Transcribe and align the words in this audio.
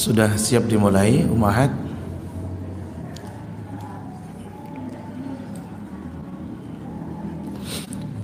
Sudah 0.00 0.32
siap 0.32 0.64
dimulai 0.64 1.28
Umahat? 1.28 1.68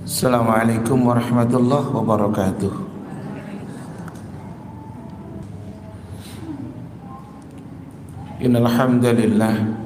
Assalamualaikum 0.01 0.97
warahmatullahi 1.05 1.93
wabarakatuh. 1.93 2.73
Innalhamdulillah. 8.41 9.77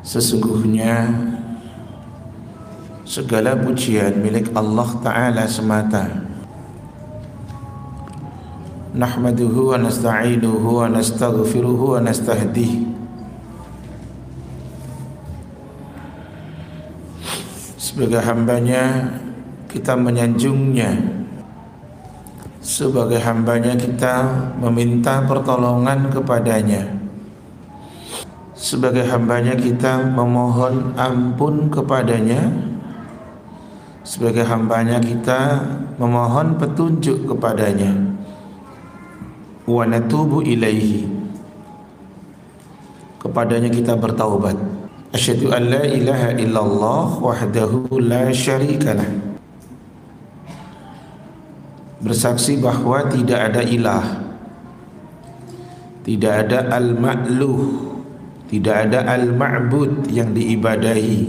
Sesungguhnya 0.00 1.12
Segala 3.04 3.60
pujian 3.60 4.24
milik 4.24 4.56
Allah 4.56 4.88
Ta'ala 5.04 5.44
semata 5.44 6.27
Nahmaduhu 8.98 9.70
wa 9.70 9.78
nasta'inuhu 9.78 10.82
wa 10.82 10.90
nastaghfiruhu 10.90 11.94
wa 11.94 12.02
Sebagai 17.78 18.18
hambanya 18.18 19.06
kita 19.70 19.94
menyanjungnya. 19.94 20.98
Sebagai 22.58 23.22
hambanya 23.22 23.78
kita 23.78 24.26
meminta 24.58 25.22
pertolongan 25.30 26.10
kepadanya. 26.10 26.98
Sebagai 28.58 29.06
hambanya 29.06 29.54
kita 29.54 30.10
memohon 30.10 30.98
ampun 30.98 31.70
kepadanya. 31.70 32.50
Sebagai 34.02 34.42
hambanya 34.42 34.98
kita 34.98 35.62
memohon 36.02 36.58
petunjuk 36.58 37.30
kepadanya 37.30 38.07
Wa 39.68 39.84
natubu 39.84 40.40
ilaihi. 40.40 41.04
Kepadanya 43.20 43.68
kita 43.68 44.00
bertaubat. 44.00 44.56
Asyhadu 45.12 45.52
an 45.52 45.68
la 45.68 45.84
ilaha 45.84 46.32
illallah 46.36 47.20
wahdahu 47.20 47.96
la 48.00 48.28
syarikalah 48.28 49.08
Bersaksi 51.98 52.56
bahwa 52.56 53.10
tidak 53.10 53.52
ada 53.52 53.60
ilah. 53.60 54.06
Tidak 56.06 56.34
ada 56.46 56.72
al-ma'luh. 56.72 57.90
Tidak 58.48 58.76
ada 58.88 59.04
al-ma'bud 59.04 60.08
yang 60.08 60.32
diibadahi. 60.32 61.28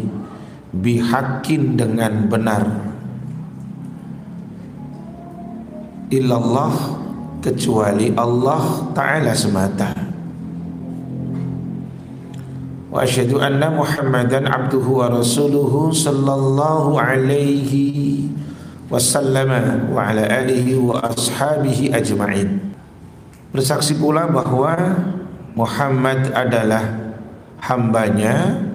Bihakin 0.72 1.76
dengan 1.76 2.30
benar. 2.30 2.64
Illallah 6.14 6.98
kecuali 7.40 8.12
Allah 8.16 8.90
taala 8.95 9.32
semata. 9.36 9.92
Wa 12.90 13.06
asyhadu 13.06 13.38
anna 13.40 13.70
muhammadan 13.70 14.50
abduhu 14.50 15.04
wa 15.04 15.14
rasuluhu 15.14 15.94
sallallahu 15.94 16.98
alaihi 16.98 18.28
wasallam 18.90 19.50
wa 19.94 20.10
ala 20.10 20.26
alihi 20.26 20.80
wa 20.80 20.98
ashabihi 21.04 21.94
ajma'in. 21.94 22.73
Bersaksi 23.54 23.98
pula 23.98 24.30
bahwa 24.30 24.78
Muhammad 25.54 26.32
adalah 26.34 27.14
hambanya 27.60 28.70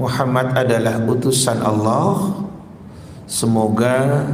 Muhammad 0.00 0.56
adalah 0.56 1.04
utusan 1.04 1.60
Allah. 1.60 2.42
Semoga 3.28 4.26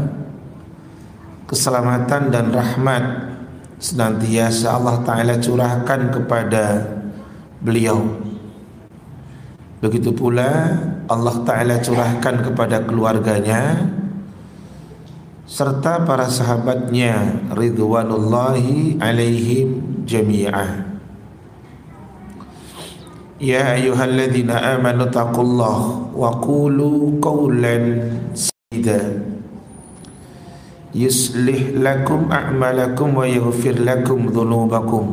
keselamatan 1.49 2.31
dan 2.31 2.49
rahmat 2.49 3.03
senantiasa 3.77 4.79
Allah 4.79 5.03
Ta'ala 5.03 5.35
curahkan 5.37 6.13
kepada 6.13 6.63
beliau 7.59 7.99
Begitu 9.83 10.15
pula 10.15 10.79
Allah 11.11 11.35
Ta'ala 11.43 11.83
curahkan 11.83 12.47
kepada 12.47 12.87
keluarganya 12.87 13.91
Serta 15.43 16.07
para 16.07 16.31
sahabatnya 16.31 17.43
Ridwanullahi 17.51 18.97
alaihim 19.03 20.01
jami'ah 20.07 20.93
يا 23.43 23.75
أيها 23.75 24.03
الذين 24.05 24.47
آمنوا 24.55 25.11
اتقوا 25.11 25.43
الله 25.43 25.79
وقولوا 26.15 26.99
قولا 27.19 27.75
سديدا 28.31 29.01
يصلح 30.97 31.73
لكم 31.73 32.19
أعمالكم 32.31 33.07
ويغفر 33.17 33.75
لكم 33.81 34.19
ذنوبكم 34.29 35.03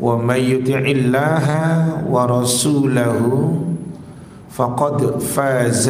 ومن 0.00 0.40
يطع 0.40 0.78
الله 0.78 1.46
ورسوله 2.06 3.18
فقد 4.50 4.96
فاز 5.18 5.86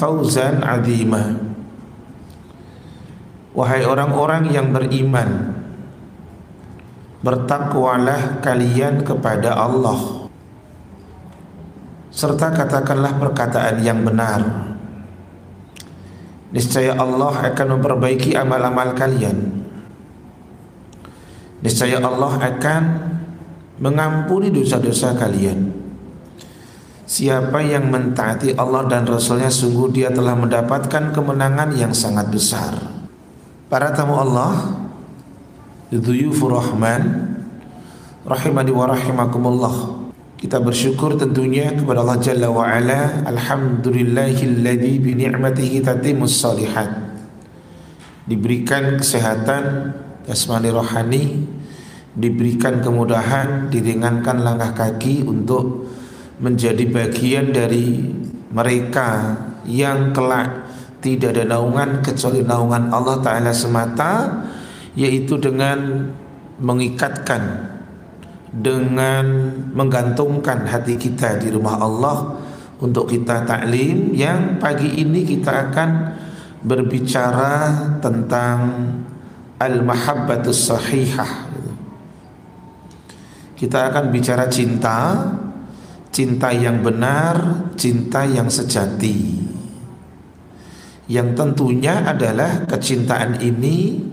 فوزا 0.00 0.48
عظيما 0.64 1.24
Wahai 3.54 3.86
orang-orang 3.86 4.50
yang 4.50 4.74
beriman 4.74 5.54
Bertakwalah 7.22 8.42
kalian 8.42 9.06
kepada 9.06 9.54
Allah 9.54 10.24
serta 12.14 12.54
katakanlah 12.54 13.18
perkataan 13.18 13.82
yang 13.82 14.06
benar. 14.06 14.67
Niscaya 16.49 16.97
Allah 16.97 17.53
akan 17.53 17.67
memperbaiki 17.77 18.33
amal-amal 18.33 18.97
kalian. 18.97 19.37
Niscaya 21.61 22.01
Allah 22.01 22.41
akan 22.41 22.83
mengampuni 23.77 24.49
dosa-dosa 24.49 25.13
kalian. 25.13 25.69
Siapa 27.09 27.61
yang 27.65 27.89
mentaati 27.89 28.53
Allah 28.53 28.85
dan 28.85 29.05
Rasulnya 29.05 29.49
sungguh 29.49 29.89
dia 29.89 30.09
telah 30.13 30.37
mendapatkan 30.37 31.09
kemenangan 31.09 31.73
yang 31.73 31.93
sangat 31.93 32.29
besar. 32.29 32.77
Para 33.65 33.93
tamu 33.93 34.17
Allah, 34.17 34.77
Yudhuyufur 35.89 36.53
Rahman, 36.53 37.33
Rahimani 38.29 38.69
wa 38.69 38.85
rahimakumullah. 38.89 39.98
Kita 40.39 40.63
bersyukur 40.63 41.19
tentunya 41.19 41.75
kepada 41.75 41.99
Allah 41.99 42.23
Jalla 42.23 42.47
wa 42.47 42.63
Ala 42.63 43.27
Alhamdulillahilladzi 43.27 44.93
bi 45.03 45.11
tatimmus 45.83 46.39
salihat. 46.39 46.87
Diberikan 48.23 49.01
kesehatan 49.01 49.91
jasmani 50.29 50.69
rohani 50.69 51.23
Diberikan 52.13 52.77
kemudahan 52.77 53.73
Diringankan 53.73 54.45
langkah 54.45 54.77
kaki 54.77 55.25
untuk 55.25 55.89
Menjadi 56.37 56.85
bagian 56.93 57.49
dari 57.49 58.05
mereka 58.53 59.33
Yang 59.65 60.13
kelak 60.13 60.49
tidak 61.01 61.33
ada 61.33 61.57
naungan 61.57 62.05
Kecuali 62.05 62.45
naungan 62.45 62.93
Allah 62.93 63.17
Ta'ala 63.17 63.49
semata 63.49 64.45
Yaitu 64.93 65.41
dengan 65.41 66.05
mengikatkan 66.61 67.73
dengan 68.49 69.53
menggantungkan 69.73 70.65
hati 70.65 70.97
kita 70.97 71.37
di 71.37 71.53
rumah 71.53 71.77
Allah 71.77 72.17
untuk 72.81 73.11
kita 73.11 73.45
taklim 73.45 74.15
yang 74.15 74.57
pagi 74.57 75.03
ini 75.03 75.27
kita 75.27 75.69
akan 75.69 75.89
berbicara 76.63 77.55
tentang 77.99 78.89
al-mahabbatus 79.59 80.71
sahihah. 80.71 81.51
Kita 83.59 83.91
akan 83.91 84.07
bicara 84.09 84.47
cinta 84.47 85.27
cinta 86.09 86.49
yang 86.51 86.81
benar 86.81 87.69
cinta 87.77 88.25
yang 88.25 88.49
sejati. 88.49 89.47
Yang 91.09 91.29
tentunya 91.33 92.05
adalah 92.05 92.69
kecintaan 92.69 93.41
ini 93.41 94.03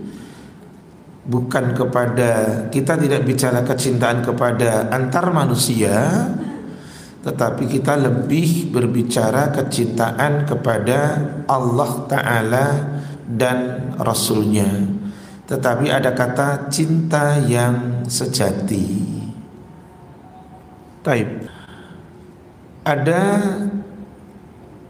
bukan 1.27 1.75
kepada 1.75 2.31
kita 2.71 2.95
tidak 2.95 3.27
bicara 3.27 3.61
kecintaan 3.67 4.23
kepada 4.23 4.87
antar 4.89 5.29
manusia 5.35 6.31
tetapi 7.27 7.67
kita 7.67 7.99
lebih 7.99 8.71
berbicara 8.71 9.51
kecintaan 9.51 10.47
kepada 10.47 11.19
Allah 11.51 11.91
Ta'ala 12.07 12.67
dan 13.27 13.91
Rasulnya. 13.99 14.71
Tetapi 15.43 15.91
ada 15.91 16.15
kata 16.15 16.71
cinta 16.71 17.35
yang 17.43 18.07
sejati. 18.07 18.87
Taib. 21.03 21.27
Ada 22.87 23.23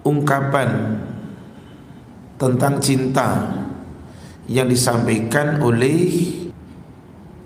ungkapan 0.05 1.01
tentang 2.37 2.77
cinta 2.77 3.49
yang 4.47 4.71
disampaikan 4.71 5.59
oleh 5.59 6.31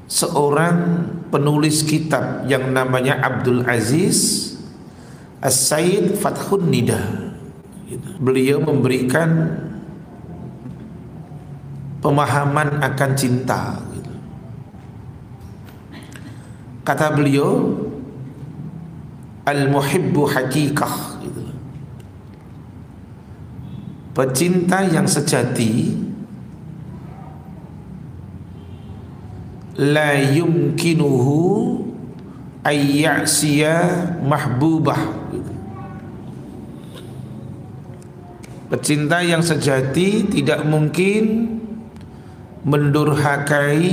seorang 0.06 1.08
penulis 1.34 1.82
kitab 1.82 2.46
yang 2.46 2.70
namanya 2.70 3.18
Abdul 3.26 3.66
Aziz 3.66 4.52
As-Said 5.42 6.22
Fathun 6.22 6.70
Nida. 6.70 7.02
Beliau 8.22 8.62
memberikan 8.62 9.58
pemahaman 12.06 12.86
akan 12.86 13.12
cinta. 13.18 13.82
Kata 16.86 17.14
beliau, 17.14 17.78
al-muhibbu 19.46 20.22
hakikah. 20.30 21.24
Pecinta 24.12 24.84
yang 24.86 25.08
sejati 25.08 25.96
la 29.80 30.20
yumkinuhu 30.20 31.80
ayyasiya 32.64 34.16
mahbubah 34.24 35.22
Pecinta 38.72 39.20
yang 39.20 39.44
sejati 39.44 40.32
tidak 40.32 40.64
mungkin 40.64 41.60
mendurhakai 42.64 43.84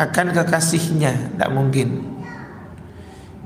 akan 0.00 0.26
kekasihnya, 0.32 1.36
tidak 1.36 1.50
mungkin. 1.52 2.08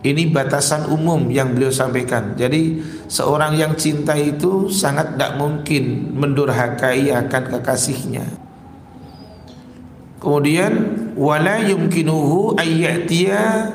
Ini 0.07 0.31
batasan 0.31 0.87
umum 0.87 1.35
yang 1.35 1.59
beliau 1.59 1.75
sampaikan. 1.75 2.39
Jadi 2.39 2.79
seorang 3.11 3.59
yang 3.59 3.75
cinta 3.75 4.15
itu 4.15 4.71
sangat 4.71 5.19
tidak 5.19 5.35
mungkin 5.35 6.15
mendurhakai 6.15 7.11
akan 7.11 7.43
kekasihnya. 7.59 8.23
Kemudian 10.23 10.71
wala 11.17 11.63
yumkinuhu 11.65 12.57
ayyatiya 12.57 13.73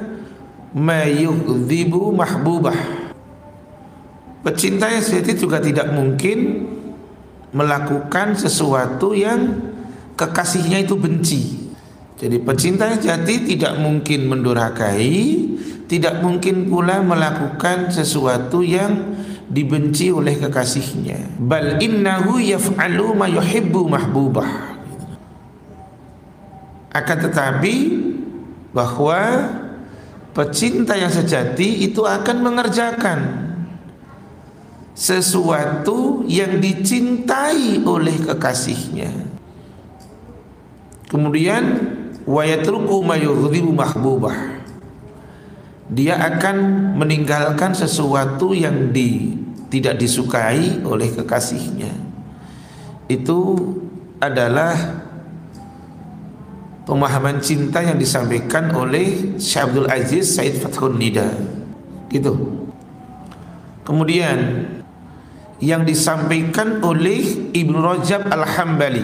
ma 0.76 1.06
yughdibu 1.06 2.14
mahbubah. 2.14 2.78
Pecinta 4.46 4.88
yang 4.88 5.04
sejati 5.04 5.36
juga 5.36 5.60
tidak 5.60 5.92
mungkin 5.92 6.70
melakukan 7.52 8.38
sesuatu 8.38 9.12
yang 9.12 9.60
kekasihnya 10.16 10.84
itu 10.84 10.96
benci. 10.96 11.68
Jadi 12.18 12.42
pecinta 12.42 12.90
yang 12.90 12.98
jati 12.98 13.46
tidak 13.46 13.78
mungkin 13.78 14.26
mendurhakai, 14.26 15.14
tidak 15.86 16.22
mungkin 16.26 16.66
pula 16.66 17.06
melakukan 17.06 17.94
sesuatu 17.94 18.66
yang 18.66 19.22
dibenci 19.48 20.10
oleh 20.10 20.34
kekasihnya. 20.36 21.38
Bal 21.38 21.78
innahu 21.78 22.42
yaf'alu 22.42 23.14
ma 23.14 23.30
yuhibbu 23.30 23.82
mahbubah. 23.86 24.77
Akan 26.92 27.18
tetapi 27.20 27.74
bahwa 28.72 29.22
pecinta 30.38 30.94
yang 30.94 31.10
sejati 31.10 31.90
itu 31.90 32.06
akan 32.06 32.38
mengerjakan 32.46 33.20
sesuatu 34.98 36.26
yang 36.26 36.58
dicintai 36.58 37.82
oleh 37.86 38.18
kekasihnya. 38.18 39.14
Kemudian 41.08 41.64
wayatruku 42.26 43.02
mahbubah. 43.72 44.58
Dia 45.88 46.20
akan 46.20 46.58
meninggalkan 47.00 47.72
sesuatu 47.72 48.52
yang 48.52 48.92
di, 48.92 49.40
tidak 49.72 50.02
disukai 50.04 50.84
oleh 50.84 51.16
kekasihnya. 51.16 51.94
Itu 53.08 53.56
adalah 54.20 55.07
pemahaman 56.88 57.44
cinta 57.44 57.84
yang 57.84 58.00
disampaikan 58.00 58.72
oleh 58.72 59.36
Syekh 59.36 59.68
Abdul 59.68 59.88
Aziz 59.92 60.32
Said 60.32 60.64
Fathun 60.64 60.96
Nida. 60.96 61.28
Gitu. 62.08 62.32
Kemudian 63.84 64.64
yang 65.60 65.84
disampaikan 65.84 66.80
oleh 66.80 67.52
Ibnu 67.52 67.78
Rajab 67.84 68.32
Al-Hambali 68.32 69.04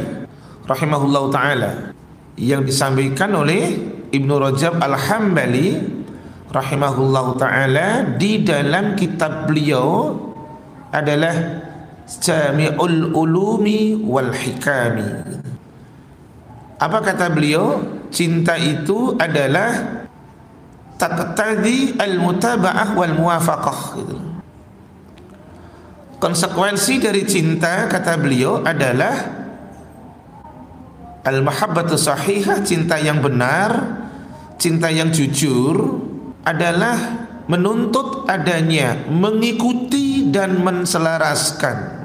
rahimahullahu 0.63 1.27
taala 1.35 1.91
yang 2.39 2.63
disampaikan 2.63 3.35
oleh 3.35 3.75
Ibnu 4.15 4.33
Rajab 4.39 4.79
Al-Hambali 4.79 5.75
rahimahullahu 6.53 7.35
taala 7.35 8.15
di 8.15 8.47
dalam 8.47 8.95
kitab 8.95 9.51
beliau 9.51 10.15
adalah 10.93 11.33
Jami'ul 12.05 13.11
Ulumi 13.11 13.97
wal 13.97 14.31
Hikami. 14.31 15.51
Apa 16.83 16.99
kata 16.99 17.31
beliau? 17.31 17.79
Cinta 18.11 18.59
itu 18.59 19.15
adalah 19.15 20.03
taqtadi 20.99 21.95
al-mutaba'ah 21.95 22.91
wal 22.93 23.15
muwafaqah 23.15 23.79
gitu. 24.03 24.17
Konsekuensi 26.19 26.99
dari 26.99 27.23
cinta 27.23 27.87
kata 27.87 28.19
beliau 28.19 28.61
adalah 28.67 29.15
al-mahabbatu 31.23 31.95
sahihah, 31.95 32.63
cinta 32.67 32.99
yang 32.99 33.23
benar, 33.23 34.03
cinta 34.59 34.91
yang 34.91 35.07
jujur 35.11 36.03
adalah 36.43 36.95
menuntut 37.47 38.27
adanya 38.27 39.07
mengikuti 39.07 40.27
dan 40.31 40.59
menselaraskan. 40.59 42.02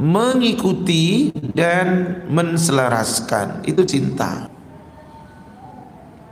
Mengikuti 0.00 1.28
dan 1.52 2.24
menselaraskan. 2.32 3.68
Itu 3.68 3.84
cinta. 3.84 4.48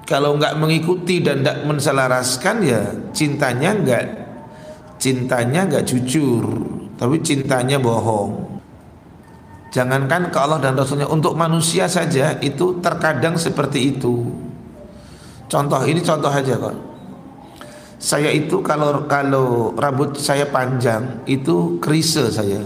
Kalau 0.09 0.41
nggak 0.41 0.57
mengikuti 0.57 1.21
dan 1.21 1.45
tidak 1.45 1.69
menselaraskan 1.69 2.57
ya 2.65 2.81
cintanya 3.13 3.77
nggak 3.77 4.05
cintanya 4.97 5.69
nggak 5.69 5.85
jujur 5.85 6.49
tapi 6.97 7.21
cintanya 7.21 7.77
bohong. 7.77 8.57
Jangankan 9.69 10.33
ke 10.33 10.39
Allah 10.41 10.65
dan 10.65 10.81
Rasulnya 10.81 11.05
untuk 11.13 11.37
manusia 11.37 11.85
saja 11.93 12.41
itu 12.41 12.81
terkadang 12.81 13.37
seperti 13.37 13.93
itu. 13.93 14.33
Contoh 15.45 15.85
ini 15.85 16.01
contoh 16.01 16.33
aja 16.33 16.57
kok. 16.57 16.77
Saya 18.01 18.33
itu 18.33 18.65
kalau 18.65 19.05
kalau 19.05 19.77
rambut 19.77 20.17
saya 20.17 20.49
panjang 20.49 21.21
itu 21.29 21.77
krise 21.85 22.33
saya 22.33 22.65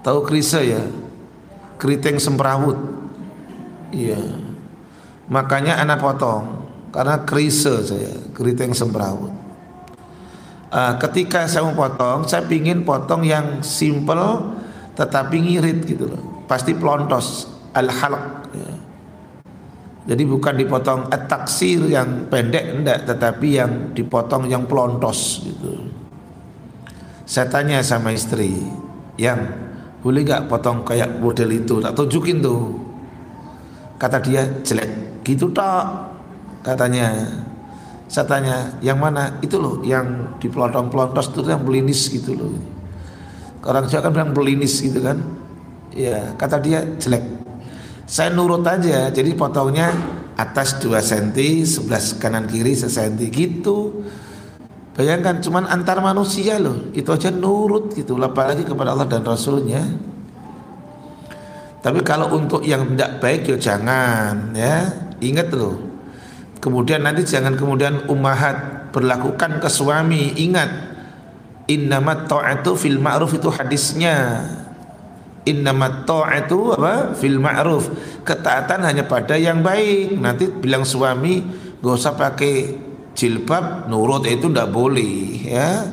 tahu 0.00 0.24
krise 0.24 0.60
ya? 0.64 0.82
Keriting 1.80 2.20
semrawut 2.20 2.76
iya. 3.94 4.20
Makanya 5.30 5.78
anak 5.78 6.02
potong 6.02 6.60
karena 6.90 7.22
krise 7.22 7.86
saya 7.86 8.12
keriting 8.34 8.74
semrawut 8.74 9.30
uh, 10.74 10.94
ketika 10.98 11.46
saya 11.46 11.66
mau 11.66 11.74
potong 11.74 12.26
saya 12.26 12.46
ingin 12.50 12.82
potong 12.82 13.22
yang 13.22 13.62
simple 13.62 14.58
tetapi 14.98 15.38
ngirit 15.38 15.86
gitu 15.86 16.10
loh. 16.10 16.44
Pasti 16.50 16.74
pelontos 16.74 17.46
al 17.70 17.86
halq 17.86 18.50
ya. 18.50 18.72
jadi 20.10 20.22
bukan 20.26 20.54
dipotong 20.58 21.06
taksir 21.30 21.86
yang 21.86 22.26
pendek 22.26 22.74
enggak 22.74 23.06
tetapi 23.06 23.48
yang 23.62 23.94
dipotong 23.94 24.50
yang 24.50 24.66
pelontos 24.66 25.46
gitu. 25.46 25.86
Saya 27.22 27.46
tanya 27.46 27.78
sama 27.86 28.10
istri 28.10 28.58
yang 29.14 29.69
boleh 30.00 30.24
gak 30.24 30.48
potong 30.48 30.84
kayak 30.84 31.20
model 31.20 31.48
itu 31.52 31.76
tak 31.80 31.92
tunjukin 31.92 32.40
tuh 32.40 32.72
kata 34.00 34.16
dia 34.24 34.48
jelek 34.64 35.20
gitu 35.24 35.52
tak 35.52 36.08
katanya 36.64 37.28
saya 38.10 38.26
tanya, 38.26 38.74
yang 38.82 38.98
mana? 38.98 39.38
Itu 39.38 39.62
loh 39.62 39.86
yang 39.86 40.34
di 40.42 40.50
pelontos-pelontos 40.50 41.30
itu 41.30 41.46
yang 41.46 41.62
belinis 41.62 42.10
gitu 42.10 42.34
loh. 42.34 42.50
Orang 43.62 43.86
Jawa 43.86 44.10
kan 44.10 44.12
bilang 44.18 44.32
belinis 44.34 44.82
gitu 44.82 44.98
kan. 44.98 45.22
Ya, 45.94 46.34
kata 46.34 46.58
dia 46.58 46.82
jelek. 46.98 47.22
Saya 48.10 48.34
nurut 48.34 48.66
aja, 48.66 49.14
jadi 49.14 49.30
potongnya 49.38 49.94
atas 50.34 50.82
2 50.82 50.98
cm, 50.98 51.38
sebelah 51.62 52.02
kanan 52.18 52.50
kiri 52.50 52.74
1 52.74 52.90
cm 52.90 53.30
gitu. 53.30 54.02
Bayangkan 54.94 55.38
cuman 55.38 55.70
antar 55.70 56.02
manusia 56.02 56.58
loh, 56.58 56.90
itu 56.92 57.08
aja 57.08 57.30
nurut 57.30 57.94
gitu, 57.94 58.18
apalagi 58.18 58.66
kepada 58.66 58.92
Allah 58.92 59.06
dan 59.06 59.22
Rasulnya. 59.22 59.86
Tapi 61.80 62.04
kalau 62.04 62.36
untuk 62.36 62.60
yang 62.66 62.84
tidak 62.92 63.22
baik 63.24 63.42
ya 63.48 63.56
jangan 63.56 64.52
ya, 64.52 64.92
ingat 65.24 65.48
loh 65.56 65.90
Kemudian 66.60 67.00
nanti 67.00 67.24
jangan 67.24 67.56
kemudian 67.56 68.04
ummahat 68.12 68.92
berlakukan 68.92 69.64
ke 69.64 69.68
suami. 69.72 70.36
Ingat, 70.36 70.68
innamat 71.72 72.28
ta'atu 72.28 72.76
fil 72.76 73.00
ma'ruf 73.00 73.32
itu 73.32 73.48
hadisnya. 73.48 74.44
Innamat 75.48 76.04
ta'atu 76.04 76.76
apa? 76.76 77.16
Fil 77.16 77.40
ma'ruf. 77.40 77.88
Ketaatan 78.28 78.84
hanya 78.84 79.08
pada 79.08 79.40
yang 79.40 79.64
baik. 79.64 80.20
Nanti 80.20 80.52
bilang 80.52 80.84
suami 80.84 81.40
gak 81.80 81.96
usah 81.96 82.12
pakai 82.12 82.76
jilbab, 83.14 83.90
nurut 83.90 84.26
itu 84.26 84.50
ndak 84.50 84.70
boleh 84.70 85.46
ya. 85.46 85.86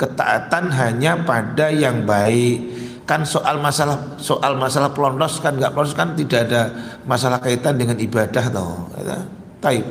Ketaatan 0.00 0.72
hanya 0.72 1.20
pada 1.28 1.68
yang 1.68 2.08
baik 2.08 2.80
kan 3.04 3.26
soal 3.26 3.58
masalah 3.58 3.98
soal 4.22 4.54
masalah 4.54 4.94
pelontos 4.94 5.42
kan 5.42 5.58
nggak 5.58 5.74
pelontos 5.74 5.98
kan 5.98 6.14
tidak 6.14 6.46
ada 6.46 6.70
masalah 7.02 7.42
kaitan 7.42 7.74
dengan 7.74 7.98
ibadah 7.98 8.44
toh 8.48 8.86
ya. 8.96 9.18
Taib. 9.60 9.86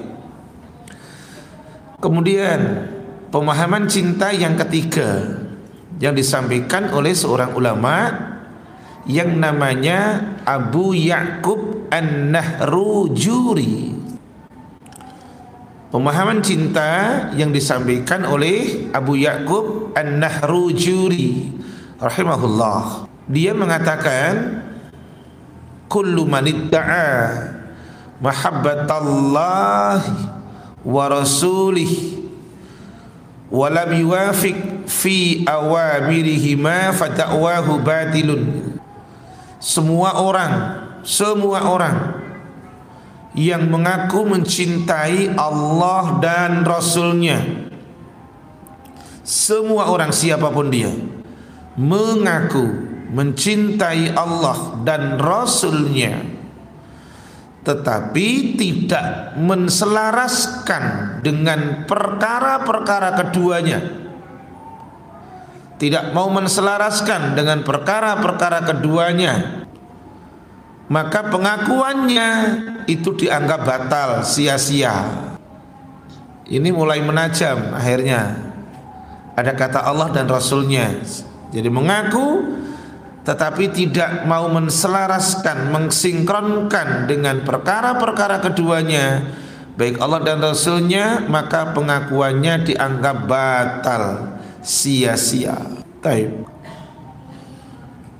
Kemudian 1.99 2.87
pemahaman 3.27 3.91
cinta 3.91 4.31
yang 4.31 4.55
ketiga 4.55 5.35
yang 5.99 6.15
disampaikan 6.15 6.95
oleh 6.95 7.11
seorang 7.11 7.51
ulama 7.59 8.07
yang 9.03 9.35
namanya 9.35 10.31
Abu 10.47 10.95
Yakub 10.95 11.91
An-Nahrujuri. 11.91 13.98
Pemahaman 15.89 16.45
cinta 16.45 17.25
yang 17.33 17.49
disampaikan 17.49 18.21
oleh 18.21 18.93
Abu 18.93 19.17
Yakub 19.17 19.89
An-Nahrujuri 19.97 21.49
rahimahullah. 21.97 23.09
Dia 23.25 23.57
mengatakan 23.57 24.61
kullu 25.89 26.29
man 26.29 26.45
idda'a 26.45 27.09
mahabbatallah 28.21 29.97
wa 30.85 31.03
rasulih 31.09 32.21
wa 33.49 33.65
lam 33.73 33.89
yuwafiq 33.89 34.85
fi 34.85 35.41
awamirihi 35.41 36.53
ma 36.53 36.93
fata'wahu 36.93 37.81
batilun 37.81 38.77
semua 39.57 40.21
orang 40.21 40.53
semua 41.01 41.65
orang 41.65 42.18
yang 43.37 43.69
mengaku 43.69 44.25
mencintai 44.25 45.37
Allah 45.37 46.17
dan 46.17 46.65
Rasulnya. 46.65 47.69
Semua 49.21 49.93
orang 49.93 50.09
siapa 50.09 50.49
pun 50.49 50.73
dia 50.73 50.89
mengaku 51.77 52.65
mencintai 53.13 54.17
Allah 54.17 54.81
dan 54.81 55.21
Rasulnya. 55.21 56.25
Tetapi 57.59 58.57
tidak 58.57 59.37
menselaraskan 59.37 60.83
dengan 61.21 61.85
perkara-perkara 61.85 63.09
keduanya. 63.21 63.79
Tidak 65.79 66.11
mau 66.11 66.27
menselaraskan 66.33 67.37
dengan 67.37 67.63
perkara-perkara 67.63 68.67
keduanya 68.67 69.58
maka 70.89 71.29
pengakuannya 71.29 72.29
itu 72.89 73.13
dianggap 73.13 73.61
batal 73.63 74.09
sia-sia 74.25 75.05
ini 76.49 76.73
mulai 76.73 76.99
menajam 77.05 77.77
akhirnya 77.77 78.51
ada 79.37 79.53
kata 79.53 79.85
Allah 79.85 80.09
dan 80.11 80.25
Rasulnya 80.25 80.99
jadi 81.53 81.69
mengaku 81.69 82.59
tetapi 83.19 83.69
tidak 83.69 84.25
mau 84.25 84.49
menselaraskan, 84.49 85.69
mensinkronkan 85.69 87.05
dengan 87.05 87.45
perkara-perkara 87.45 88.41
keduanya 88.41 89.21
baik 89.77 90.01
Allah 90.01 90.25
dan 90.25 90.41
Rasulnya 90.41 91.29
maka 91.29 91.71
pengakuannya 91.77 92.65
dianggap 92.73 93.29
batal 93.29 94.03
sia-sia. 94.65 95.55
Taib. 95.99 96.47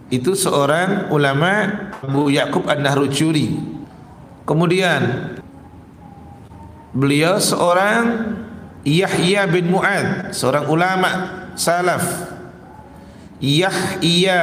Itu 0.10 0.34
seorang 0.34 1.13
ulama 1.13 1.70
Abu 2.01 2.34
Yakub 2.34 2.66
An-Nahrujuri. 2.66 3.62
Kemudian 4.46 5.34
beliau 6.94 7.38
seorang 7.38 8.34
Yahya 8.82 9.46
bin 9.46 9.70
Mu'ad, 9.70 10.34
seorang 10.34 10.66
ulama 10.66 11.10
salaf. 11.54 12.01
Yahya 13.39 14.42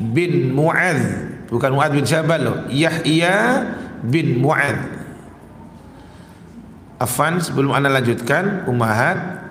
bin 0.00 0.56
Mu'adz 0.56 1.28
bukan 1.52 1.70
Mu'adz 1.76 1.94
bin 1.94 2.04
Jabal 2.08 2.66
Yahya 2.72 3.68
bin 4.00 4.40
Mu'adz 4.40 4.98
Afan 6.96 7.36
sebelum 7.40 7.76
anda 7.76 7.92
lanjutkan 7.92 8.64
Umahat 8.64 9.44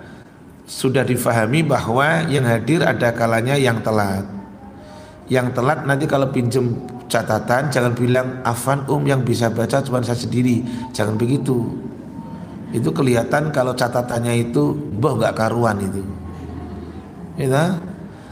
sudah 0.70 1.06
difahami 1.06 1.66
bahwa 1.66 2.26
yang 2.30 2.46
hadir 2.46 2.82
ada 2.82 3.14
kalanya 3.14 3.58
yang 3.58 3.82
telat 3.82 4.26
yang 5.30 5.54
telat 5.54 5.86
nanti 5.86 6.10
kalau 6.10 6.34
pinjem 6.34 6.74
catatan 7.06 7.70
jangan 7.70 7.94
bilang 7.94 8.42
Afan 8.42 8.86
um 8.90 9.06
yang 9.06 9.22
bisa 9.22 9.50
baca 9.50 9.82
cuma 9.82 10.02
saya 10.02 10.18
sendiri 10.18 10.66
jangan 10.94 11.18
begitu 11.18 11.70
itu 12.70 12.90
kelihatan 12.94 13.50
kalau 13.50 13.74
catatannya 13.74 14.50
itu 14.50 14.74
boh 14.74 15.18
nggak 15.18 15.34
karuan 15.38 15.78
itu 15.82 16.02
ya 17.38 17.78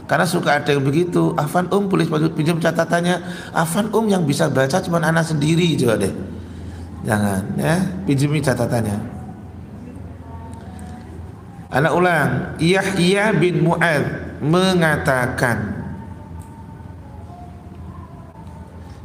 karena 0.08 0.24
suka 0.24 0.56
ada 0.56 0.72
yang 0.72 0.82
begitu. 0.82 1.36
Afan 1.36 1.68
um 1.68 1.84
boleh 1.84 2.08
pinjam 2.32 2.56
catatannya. 2.56 3.20
Afan 3.52 3.92
um 3.92 4.08
yang 4.08 4.24
bisa 4.24 4.48
baca 4.48 4.80
cuma 4.80 5.04
anak 5.04 5.28
sendiri 5.28 5.76
coba 5.76 6.00
deh. 6.00 6.14
Jangan 7.04 7.44
ya, 7.60 7.76
pinjami 8.08 8.40
catatannya. 8.40 8.98
Anak 11.68 11.92
ulang, 11.92 12.30
Yahya 12.56 13.36
bin 13.36 13.60
Mu'ad 13.60 14.40
mengatakan 14.40 15.77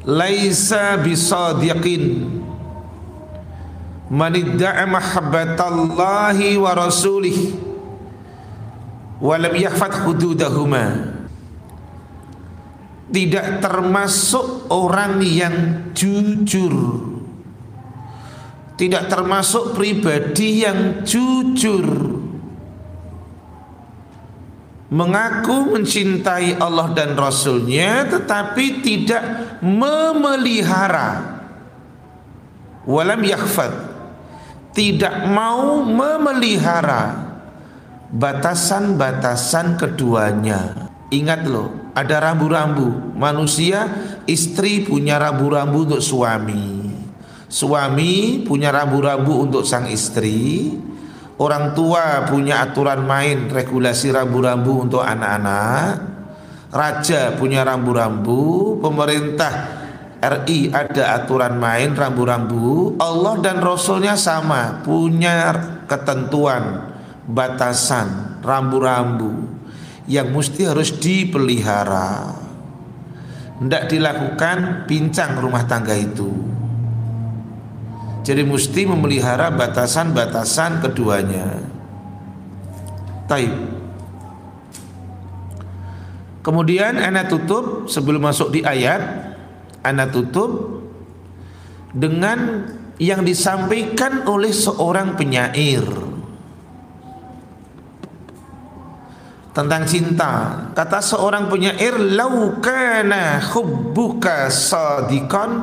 Laisa 0.04 1.00
bisadiqin. 1.00 2.28
Man 4.14 4.34
idda'a 4.36 4.84
mahabbatallahi 4.84 6.60
wa 6.60 6.72
rasulih 6.76 7.56
walam 9.24 9.56
yahfad 9.56 10.04
hududahuma. 10.04 11.16
Tidak 13.14 13.64
termasuk 13.64 14.68
orang 14.70 15.24
yang 15.24 15.56
jujur. 15.96 16.76
Tidak 18.76 19.04
termasuk 19.08 19.78
pribadi 19.78 20.66
yang 20.66 21.06
jujur 21.08 22.13
mengaku 24.94 25.74
mencintai 25.74 26.62
Allah 26.62 26.94
dan 26.94 27.18
Rasulnya 27.18 28.06
tetapi 28.06 28.86
tidak 28.86 29.24
memelihara 29.66 31.42
walam 32.86 33.26
yahfad 33.26 33.74
tidak 34.74 35.30
mau 35.30 35.82
memelihara 35.86 37.34
batasan-batasan 38.14 39.78
keduanya. 39.78 40.90
Ingat 41.14 41.46
loh, 41.46 41.94
ada 41.94 42.22
rambu-rambu. 42.30 43.14
Manusia, 43.18 43.86
istri 44.26 44.86
punya 44.86 45.22
rambu-rambu 45.22 45.86
untuk 45.90 46.02
suami. 46.02 46.90
Suami 47.50 48.42
punya 48.42 48.74
rambu-rambu 48.74 49.46
untuk 49.46 49.62
sang 49.62 49.86
istri. 49.90 50.74
Orang 51.44 51.76
tua 51.76 52.24
punya 52.24 52.64
aturan 52.64 53.04
main, 53.04 53.52
regulasi 53.52 54.16
rambu-rambu 54.16 54.88
untuk 54.88 55.04
anak-anak. 55.04 56.16
Raja 56.72 57.36
punya 57.36 57.68
rambu-rambu, 57.68 58.80
pemerintah 58.80 59.52
RI 60.24 60.72
ada 60.72 61.20
aturan 61.20 61.60
main 61.60 61.92
rambu-rambu. 61.92 62.96
Allah 62.96 63.44
dan 63.44 63.60
Rasulnya 63.60 64.16
sama, 64.16 64.80
punya 64.88 65.52
ketentuan 65.84 66.96
batasan 67.28 68.40
rambu-rambu 68.40 69.44
yang 70.08 70.32
mesti 70.32 70.64
harus 70.64 70.96
dipelihara. 70.96 72.40
Tidak 73.60 73.84
dilakukan 73.92 74.88
pincang 74.88 75.44
rumah 75.44 75.68
tangga 75.68 75.92
itu. 75.92 76.53
Jadi 78.24 78.42
mesti 78.48 78.88
memelihara 78.88 79.52
batasan-batasan 79.52 80.80
keduanya. 80.80 81.60
Taib. 83.28 83.52
Kemudian 86.44 87.00
anak 87.00 87.32
tutup 87.32 87.88
sebelum 87.92 88.24
masuk 88.24 88.52
di 88.52 88.64
ayat, 88.64 89.00
anak 89.84 90.16
tutup 90.16 90.84
dengan 91.92 92.68
yang 93.00 93.28
disampaikan 93.28 94.24
oleh 94.28 94.52
seorang 94.52 95.20
penyair. 95.20 95.84
tentang 99.54 99.86
cinta. 99.86 100.66
Kata 100.74 100.98
seorang 100.98 101.46
penyair, 101.46 101.94
"Lau 102.18 102.58
kana 102.58 103.38
hubbuka 103.54 104.50
sadiqan 104.50 105.62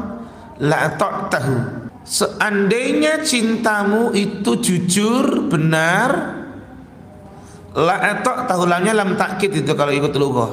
la 0.62 0.94
ta'tahu." 0.94 1.79
Seandainya 2.10 3.22
cintamu 3.22 4.10
itu 4.10 4.58
jujur, 4.58 5.46
benar, 5.46 6.42
la 7.70 8.18
ta'tahu 8.18 8.66
lamnya 8.66 8.98
lam 8.98 9.14
takkid 9.14 9.62
itu 9.62 9.72
kalau 9.78 9.94
ikut 9.94 10.10
lughah. 10.18 10.50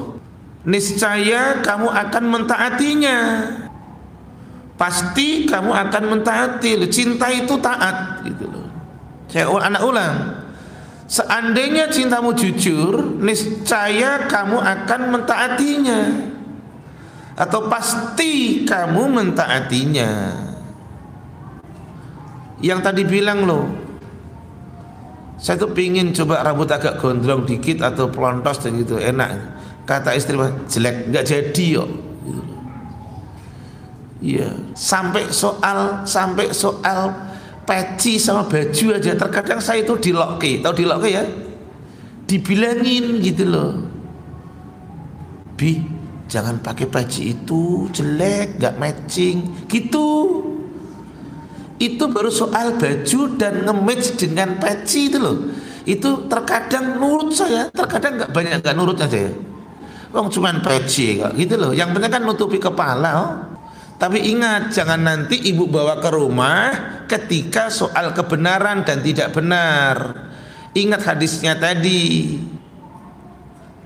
Niscaya 0.62 1.58
kamu 1.58 1.90
akan 1.90 2.24
mentaatinya. 2.30 3.18
Pasti 4.78 5.50
kamu 5.50 5.74
akan 5.74 6.02
mentaati. 6.14 6.78
Cinta 6.86 7.26
itu 7.34 7.58
taat 7.58 8.22
gitu 8.22 8.46
loh. 8.46 8.70
Saya 9.26 9.50
anak 9.50 9.82
ulang 9.82 10.14
Seandainya 11.08 11.88
cintamu 11.88 12.36
jujur, 12.36 13.16
niscaya 13.18 14.28
kamu 14.28 14.60
akan 14.60 15.00
mentaatinya. 15.08 16.00
Atau 17.32 17.64
pasti 17.72 18.62
kamu 18.68 19.16
mentaatinya. 19.16 20.12
Yang 22.58 22.80
tadi 22.90 23.02
bilang 23.06 23.46
loh, 23.46 23.64
saya 25.38 25.54
tuh 25.54 25.70
pingin 25.70 26.10
coba 26.10 26.42
rambut 26.42 26.66
agak 26.66 26.98
gondrong 26.98 27.46
dikit 27.46 27.86
atau 27.86 28.10
pelontos 28.10 28.58
dan 28.58 28.74
gitu 28.82 28.98
enak. 28.98 29.30
Kata 29.86 30.12
istri 30.12 30.34
jelek, 30.66 31.14
nggak 31.14 31.24
jadi 31.24 31.66
yo. 31.78 31.86
Iya, 34.18 34.50
sampai 34.74 35.30
soal 35.30 36.02
sampai 36.02 36.50
soal 36.50 37.14
peci 37.62 38.18
sama 38.18 38.50
baju 38.50 38.86
aja 38.98 39.14
terkadang 39.14 39.62
saya 39.62 39.86
itu 39.86 39.94
dilokke, 40.10 40.58
tahu 40.58 40.74
dilokke 40.74 41.08
ya? 41.14 41.22
Dibilangin 42.26 43.22
gitu 43.22 43.46
loh. 43.46 43.72
Bi, 45.54 45.78
jangan 46.26 46.58
pakai 46.58 46.90
peci 46.90 47.30
itu 47.30 47.86
jelek, 47.94 48.58
gak 48.58 48.74
matching, 48.78 49.66
gitu. 49.70 50.06
Itu 51.78 52.10
baru 52.10 52.30
soal 52.30 52.74
baju 52.74 53.20
dan 53.38 53.62
nge-match 53.62 54.18
dengan 54.18 54.58
peci 54.58 55.06
itu 55.06 55.18
loh. 55.22 55.38
Itu 55.86 56.26
terkadang 56.26 56.98
nurut 56.98 57.30
saya, 57.32 57.70
terkadang 57.70 58.18
nggak 58.18 58.30
banyak 58.34 58.60
nggak 58.60 58.76
nurut 58.76 58.98
ya. 58.98 59.30
Wong 60.10 60.26
cuman 60.32 60.58
peci 60.60 61.22
kok 61.22 61.32
gitu 61.38 61.54
loh. 61.54 61.70
Yang 61.70 61.94
penting 61.96 62.12
kan 62.12 62.22
nutupi 62.26 62.58
kepala. 62.58 63.10
Oh. 63.14 63.32
Tapi 63.98 64.30
ingat 64.30 64.70
jangan 64.70 65.00
nanti 65.02 65.38
ibu 65.38 65.66
bawa 65.66 65.98
ke 65.98 66.08
rumah 66.10 66.70
ketika 67.10 67.66
soal 67.66 68.14
kebenaran 68.14 68.86
dan 68.86 69.02
tidak 69.02 69.34
benar. 69.34 70.28
Ingat 70.74 71.02
hadisnya 71.02 71.58
tadi. 71.58 72.38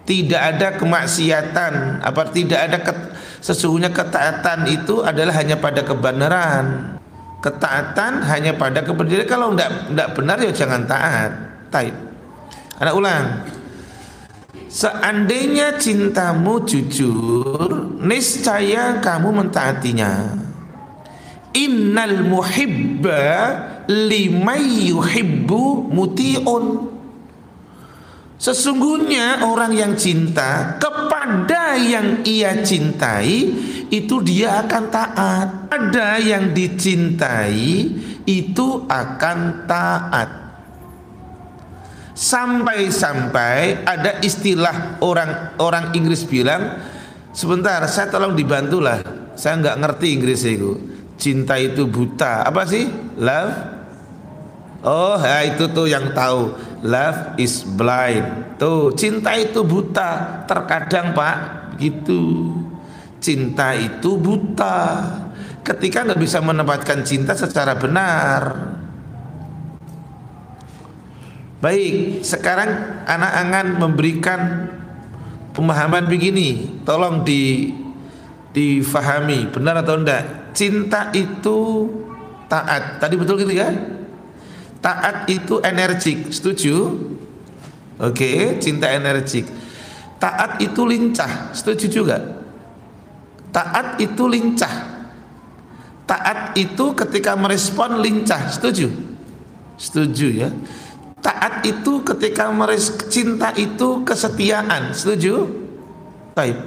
Tidak 0.03 0.43
ada 0.43 0.75
kemaksiatan, 0.83 2.03
apa 2.03 2.23
tidak 2.35 2.59
ada 2.59 2.79
ket, 2.83 2.99
sesungguhnya 3.39 3.95
ketaatan 3.95 4.67
itu 4.67 4.99
adalah 4.99 5.31
hanya 5.39 5.55
pada 5.55 5.87
kebenaran. 5.87 6.99
Ketaatan 7.43 8.23
hanya 8.23 8.55
pada 8.55 8.87
kebenaran. 8.87 9.27
Kalau 9.27 9.51
tidak 9.53 9.91
tidak 9.91 10.09
benar 10.15 10.39
ya 10.39 10.53
jangan 10.55 10.83
taat. 10.87 11.31
Taib. 11.75 11.95
Anak 12.79 12.95
ulang. 12.95 13.27
Seandainya 14.73 15.77
cintamu 15.77 16.65
jujur, 16.65 17.99
niscaya 18.01 19.03
kamu 19.05 19.45
mentaatinya. 19.45 20.33
Innal 21.53 22.25
muhibba 22.25 23.21
limay 23.85 24.89
yuhibbu 24.89 25.93
muti'un. 25.93 26.89
Sesungguhnya 28.41 29.45
orang 29.45 29.77
yang 29.77 29.93
cinta 29.95 30.81
kepada 30.81 31.77
yang 31.77 32.25
ia 32.27 32.65
cintai 32.65 33.53
itu 33.93 34.25
dia 34.25 34.65
akan 34.65 34.85
taat. 34.89 35.49
Ada 35.69 36.17
yang 36.17 36.57
dicintai 36.57 37.93
itu 38.25 38.69
akan 38.89 39.69
taat. 39.69 40.31
Sampai-sampai 42.17 43.85
ada 43.85 44.17
istilah 44.25 44.97
orang 45.05 45.57
orang 45.61 45.93
Inggris 45.93 46.25
bilang, 46.25 46.81
sebentar 47.37 47.85
saya 47.89 48.09
tolong 48.09 48.33
dibantulah, 48.33 49.01
saya 49.37 49.61
nggak 49.61 49.77
ngerti 49.81 50.07
Inggris 50.17 50.41
itu. 50.49 50.73
Cinta 51.21 51.61
itu 51.61 51.85
buta, 51.85 52.49
apa 52.49 52.65
sih? 52.65 52.89
Love? 53.21 53.55
Oh, 54.83 55.15
ya 55.15 55.47
itu 55.47 55.71
tuh 55.71 55.87
yang 55.87 56.11
tahu. 56.11 56.59
Love 56.83 57.39
is 57.39 57.63
blind. 57.63 58.59
Tuh, 58.59 58.91
cinta 58.99 59.31
itu 59.39 59.63
buta. 59.63 60.43
Terkadang 60.51 61.15
Pak, 61.15 61.37
gitu. 61.79 62.51
Cinta 63.23 63.71
itu 63.79 64.19
buta. 64.19 65.07
Ketika 65.63 66.03
nggak 66.03 66.19
bisa 66.19 66.43
menempatkan 66.43 67.07
cinta 67.07 67.39
secara 67.39 67.79
benar. 67.79 68.75
Baik, 71.63 72.27
sekarang 72.27 72.99
anak 73.07 73.33
angan 73.39 73.67
memberikan 73.79 74.41
pemahaman 75.55 76.11
begini. 76.11 76.83
Tolong 76.83 77.23
di 77.23 77.71
difahami, 78.51 79.55
benar 79.55 79.87
atau 79.87 80.03
enggak? 80.03 80.51
Cinta 80.51 81.15
itu 81.15 81.87
taat. 82.51 82.99
Tadi 82.99 83.15
betul 83.15 83.39
gitu 83.39 83.55
ya? 83.55 83.71
Taat 84.83 85.31
itu 85.31 85.63
energik, 85.63 86.35
setuju? 86.35 86.99
Oke, 88.03 88.59
cinta 88.59 88.91
energik. 88.91 89.47
Taat 90.19 90.59
itu 90.59 90.83
lincah, 90.83 91.55
setuju 91.55 91.87
juga? 91.87 92.42
Taat 93.53 94.01
itu 94.01 94.25
lincah. 94.27 95.05
Taat 96.09 96.57
itu 96.57 96.97
ketika 96.97 97.37
merespon 97.37 98.01
lincah, 98.01 98.49
setuju? 98.49 98.89
Setuju 99.77 100.27
ya. 100.33 100.49
Taat 101.23 101.63
itu 101.63 102.03
ketika 102.03 102.51
meres 102.51 102.91
cinta 103.07 103.55
itu 103.55 104.03
kesetiaan, 104.03 104.91
setuju? 104.91 105.47
Baik. 106.35 106.59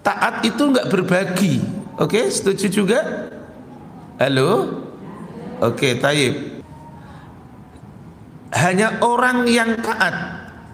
Taat 0.00 0.40
itu 0.46 0.62
enggak 0.72 0.88
berbagi. 0.88 1.60
Oke, 2.00 2.30
setuju 2.32 2.66
juga? 2.72 3.28
Halo? 4.16 4.80
Oke, 5.60 5.98
taib. 6.00 6.64
Hanya 8.54 9.02
orang 9.04 9.44
yang 9.44 9.76
taat 9.84 10.16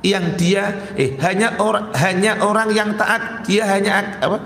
yang 0.04 0.36
dia 0.36 0.92
eh 1.00 1.16
hanya 1.18 1.56
orang 1.58 1.90
hanya 1.96 2.38
orang 2.44 2.70
yang 2.70 2.92
taat 2.94 3.42
dia 3.42 3.64
hanya 3.66 4.20
apa? 4.20 4.38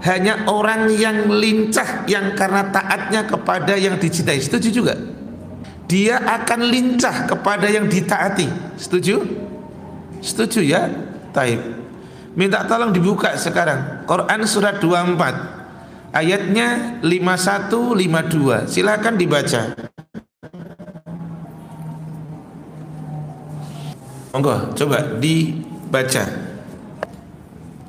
Hanya 0.00 0.48
orang 0.48 0.88
yang 0.96 1.28
lincah 1.28 2.08
yang 2.08 2.32
karena 2.32 2.72
taatnya 2.72 3.28
kepada 3.28 3.76
yang 3.76 4.00
dicintai. 4.00 4.40
Setuju 4.40 4.68
juga? 4.72 4.94
dia 5.90 6.22
akan 6.22 6.70
lincah 6.70 7.26
kepada 7.26 7.66
yang 7.66 7.90
ditaati. 7.90 8.46
Setuju? 8.78 9.26
Setuju 10.22 10.62
ya? 10.62 10.86
Taib. 11.34 11.58
Minta 12.38 12.62
tolong 12.62 12.94
dibuka 12.94 13.34
sekarang. 13.34 14.06
Quran 14.06 14.46
surat 14.46 14.78
24 14.78 16.14
ayatnya 16.14 17.02
51 17.02 17.98
52. 17.98 18.70
Silakan 18.70 19.14
dibaca. 19.18 19.62
Monggo, 24.30 24.56
coba 24.78 25.18
dibaca. 25.18 26.24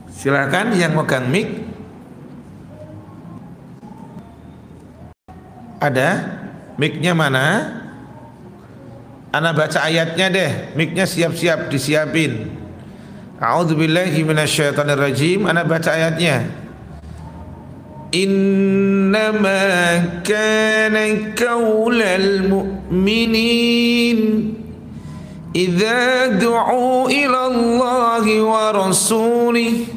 Silakan 0.10 0.74
yang 0.74 0.98
megang 0.98 1.30
mic. 1.30 1.70
Ada? 5.82 6.10
Mic-nya 6.78 7.18
mana? 7.18 7.78
Ana 9.32 9.56
baca 9.56 9.82
ayatnya 9.88 10.28
deh, 10.28 10.52
miknya 10.76 11.08
siap-siap 11.08 11.72
disiapin. 11.72 12.52
A'udzubillahi 13.42 14.22
minasyaitonirrajim. 14.28 15.50
Ana 15.50 15.64
baca 15.64 15.90
ayatnya. 15.96 16.46
Innama 18.12 19.64
kana 20.22 21.32
qaulal 21.32 22.44
mu'minin 22.44 24.20
du'u 26.38 27.08
ila 27.08 27.40
Allah 27.48 28.26
wa 28.44 28.64
rasulih 28.76 29.88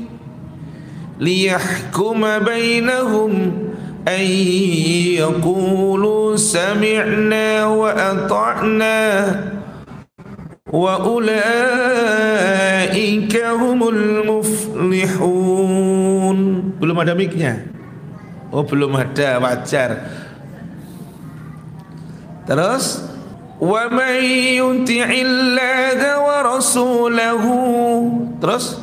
liyahkuma 1.19 2.39
bainahum 2.39 3.64
أن 4.08 4.26
يقولوا 5.22 6.36
سمعنا 6.36 7.66
وأطعنا 7.66 9.00
وأولئك 11.90 13.34
هم 13.46 13.80
المفلحون 13.90 15.60
belum 16.80 16.96
ada 17.04 17.12
miknya 17.12 17.68
oh 18.56 18.64
belum 18.64 18.96
ada 18.96 19.36
wajar 19.44 20.00
terus 22.48 23.04
wa 23.60 23.92
man 23.92 24.24
yuti'illaha 24.24 26.12
wa 26.24 26.38
rasulahu 26.56 27.56
terus 28.40 28.80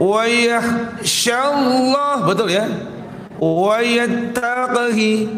wa 0.00 0.24
yakhshallah 0.24 2.24
betul 2.24 2.48
ya? 2.48 2.64
wa 3.36 3.84
yattaqi 3.84 5.28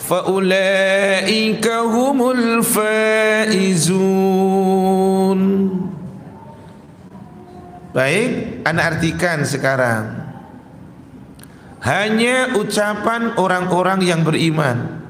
faulaika 0.00 1.84
humul 1.84 2.64
faizun 2.64 3.84
baik 7.94 8.54
anda 8.64 8.90
artikan 8.90 9.44
sekarang. 9.44 10.24
Hanya 11.84 12.56
ucapan 12.56 13.36
orang-orang 13.36 14.00
yang 14.00 14.24
beriman. 14.24 15.04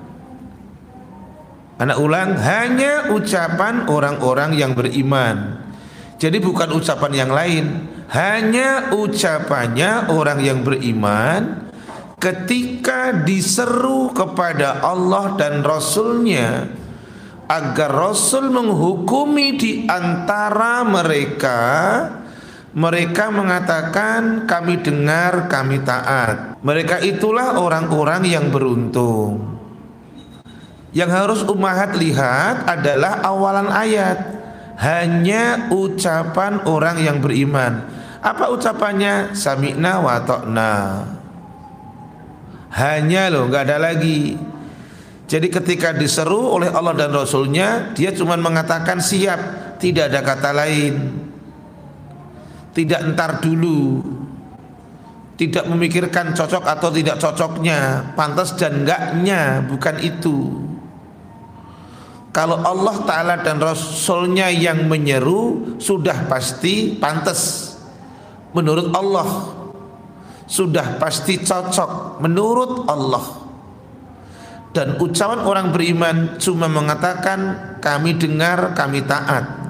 Anak 1.79 2.03
ulang 2.03 2.35
hanya 2.35 3.15
ucapan 3.15 3.87
orang-orang 3.87 4.59
yang 4.59 4.75
beriman. 4.75 5.63
Jadi 6.19 6.43
bukan 6.43 6.75
ucapan 6.75 7.13
yang 7.15 7.31
lain 7.31 7.94
hanya 8.13 8.93
ucapannya 8.93 10.13
orang 10.13 10.45
yang 10.45 10.61
beriman 10.61 11.73
ketika 12.21 13.13
diseru 13.25 14.13
kepada 14.13 14.81
Allah 14.81 15.37
dan 15.37 15.61
Rasulnya 15.61 16.69
agar 17.45 17.93
Rasul 17.93 18.49
menghukumi 18.49 19.61
di 19.61 19.73
antara 19.85 20.81
mereka 20.85 21.63
Mereka 22.75 23.31
mengatakan 23.31 24.51
kami 24.51 24.83
dengar, 24.83 25.47
kami 25.47 25.79
taat. 25.87 26.59
Mereka 26.59 27.07
itulah 27.07 27.55
orang-orang 27.55 28.27
yang 28.27 28.51
beruntung. 28.51 29.63
Yang 30.91 31.11
harus 31.15 31.41
umahat 31.47 31.95
lihat 31.95 32.67
adalah 32.67 33.23
awalan 33.23 33.71
ayat. 33.71 34.34
Hanya 34.81 35.71
ucapan 35.71 36.67
orang 36.67 36.99
yang 36.99 37.19
beriman. 37.23 37.87
Apa 38.25 38.51
ucapannya? 38.51 39.37
Sami'na 39.37 40.03
wa 40.03 40.19
ta'na. 40.23 40.75
Hanya 42.75 43.31
loh, 43.31 43.47
nggak 43.47 43.65
ada 43.71 43.79
lagi. 43.79 44.35
Jadi 45.31 45.47
ketika 45.49 45.95
diseru 45.95 46.59
oleh 46.59 46.69
Allah 46.69 46.95
dan 46.95 47.15
Rasulnya, 47.15 47.95
dia 47.95 48.11
cuma 48.11 48.35
mengatakan 48.35 48.99
siap, 48.99 49.41
tidak 49.79 50.11
ada 50.11 50.21
kata 50.27 50.51
lain 50.51 50.95
tidak 52.75 53.01
entar 53.07 53.39
dulu 53.39 54.03
tidak 55.35 55.67
memikirkan 55.67 56.35
cocok 56.35 56.63
atau 56.67 56.91
tidak 56.91 57.19
cocoknya 57.19 58.13
pantas 58.19 58.55
dan 58.59 58.83
enggaknya 58.83 59.63
bukan 59.67 59.97
itu 60.03 60.64
kalau 62.35 62.59
Allah 62.67 62.97
Ta'ala 63.07 63.35
dan 63.47 63.63
Rasulnya 63.63 64.51
yang 64.51 64.91
menyeru 64.91 65.79
sudah 65.79 66.27
pasti 66.27 66.99
pantas 66.99 67.73
menurut 68.51 68.91
Allah 68.91 69.55
sudah 70.51 70.99
pasti 70.99 71.41
cocok 71.41 72.19
menurut 72.19 72.91
Allah 72.91 73.25
dan 74.75 74.99
ucapan 74.99 75.47
orang 75.47 75.71
beriman 75.71 76.35
cuma 76.43 76.67
mengatakan 76.67 77.79
kami 77.79 78.19
dengar 78.19 78.75
kami 78.75 79.07
taat 79.07 79.65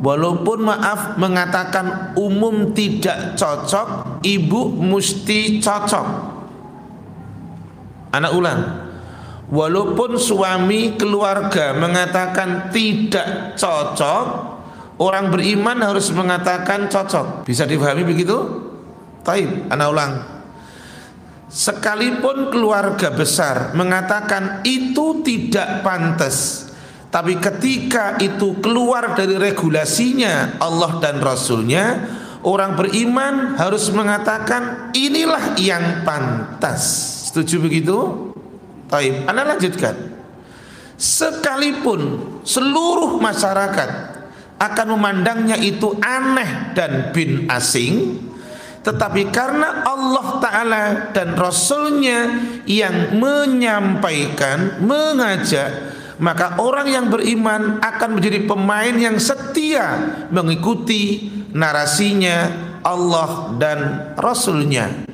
Walaupun 0.00 0.64
maaf 0.64 1.20
mengatakan 1.20 2.16
umum 2.16 2.72
tidak 2.72 3.36
cocok, 3.36 4.24
ibu 4.24 4.72
mesti 4.80 5.60
cocok. 5.60 6.06
Anak 8.16 8.32
ulang. 8.32 8.60
Walaupun 9.50 10.14
suami 10.14 10.94
keluarga 10.94 11.74
mengatakan 11.74 12.70
tidak 12.70 13.58
cocok, 13.58 14.26
orang 15.02 15.34
beriman 15.34 15.82
harus 15.82 16.14
mengatakan 16.14 16.86
cocok. 16.86 17.42
Bisa 17.42 17.66
dipahami 17.66 18.06
begitu? 18.06 18.38
Taib, 19.26 19.66
anak 19.66 19.88
ulang. 19.90 20.12
Sekalipun 21.50 22.54
keluarga 22.54 23.10
besar 23.10 23.74
mengatakan 23.74 24.62
itu 24.62 25.18
tidak 25.26 25.82
pantas, 25.82 26.70
tapi 27.10 27.42
ketika 27.42 28.22
itu 28.22 28.54
keluar 28.62 29.18
dari 29.18 29.34
regulasinya 29.34 30.62
Allah 30.62 31.02
dan 31.02 31.18
Rasulnya 31.18 31.86
Orang 32.40 32.72
beriman 32.72 33.60
harus 33.60 33.92
mengatakan 33.92 34.88
inilah 34.96 35.60
yang 35.60 36.08
pantas 36.08 36.80
Setuju 37.28 37.60
begitu? 37.60 38.29
Taib, 38.90 39.24
Anda 39.24 39.56
lanjutkan. 39.56 39.94
Sekalipun 41.00 42.00
seluruh 42.44 43.16
masyarakat 43.22 43.90
akan 44.60 44.86
memandangnya 44.92 45.56
itu 45.56 45.96
aneh 46.04 46.76
dan 46.76 47.16
bin 47.16 47.48
asing 47.48 48.20
tetapi 48.80 49.28
karena 49.28 49.84
Allah 49.84 50.26
Ta'ala 50.40 50.84
dan 51.12 51.36
Rasulnya 51.36 52.40
yang 52.64 53.12
menyampaikan, 53.20 54.80
mengajak 54.80 55.92
maka 56.20 56.60
orang 56.60 56.88
yang 56.88 57.06
beriman 57.08 57.80
akan 57.80 58.20
menjadi 58.20 58.44
pemain 58.44 58.92
yang 58.92 59.16
setia 59.16 59.96
mengikuti 60.28 61.32
narasinya 61.52 62.52
Allah 62.84 63.56
dan 63.56 63.78
Rasulnya 64.20 65.09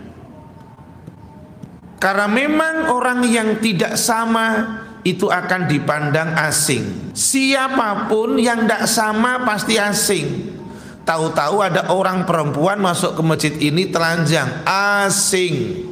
karena 2.06 2.30
memang 2.30 2.94
orang 2.94 3.26
yang 3.26 3.58
tidak 3.58 3.98
sama 3.98 4.78
itu 5.02 5.26
akan 5.26 5.66
dipandang 5.66 6.38
asing 6.38 7.10
siapa 7.10 8.06
pun 8.06 8.38
yang 8.38 8.62
tidak 8.62 8.86
sama 8.86 9.42
pasti 9.42 9.74
asing 9.74 10.54
tahu-tahu 11.02 11.66
ada 11.66 11.90
orang 11.90 12.22
perempuan 12.22 12.78
masuk 12.78 13.18
ke 13.18 13.22
masjid 13.26 13.54
ini 13.58 13.90
telanjang 13.90 14.62
asing 14.62 15.82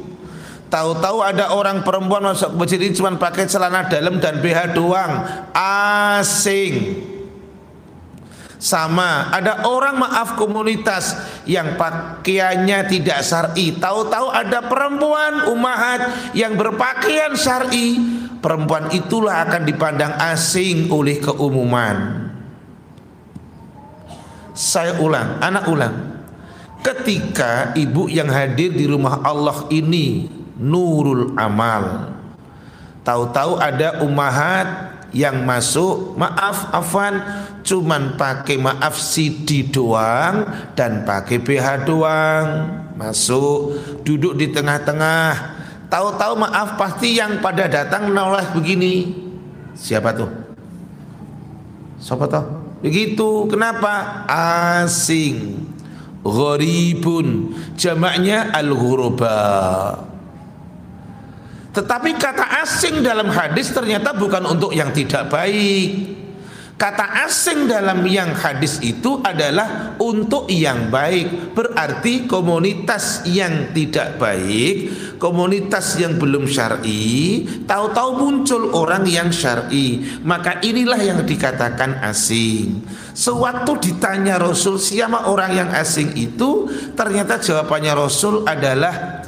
Tahu-tahu 0.65 1.23
ada 1.23 1.53
orang 1.55 1.85
perempuan 1.87 2.25
masuk 2.25 2.57
masjid 2.57 2.81
ini 2.81 2.91
cuma 2.91 3.13
pakai 3.15 3.47
celana 3.47 3.87
dalam 3.87 4.17
dan 4.19 4.43
BH 4.43 4.75
doang. 4.75 5.23
Asing. 5.55 6.99
Sama, 8.65 9.29
ada 9.29 9.61
orang 9.69 10.01
maaf 10.01 10.33
komunitas 10.33 11.13
yang 11.45 11.77
pakaiannya 11.77 12.89
tidak 12.89 13.21
syar'i. 13.21 13.77
Tahu-tahu 13.77 14.33
ada 14.33 14.65
perempuan 14.65 15.53
umahat 15.53 16.33
yang 16.33 16.57
berpakaian 16.57 17.37
syar'i. 17.37 18.01
Perempuan 18.41 18.89
itulah 18.89 19.45
akan 19.45 19.69
dipandang 19.69 20.17
asing 20.17 20.89
oleh 20.89 21.21
keumuman. 21.21 22.25
Saya 24.57 24.97
ulang, 24.97 25.37
anak 25.45 25.69
ulang. 25.69 25.95
Ketika 26.81 27.69
ibu 27.77 28.09
yang 28.09 28.33
hadir 28.33 28.73
di 28.73 28.89
rumah 28.89 29.21
Allah 29.21 29.69
ini 29.69 30.25
nurul 30.57 31.37
amal 31.37 32.15
tahu-tahu 33.05 33.61
ada 33.61 34.01
umahat 34.01 34.97
yang 35.13 35.45
masuk 35.45 36.17
maaf 36.17 36.67
afan 36.73 37.21
cuman 37.65 38.13
pakai 38.13 38.61
maaf 38.61 38.95
CD 39.01 39.65
doang 39.65 40.45
dan 40.77 41.01
pakai 41.03 41.41
BH 41.41 41.89
doang. 41.89 42.45
Masuk 42.95 43.75
duduk 44.05 44.37
di 44.39 44.53
tengah-tengah. 44.53 45.57
Tahu-tahu 45.89 46.33
maaf 46.39 46.79
pasti 46.79 47.19
yang 47.19 47.41
pada 47.41 47.67
datang 47.67 48.07
menoleh 48.07 48.45
begini. 48.55 49.11
Siapa 49.75 50.15
tuh? 50.15 50.31
Siapa 51.99 52.29
tuh 52.29 52.45
begitu 52.85 53.49
kenapa? 53.49 54.23
Asing. 54.85 55.67
Gharibun. 56.21 57.53
Jamaknya 57.75 58.53
al-ghuraba. 58.53 59.35
Tetapi 61.75 62.15
kata 62.15 62.63
asing 62.63 63.03
dalam 63.03 63.27
hadis 63.27 63.67
ternyata 63.75 64.15
bukan 64.15 64.47
untuk 64.47 64.71
yang 64.71 64.95
tidak 64.95 65.27
baik. 65.27 66.14
Kata 66.75 67.23
asing 67.23 67.71
dalam 67.71 68.03
yang 68.03 68.35
hadis 68.35 68.83
itu 68.83 69.23
adalah 69.23 69.95
untuk 69.95 70.51
yang 70.51 70.91
baik. 70.91 71.55
Berarti 71.55 72.27
komunitas 72.27 73.23
yang 73.23 73.71
tidak 73.71 74.19
baik, 74.19 74.91
komunitas 75.15 75.95
yang 75.95 76.19
belum 76.19 76.43
syar'i, 76.43 77.47
tahu-tahu 77.63 78.09
muncul 78.19 78.75
orang 78.75 79.07
yang 79.07 79.31
syar'i. 79.31 80.03
Maka 80.27 80.59
inilah 80.67 80.99
yang 80.99 81.23
dikatakan 81.23 82.03
asing. 82.03 82.83
Sewaktu 83.15 83.71
ditanya 83.79 84.35
Rasul 84.35 84.75
siapa 84.75 85.31
orang 85.31 85.55
yang 85.55 85.71
asing 85.71 86.11
itu, 86.19 86.67
ternyata 86.91 87.39
jawabannya 87.39 87.93
Rasul 87.95 88.43
adalah 88.43 89.23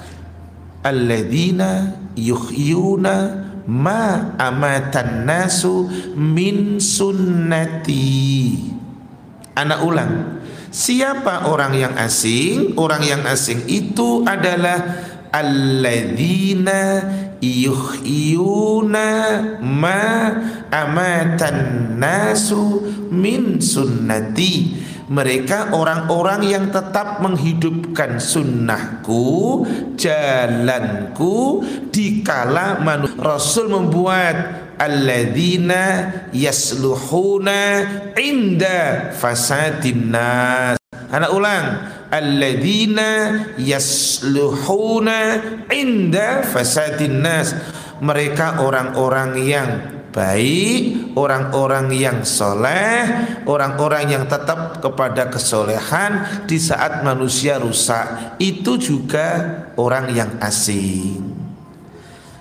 alladzina 0.83 1.95
yuhyuna 2.11 3.46
ma 3.67 4.33
amatan 4.39 5.27
nasu 5.27 5.91
min 6.15 6.79
sunnati. 6.79 8.55
Anak 9.53 9.79
ulang. 9.83 10.13
Siapa 10.71 11.51
orang 11.51 11.73
yang 11.75 11.95
asing? 11.99 12.75
Orang 12.79 13.03
yang 13.03 13.23
asing 13.27 13.67
itu 13.67 14.23
adalah 14.23 15.03
alladzina 15.31 17.03
yuhyuna 17.43 19.09
ma 19.61 20.31
amatan 20.71 21.57
nasu 21.97 22.81
min 23.11 23.61
sunnati 23.61 24.77
mereka 25.07 25.71
orang-orang 25.71 26.43
yang 26.43 26.65
tetap 26.67 27.23
menghidupkan 27.23 28.19
sunnahku 28.19 29.63
jalanku 29.95 31.63
dikala 31.87 32.83
manusia 32.83 33.15
Rasul 33.15 33.71
membuat 33.71 34.35
alladzina 34.75 36.11
yasluhuna 36.35 37.59
inda 38.19 39.11
fasadin 39.15 40.11
nas. 40.11 40.75
Anak 40.91 41.31
ulang 41.31 41.65
alladzina 42.11 43.09
yasluhuna 43.55 45.19
inda 45.71 46.43
fasadin 46.43 47.23
nas. 47.23 47.55
Mereka 47.97 48.61
orang-orang 48.61 49.31
yang 49.41 49.96
baik, 50.17 51.13
orang-orang 51.13 51.93
yang 51.93 52.25
soleh, 52.25 53.05
orang-orang 53.45 54.17
yang 54.17 54.25
tetap 54.25 54.81
kepada 54.81 55.29
kesolehan 55.29 56.25
di 56.49 56.57
saat 56.57 57.05
manusia 57.05 57.61
rusak. 57.61 58.41
Itu 58.41 58.81
juga 58.81 59.61
orang 59.77 60.09
yang 60.17 60.41
asing. 60.41 61.21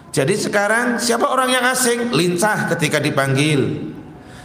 Jadi 0.08 0.32
sekarang 0.40 0.96
siapa 0.96 1.28
orang 1.28 1.52
yang 1.52 1.64
asing? 1.68 2.16
Lincah 2.16 2.72
ketika 2.72 2.96
dipanggil. 2.96 3.92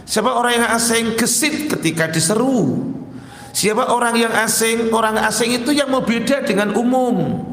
Siapa 0.04 0.36
orang 0.36 0.60
yang 0.60 0.68
asing? 0.76 1.16
Gesit 1.16 1.72
ketika 1.72 2.12
diseru. 2.12 2.92
Siapa 3.56 3.88
orang 3.88 4.20
yang 4.20 4.34
asing? 4.36 4.92
Orang 4.92 5.16
asing 5.16 5.56
itu 5.56 5.72
yang 5.72 5.88
mau 5.88 6.04
beda 6.04 6.44
dengan 6.44 6.76
umum. 6.76 7.48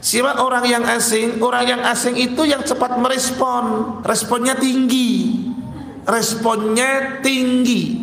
Siapa 0.00 0.40
orang 0.40 0.64
yang 0.64 0.80
asing? 0.88 1.44
Orang 1.44 1.68
yang 1.68 1.84
asing 1.84 2.16
itu 2.16 2.48
yang 2.48 2.64
cepat 2.64 2.96
merespon, 2.96 4.00
responnya 4.00 4.56
tinggi. 4.56 5.36
Responnya 6.08 7.20
tinggi. 7.20 8.00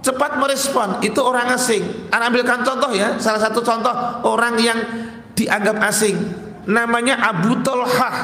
Cepat 0.00 0.40
merespon 0.40 1.04
itu 1.04 1.20
orang 1.20 1.52
asing. 1.52 2.08
Anda 2.08 2.32
ambilkan 2.32 2.64
contoh 2.64 2.92
ya, 2.96 3.20
salah 3.20 3.40
satu 3.40 3.60
contoh 3.60 3.92
orang 4.24 4.56
yang 4.60 4.78
dianggap 5.36 5.80
asing. 5.84 6.16
Namanya 6.64 7.20
Abu 7.20 7.60
Tolhah. 7.60 8.16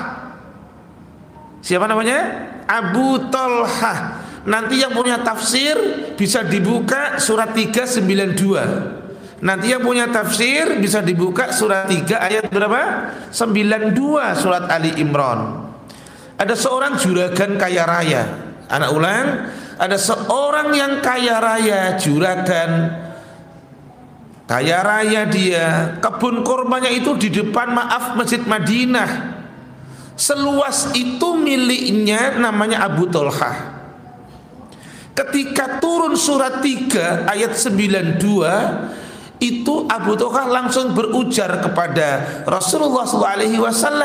Siapa 1.60 1.84
namanya? 1.84 2.24
Abu 2.64 3.20
Tolhah. 3.28 4.28
Nanti 4.48 4.80
yang 4.80 4.96
punya 4.96 5.20
tafsir 5.20 5.76
bisa 6.16 6.40
dibuka 6.40 7.20
surat 7.20 7.52
392. 7.52 8.99
Nanti 9.40 9.72
yang 9.72 9.80
punya 9.80 10.04
tafsir 10.12 10.76
bisa 10.76 11.00
dibuka 11.00 11.48
surat 11.48 11.88
3 11.88 12.12
ayat 12.20 12.44
berapa? 12.52 12.82
92 13.32 14.36
surat 14.36 14.68
Ali 14.68 14.92
Imran. 15.00 15.72
Ada 16.36 16.52
seorang 16.56 17.00
juragan 17.00 17.56
kaya 17.56 17.88
raya. 17.88 18.22
Anak 18.68 18.90
ulang, 18.92 19.26
ada 19.80 19.96
seorang 19.96 20.76
yang 20.76 21.00
kaya 21.00 21.40
raya, 21.40 21.96
juragan 21.96 22.92
kaya 24.50 24.82
raya 24.82 25.30
dia. 25.30 25.94
Kebun 26.02 26.42
kurmanya 26.42 26.90
itu 26.90 27.14
di 27.14 27.30
depan 27.30 27.70
maaf 27.70 28.18
Masjid 28.18 28.42
Madinah. 28.42 29.38
Seluas 30.18 30.90
itu 30.92 31.38
miliknya 31.38 32.34
namanya 32.34 32.82
Abu 32.82 33.06
Tolhah. 33.06 33.78
Ketika 35.14 35.78
turun 35.78 36.18
surat 36.18 36.58
3 36.58 37.30
ayat 37.30 37.54
92 37.54 39.00
itu 39.40 39.88
Abu 39.88 40.14
Talha 40.20 40.44
langsung 40.46 40.92
berujar 40.92 41.64
kepada 41.64 42.44
Rasulullah 42.44 43.08
SAW 43.08 44.04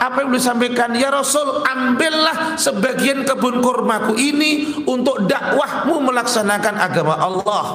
apa 0.00 0.24
yang 0.24 0.32
disampaikan? 0.32 0.96
Ya 0.96 1.12
Rasul 1.12 1.60
ambillah 1.60 2.56
sebagian 2.56 3.28
kebun 3.28 3.60
kurmaku 3.60 4.16
ini 4.16 4.80
untuk 4.88 5.28
dakwahmu 5.28 6.00
melaksanakan 6.08 6.74
agama 6.80 7.20
Allah. 7.20 7.66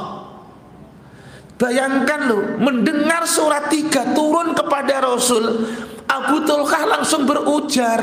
Bayangkan 1.56 2.20
loh 2.26 2.42
mendengar 2.58 3.30
surat 3.30 3.70
3 3.70 4.18
turun 4.18 4.58
kepada 4.58 5.06
Rasul 5.06 5.70
Abu 6.10 6.42
Talha 6.50 6.98
langsung 6.98 7.30
berujar. 7.30 8.02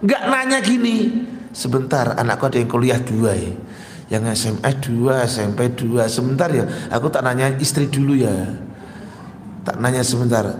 Gak 0.00 0.32
nanya 0.32 0.64
gini 0.64 1.28
Sebentar 1.52 2.16
anakku 2.16 2.48
ada 2.48 2.56
yang 2.56 2.72
kuliah 2.72 2.96
dua 3.04 3.36
ya 3.36 3.52
Yang 4.10 4.24
SMA 4.34 4.70
dua, 4.82 5.22
SMP 5.24 5.70
dua. 5.78 6.10
Sebentar 6.10 6.50
ya 6.50 6.66
Aku 6.90 7.06
tak 7.08 7.22
nanya 7.22 7.54
istri 7.62 7.86
dulu 7.86 8.18
ya. 8.18 8.34
Tak 9.62 9.78
nanya 9.78 10.02
sebentar. 10.02 10.50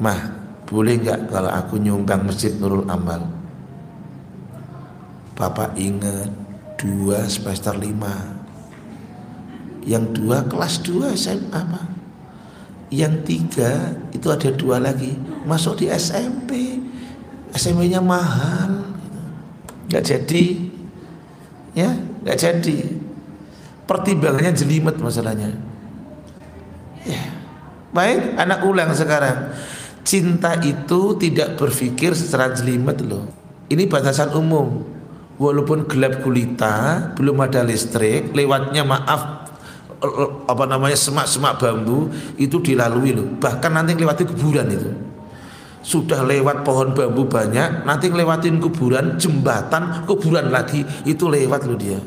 Mah 0.00 0.32
boleh 0.64 0.96
nggak 0.96 1.28
kalau 1.28 1.52
aku 1.52 1.76
nyumbang 1.76 2.24
masjid 2.24 2.56
Nurul 2.56 2.88
Amal? 2.88 3.28
Bapak 5.36 5.76
ingat 5.76 6.32
Dua 6.80 7.28
semester 7.28 7.76
lima. 7.76 8.40
Yang 9.84 10.16
dua 10.16 10.48
kelas 10.48 10.80
dua 10.80 11.12
SMA 11.12 11.60
mah 11.60 11.86
Yang 12.88 13.14
tiga 13.28 13.92
itu 14.16 14.32
ada 14.32 14.48
dua 14.48 14.80
lagi. 14.80 15.12
Masuk 15.44 15.84
di 15.84 15.92
SMP 15.92 16.80
SMP 17.52 17.92
nya 17.92 18.00
mahal. 18.00 18.96
Nggak 19.92 20.04
jadi. 20.08 20.72
Ya 21.76 21.92
nggak 22.24 22.38
jadi 22.40 22.93
pertimbangannya 23.84 24.52
jelimet 24.56 24.96
masalahnya. 25.00 25.52
Ya 27.04 27.34
baik 27.94 28.34
anak 28.36 28.60
ulang 28.66 28.90
sekarang. 28.92 29.54
Cinta 30.04 30.60
itu 30.60 31.16
tidak 31.16 31.56
berpikir 31.56 32.12
secara 32.12 32.52
jelimet 32.52 33.00
loh. 33.00 33.24
Ini 33.72 33.88
batasan 33.88 34.34
umum. 34.36 34.84
Walaupun 35.34 35.90
gelap 35.90 36.22
gulita 36.22 37.10
belum 37.18 37.42
ada 37.42 37.66
listrik 37.66 38.30
lewatnya 38.38 38.86
maaf 38.86 39.50
apa 40.46 40.64
namanya 40.68 40.94
semak-semak 40.94 41.58
bambu 41.58 42.12
itu 42.38 42.60
dilalui 42.60 43.16
loh. 43.16 43.26
Bahkan 43.40 43.72
nanti 43.72 43.96
lewati 43.96 44.28
kuburan 44.28 44.68
itu. 44.70 44.92
Sudah 45.82 46.22
lewat 46.22 46.62
pohon 46.62 46.92
bambu 46.94 47.26
banyak 47.26 47.82
nanti 47.82 48.12
ngelewatin 48.12 48.60
kuburan 48.62 49.16
jembatan 49.16 50.06
kuburan 50.06 50.52
lagi 50.52 50.84
itu 51.02 51.26
lewat 51.26 51.66
loh 51.66 51.76
dia 51.76 51.98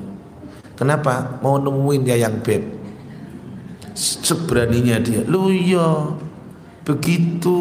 kenapa? 0.78 1.42
Mau 1.42 1.58
nemuin 1.58 2.02
dia 2.06 2.16
yang 2.22 2.40
beb 2.40 2.78
seberaninya 3.98 5.02
dia. 5.02 5.26
Lu 5.26 5.50
iya 5.50 6.14
begitu. 6.86 7.58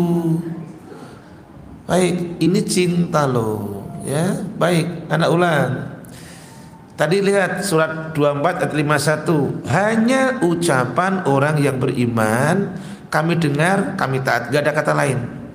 Baik 1.86 2.42
ini 2.42 2.60
cinta 2.66 3.24
loh 3.24 3.86
ya. 4.02 4.42
Baik 4.58 5.06
anak 5.06 5.30
ulang 5.30 5.70
Tadi 6.96 7.20
lihat 7.22 7.62
surat 7.62 8.16
24 8.16 8.42
ayat 8.42 8.72
51 8.72 9.68
Hanya 9.68 10.22
ucapan 10.42 11.28
orang 11.28 11.60
yang 11.60 11.76
beriman 11.76 12.72
Kami 13.06 13.36
dengar, 13.38 13.94
kami 13.94 14.18
taat. 14.24 14.50
Gak 14.50 14.66
ada 14.66 14.72
kata 14.74 14.92
lain 14.98 15.45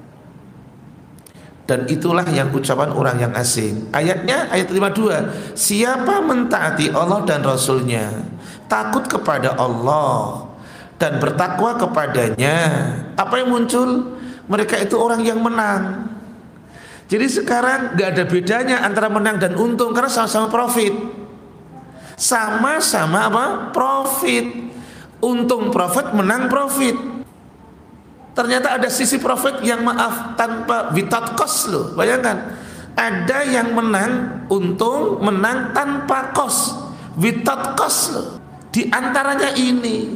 dan 1.69 1.85
itulah 1.85 2.25
yang 2.25 2.49
ucapan 2.49 2.89
orang 2.91 3.17
yang 3.21 3.33
asing. 3.37 3.87
Ayatnya 3.93 4.49
ayat 4.49 4.69
52 4.73 5.53
siapa 5.53 6.19
mentaati 6.25 6.89
Allah 6.89 7.21
dan 7.23 7.45
Rasulnya? 7.45 8.09
Takut 8.65 9.05
kepada 9.05 9.53
Allah 9.59 10.47
dan 10.97 11.19
bertakwa 11.21 11.77
kepadanya. 11.77 12.57
Apa 13.19 13.43
yang 13.43 13.53
muncul? 13.53 14.17
Mereka 14.49 14.79
itu 14.83 14.95
orang 14.97 15.21
yang 15.21 15.39
menang. 15.39 16.11
Jadi 17.11 17.27
sekarang 17.27 17.99
gak 17.99 18.09
ada 18.15 18.23
bedanya 18.23 18.77
antara 18.87 19.11
menang 19.11 19.35
dan 19.35 19.55
untung 19.59 19.91
karena 19.91 20.07
sama-sama 20.07 20.47
profit. 20.47 20.95
Sama-sama 22.15 23.27
apa? 23.27 23.45
Profit. 23.75 24.71
Untung 25.21 25.69
profit 25.69 26.15
menang 26.17 26.49
profit 26.49 27.10
Ternyata 28.31 28.79
ada 28.79 28.87
sisi 28.87 29.19
profit 29.19 29.59
yang 29.59 29.83
maaf 29.83 30.39
tanpa 30.39 30.91
cost 31.35 31.67
loh. 31.67 31.91
Bayangkan, 31.99 32.55
ada 32.95 33.39
yang 33.43 33.75
menang 33.75 34.43
untung 34.47 35.19
menang 35.19 35.75
tanpa 35.75 36.31
without 37.19 37.75
cost 37.75 38.15
loh. 38.15 38.27
Di 38.71 38.87
antaranya 38.87 39.51
ini 39.59 40.15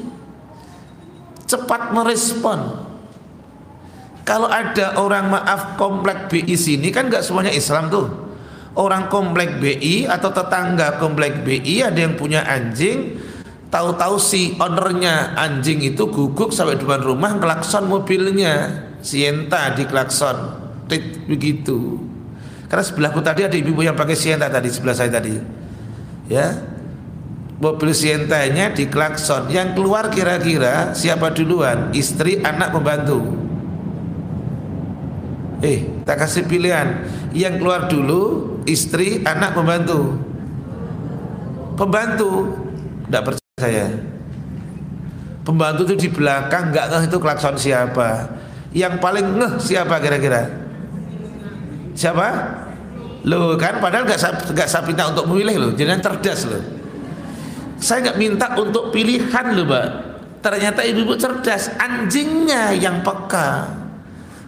cepat 1.44 1.92
merespon. 1.92 2.88
Kalau 4.26 4.50
ada 4.50 4.98
orang 4.98 5.30
maaf 5.30 5.78
komplek 5.78 6.32
BI 6.32 6.58
sini 6.58 6.90
kan 6.90 7.12
nggak 7.12 7.22
semuanya 7.22 7.54
Islam 7.54 7.94
tuh. 7.94 8.08
Orang 8.76 9.08
komplek 9.08 9.60
BI 9.60 10.10
atau 10.10 10.32
tetangga 10.34 11.00
komplek 11.00 11.46
BI 11.46 11.86
ada 11.86 11.96
yang 11.96 12.18
punya 12.20 12.44
anjing, 12.44 13.16
Tahu-tahu 13.74 14.16
si 14.22 14.56
ownernya 14.56 15.36
anjing 15.36 15.82
itu 15.84 16.08
guguk 16.08 16.54
sampai 16.54 16.80
depan 16.80 17.02
rumah 17.02 17.36
klakson 17.42 17.90
mobilnya. 17.90 18.86
Sienta 19.02 19.74
di 19.74 19.84
klakson. 19.86 20.64
Tit 20.86 21.26
begitu. 21.26 21.98
Karena 22.66 22.84
sebelahku 22.86 23.22
tadi 23.22 23.46
ada 23.46 23.58
ibu 23.58 23.82
yang 23.82 23.98
pakai 23.98 24.18
Sienta 24.18 24.50
tadi 24.50 24.70
sebelah 24.70 24.96
saya 24.98 25.12
tadi. 25.14 25.38
Ya. 26.30 26.56
Mobil 27.56 27.96
Sientanya 27.96 28.76
di 28.76 28.90
klakson. 28.90 29.48
Yang 29.48 29.80
keluar 29.80 30.12
kira-kira 30.12 30.92
siapa 30.92 31.32
duluan? 31.32 31.94
Istri, 31.96 32.44
anak, 32.44 32.76
pembantu. 32.76 33.46
Eh, 35.64 36.04
tak 36.04 36.26
kasih 36.26 36.44
pilihan. 36.46 37.08
Yang 37.32 37.54
keluar 37.64 37.88
dulu 37.88 38.22
istri, 38.68 39.24
anak, 39.24 39.56
pembantu. 39.56 40.20
Pembantu. 41.80 42.32
Tidak 43.08 43.24
percaya 43.24 43.45
saya. 43.56 43.88
Pembantu 45.48 45.88
itu 45.88 45.96
di 45.96 46.10
belakang 46.12 46.76
nggak 46.76 46.92
ngeh 46.92 47.04
itu 47.08 47.18
klakson 47.24 47.56
siapa. 47.56 48.28
Yang 48.76 49.00
paling 49.00 49.40
ngeh 49.40 49.54
siapa 49.64 49.96
kira-kira? 50.04 50.44
Siapa? 51.96 52.28
Lo 53.24 53.56
kan 53.56 53.80
padahal 53.80 54.04
nggak 54.04 54.52
nggak 54.52 54.68
saya 54.68 54.84
minta 54.84 55.08
untuk 55.08 55.32
memilih 55.32 55.56
lo 55.56 55.70
jangan 55.72 55.98
cerdas 55.98 56.46
lo 56.46 56.60
saya 57.80 58.06
nggak 58.06 58.20
minta 58.20 58.60
untuk 58.60 58.92
pilihan 58.92 59.56
lo 59.56 59.64
mbak. 59.64 59.88
Ternyata 60.44 60.84
ibu-ibu 60.84 61.16
cerdas 61.16 61.72
anjingnya 61.80 62.76
yang 62.76 63.08
peka. 63.08 63.72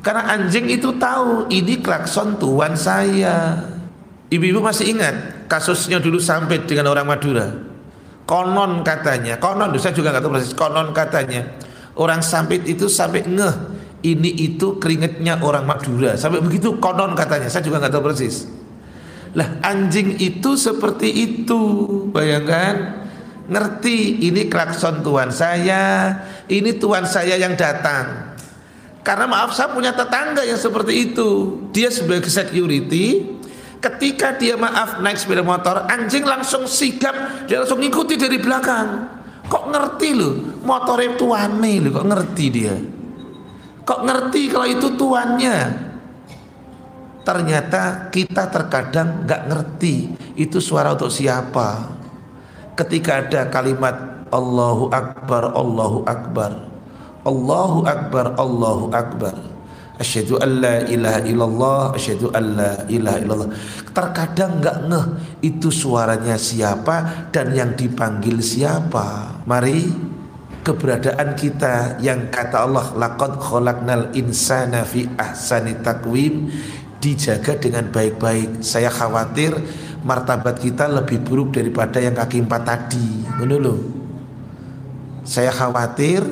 Karena 0.03 0.35
anjing 0.35 0.67
itu 0.67 0.91
tahu 0.99 1.47
ini 1.47 1.79
klakson 1.79 2.35
tuan 2.35 2.75
saya. 2.75 3.55
Ibu-ibu 4.27 4.59
masih 4.59 4.99
ingat 4.99 5.47
kasusnya 5.47 6.03
dulu 6.03 6.19
sampai 6.19 6.67
dengan 6.67 6.91
orang 6.91 7.07
Madura 7.07 7.66
konon 8.27 8.83
katanya. 8.83 9.39
Konon 9.39 9.71
saya 9.79 9.95
juga 9.95 10.11
nggak 10.13 10.23
tahu 10.27 10.33
persis. 10.35 10.53
Konon 10.53 10.91
katanya 10.91 11.41
orang 11.97 12.21
sampit 12.21 12.67
itu 12.67 12.85
sampai 12.91 13.25
ngeh 13.25 13.55
ini 14.05 14.29
itu 14.37 14.77
keringetnya 14.77 15.41
orang 15.41 15.65
Madura. 15.65 16.13
Sampai 16.19 16.43
begitu 16.43 16.77
konon 16.77 17.15
katanya 17.17 17.47
saya 17.49 17.63
juga 17.65 17.81
nggak 17.81 17.93
tahu 17.95 18.03
persis. 18.11 18.45
Lah 19.33 19.57
anjing 19.63 20.19
itu 20.19 20.53
seperti 20.59 21.09
itu. 21.09 21.61
Bayangkan 22.11 23.07
ngerti 23.47 24.27
ini 24.27 24.51
klakson 24.51 25.01
tuan 25.01 25.31
saya, 25.31 26.13
ini 26.51 26.75
tuan 26.75 27.07
saya 27.07 27.39
yang 27.39 27.55
datang. 27.55 28.35
Karena 29.07 29.23
maaf 29.23 29.55
saya 29.55 29.71
punya 29.71 29.95
tetangga 29.95 30.43
yang 30.43 30.59
seperti 30.59 31.11
itu. 31.11 31.63
Dia 31.71 31.87
sebagai 31.87 32.27
security, 32.27 33.23
ketika 33.87 34.35
dia 34.35 34.59
maaf 34.59 34.99
naik 34.99 35.15
sepeda 35.15 35.41
motor, 35.41 35.87
anjing 35.87 36.27
langsung 36.27 36.67
sigap, 36.67 37.47
dia 37.47 37.63
langsung 37.63 37.79
ngikuti 37.79 38.19
dari 38.19 38.35
belakang. 38.35 39.07
Kok 39.47 39.65
ngerti 39.71 40.09
loh, 40.11 40.35
motornya 40.67 41.15
tuannya 41.15 41.87
loh, 41.87 41.91
kok 41.95 42.07
ngerti 42.11 42.45
dia. 42.51 42.75
Kok 43.87 44.01
ngerti 44.03 44.41
kalau 44.51 44.67
itu 44.67 44.87
tuannya? 44.99 45.57
Ternyata 47.23 48.11
kita 48.11 48.51
terkadang 48.51 49.23
nggak 49.23 49.41
ngerti 49.47 49.95
itu 50.35 50.59
suara 50.59 50.95
untuk 50.95 51.11
siapa. 51.11 51.95
Ketika 52.75 53.23
ada 53.23 53.47
kalimat 53.47 54.27
Allahu 54.31 54.91
Akbar, 54.91 55.55
Allahu 55.55 56.03
Akbar, 56.03 56.51
Allahu 57.23 57.79
Akbar, 57.87 58.25
Allahu 58.35 58.85
Akbar. 58.91 59.56
Asyhadu 59.97 60.37
an 60.37 60.61
la 60.61 60.85
ilaha 60.85 61.19
illallah, 61.25 61.81
asyhadu 61.97 62.29
an 62.29 62.45
la 62.53 62.71
ilaha 62.85 63.17
illallah. 63.17 63.49
Terkadang 63.89 64.61
nggak 64.61 64.77
ngeh 64.85 65.05
itu 65.41 65.73
suaranya 65.73 66.37
siapa 66.37 67.29
dan 67.33 67.49
yang 67.57 67.73
dipanggil 67.73 68.37
siapa. 68.37 69.41
Mari 69.49 69.89
keberadaan 70.61 71.33
kita 71.33 71.97
yang 71.97 72.29
kata 72.29 72.69
Allah 72.69 72.93
laqad 72.93 73.41
khalaqnal 73.41 74.13
insana 74.13 74.85
fi 74.85 75.09
ahsani 75.17 75.81
takwim 75.81 76.53
dijaga 77.01 77.57
dengan 77.57 77.89
baik-baik. 77.89 78.61
Saya 78.61 78.93
khawatir 78.93 79.57
martabat 80.05 80.61
kita 80.61 80.85
lebih 80.93 81.25
buruk 81.25 81.57
daripada 81.57 81.97
yang 81.97 82.13
kaki 82.13 82.45
empat 82.45 82.61
tadi. 82.69 83.25
Menurut 83.41 83.97
Saya 85.27 85.51
khawatir 85.51 86.23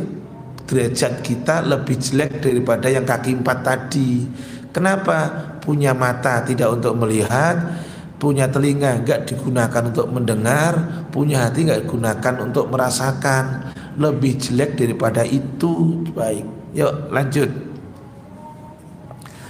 derajat 0.65 1.21
kita 1.21 1.62
lebih 1.65 1.97
jelek 1.97 2.41
daripada 2.41 2.89
yang 2.89 3.06
kaki 3.06 3.41
empat 3.41 3.58
tadi. 3.62 4.25
Kenapa? 4.73 5.32
Punya 5.63 5.95
mata 5.95 6.43
tidak 6.43 6.78
untuk 6.78 6.99
melihat, 6.99 7.80
punya 8.19 8.49
telinga 8.51 9.01
nggak 9.01 9.30
digunakan 9.30 9.84
untuk 9.88 10.08
mendengar, 10.12 10.73
punya 11.10 11.47
hati 11.47 11.65
nggak 11.69 11.88
digunakan 11.88 12.36
untuk 12.43 12.67
merasakan. 12.69 13.71
Lebih 13.95 14.36
jelek 14.36 14.75
daripada 14.75 15.23
itu 15.23 16.04
baik. 16.12 16.75
Yuk 16.75 16.93
lanjut. 17.15 17.47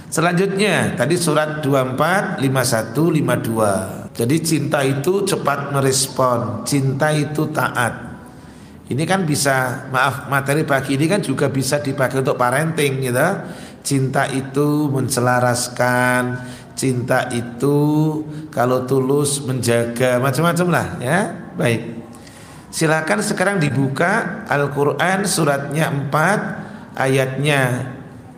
Selanjutnya 0.06 0.94
tadi 0.94 1.18
surat 1.18 1.58
24, 1.66 2.38
51, 2.38 3.10
52. 3.10 4.14
Jadi 4.16 4.36
cinta 4.40 4.80
itu 4.86 5.26
cepat 5.26 5.74
merespon, 5.74 6.62
cinta 6.62 7.10
itu 7.10 7.50
taat. 7.50 8.05
Ini 8.86 9.02
kan 9.02 9.26
bisa 9.26 9.88
maaf 9.90 10.30
materi 10.30 10.62
pagi 10.62 10.94
ini 10.94 11.10
kan 11.10 11.18
juga 11.18 11.50
bisa 11.50 11.82
dipakai 11.82 12.22
untuk 12.22 12.38
parenting 12.38 13.02
gitu. 13.02 13.28
Cinta 13.82 14.30
itu 14.30 14.86
menselaraskan, 14.90 16.38
cinta 16.78 17.26
itu 17.34 17.78
kalau 18.54 18.86
tulus 18.86 19.42
menjaga 19.42 20.22
macam-macam 20.22 20.66
lah 20.70 20.86
ya. 21.02 21.34
Baik. 21.58 21.96
Silakan 22.70 23.24
sekarang 23.24 23.56
dibuka 23.56 24.44
Al-Qur'an 24.46 25.24
suratnya 25.24 25.88
4 25.90 26.94
ayatnya 26.94 27.90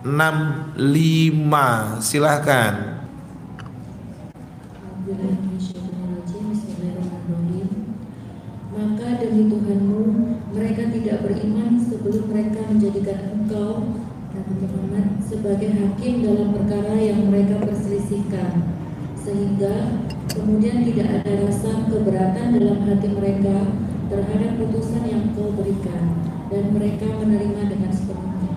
65. 0.06 1.98
Silakan. 1.98 2.74
Maka 8.78 9.18
demi 9.18 9.50
Tuhanmu 9.50 10.02
mereka 10.54 10.86
tidak 10.94 11.26
beriman 11.26 11.82
sebelum 11.82 12.30
mereka 12.30 12.62
menjadikan 12.70 13.34
engkau 13.42 13.90
Nabi 14.30 14.54
Muhammad 14.54 15.18
sebagai 15.48 15.80
hakim 15.80 16.28
dalam 16.28 16.52
perkara 16.52 16.92
yang 17.00 17.32
mereka 17.32 17.56
perselisihkan 17.64 18.68
sehingga 19.16 20.04
kemudian 20.28 20.84
tidak 20.84 21.24
ada 21.24 21.48
rasa 21.48 21.88
keberatan 21.88 22.60
dalam 22.60 22.84
hati 22.84 23.08
mereka 23.08 23.56
terhadap 24.12 24.60
putusan 24.60 25.08
yang 25.08 25.32
kau 25.32 25.48
berikan 25.56 26.20
dan 26.52 26.68
mereka 26.68 27.08
menerima 27.16 27.64
dengan 27.64 27.90
sepenuhnya. 27.96 28.52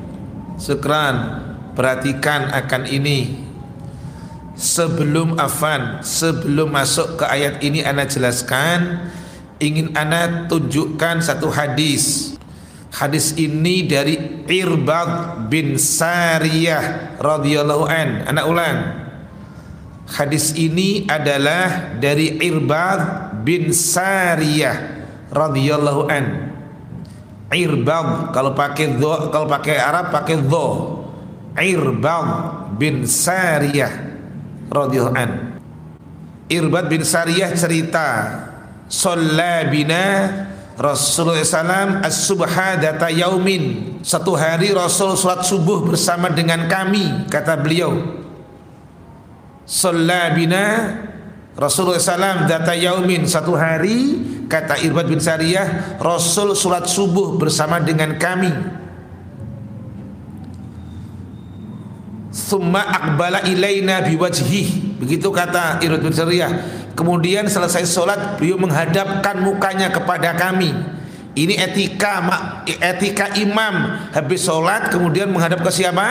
Sekran, 0.59 1.15
perhatikan 1.79 2.51
akan 2.51 2.83
ini. 2.91 3.39
Sebelum 4.59 5.39
afan, 5.39 6.03
sebelum 6.03 6.75
masuk 6.75 7.15
ke 7.15 7.23
ayat 7.23 7.63
ini 7.63 7.87
Anda 7.87 8.03
jelaskan 8.03 9.07
ingin 9.63 9.95
ana 9.95 10.43
tunjukkan 10.51 11.23
satu 11.23 11.55
hadis. 11.55 12.30
Hadis 12.91 13.39
ini 13.39 13.87
dari 13.87 14.43
Irbad 14.51 15.47
bin 15.47 15.79
Sariyah 15.79 17.15
radhiyallahu 17.23 17.87
an. 17.87 18.27
Anak 18.27 18.45
ulang. 18.51 18.77
Hadis 20.11 20.51
ini 20.59 21.07
adalah 21.07 21.95
dari 22.03 22.35
Irbad 22.35 23.31
bin 23.47 23.71
Sariyah 23.71 24.75
radhiyallahu 25.31 26.01
an. 26.11 26.25
Irbad 27.51 28.35
kalau 28.35 28.51
pakai 28.51 28.99
dho, 28.99 29.31
kalau 29.31 29.47
pakai 29.47 29.79
Arab 29.79 30.11
pakai 30.11 30.35
dho. 30.43 30.99
Irbad 31.55 32.27
bin 32.75 33.07
Sariyah 33.07 33.91
radhiyallahu 34.67 35.15
an. 35.15 35.31
Irbad 36.51 36.91
bin 36.91 37.07
Sariyah 37.07 37.55
cerita 37.55 38.07
Sholla 38.91 39.71
bina 39.71 40.03
Rasulullah 40.79 41.43
SAW 41.43 42.03
as-subhadata 42.03 43.11
yaumin. 43.11 43.97
Satu 44.01 44.33
hari 44.33 44.71
Rasul 44.71 45.13
sholat 45.19 45.45
subuh 45.45 45.85
bersama 45.85 46.31
dengan 46.31 46.65
kami 46.65 47.27
Kata 47.27 47.59
beliau. 47.59 48.23
Sholla 49.67 50.31
bina. 50.33 50.65
Rasulullah 51.53 51.99
SAW 52.01 52.47
data 52.47 52.73
yaumin. 52.73 53.27
Satu 53.27 53.53
hari 53.53 54.19
Kata 54.47 54.79
Irbad 54.79 55.07
bin 55.07 55.19
Sariyah 55.19 55.99
Rasul 55.99 56.55
sholat 56.57 56.87
subuh 56.87 57.39
bersama 57.39 57.79
dengan 57.79 58.15
kami 58.19 58.80
Thumma 62.51 62.83
akbala 62.83 63.47
ilaina 63.47 64.03
biwajhih 64.03 64.99
Begitu 64.99 65.31
kata 65.31 65.79
Irbad 65.79 66.03
bin 66.03 66.11
Sariyah 66.11 66.81
Kemudian 66.91 67.47
selesai 67.47 67.87
sholat 67.87 68.37
beliau 68.37 68.59
menghadapkan 68.59 69.39
mukanya 69.39 69.89
kepada 69.89 70.35
kami. 70.35 70.69
Ini 71.31 71.63
etika 71.63 72.19
etika 72.67 73.31
imam 73.39 74.05
habis 74.11 74.43
sholat 74.43 74.91
kemudian 74.91 75.31
menghadap 75.31 75.63
ke 75.63 75.71
siapa? 75.71 76.07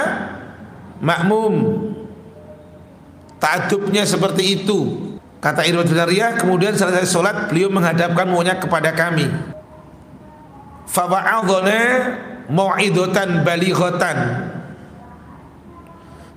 Makmum. 1.04 1.54
Ta'adubnya 3.36 4.08
seperti 4.08 4.60
itu. 4.60 5.12
Kata 5.40 5.64
Irwan 5.64 5.88
Binariyah 5.88 6.36
kemudian 6.36 6.76
selesai 6.76 7.08
sholat 7.08 7.48
beliau 7.48 7.72
menghadapkan 7.72 8.28
mukanya 8.28 8.60
kepada 8.60 8.92
kami. 8.92 9.28
Fawa'adhana 10.88 11.80
mau'idotan 12.48 13.44
balighatan. 13.44 14.18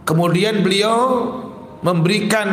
Kemudian 0.03 0.59
beliau 0.59 1.31
memberikan 1.79 2.47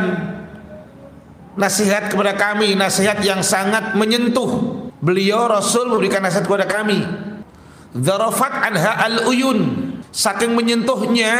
nasihat 1.58 2.10
kepada 2.10 2.38
kami, 2.38 2.78
nasihat 2.78 3.18
yang 3.26 3.42
sangat 3.42 3.98
menyentuh. 3.98 4.78
Beliau 5.00 5.50
Rasul 5.50 5.90
memberikan 5.90 6.22
nasihat 6.22 6.46
kepada 6.46 6.66
kami. 6.68 7.02
Zarafat 7.96 8.70
anha 8.70 8.92
al-uyun. 9.10 9.90
Saking 10.10 10.54
menyentuhnya 10.54 11.34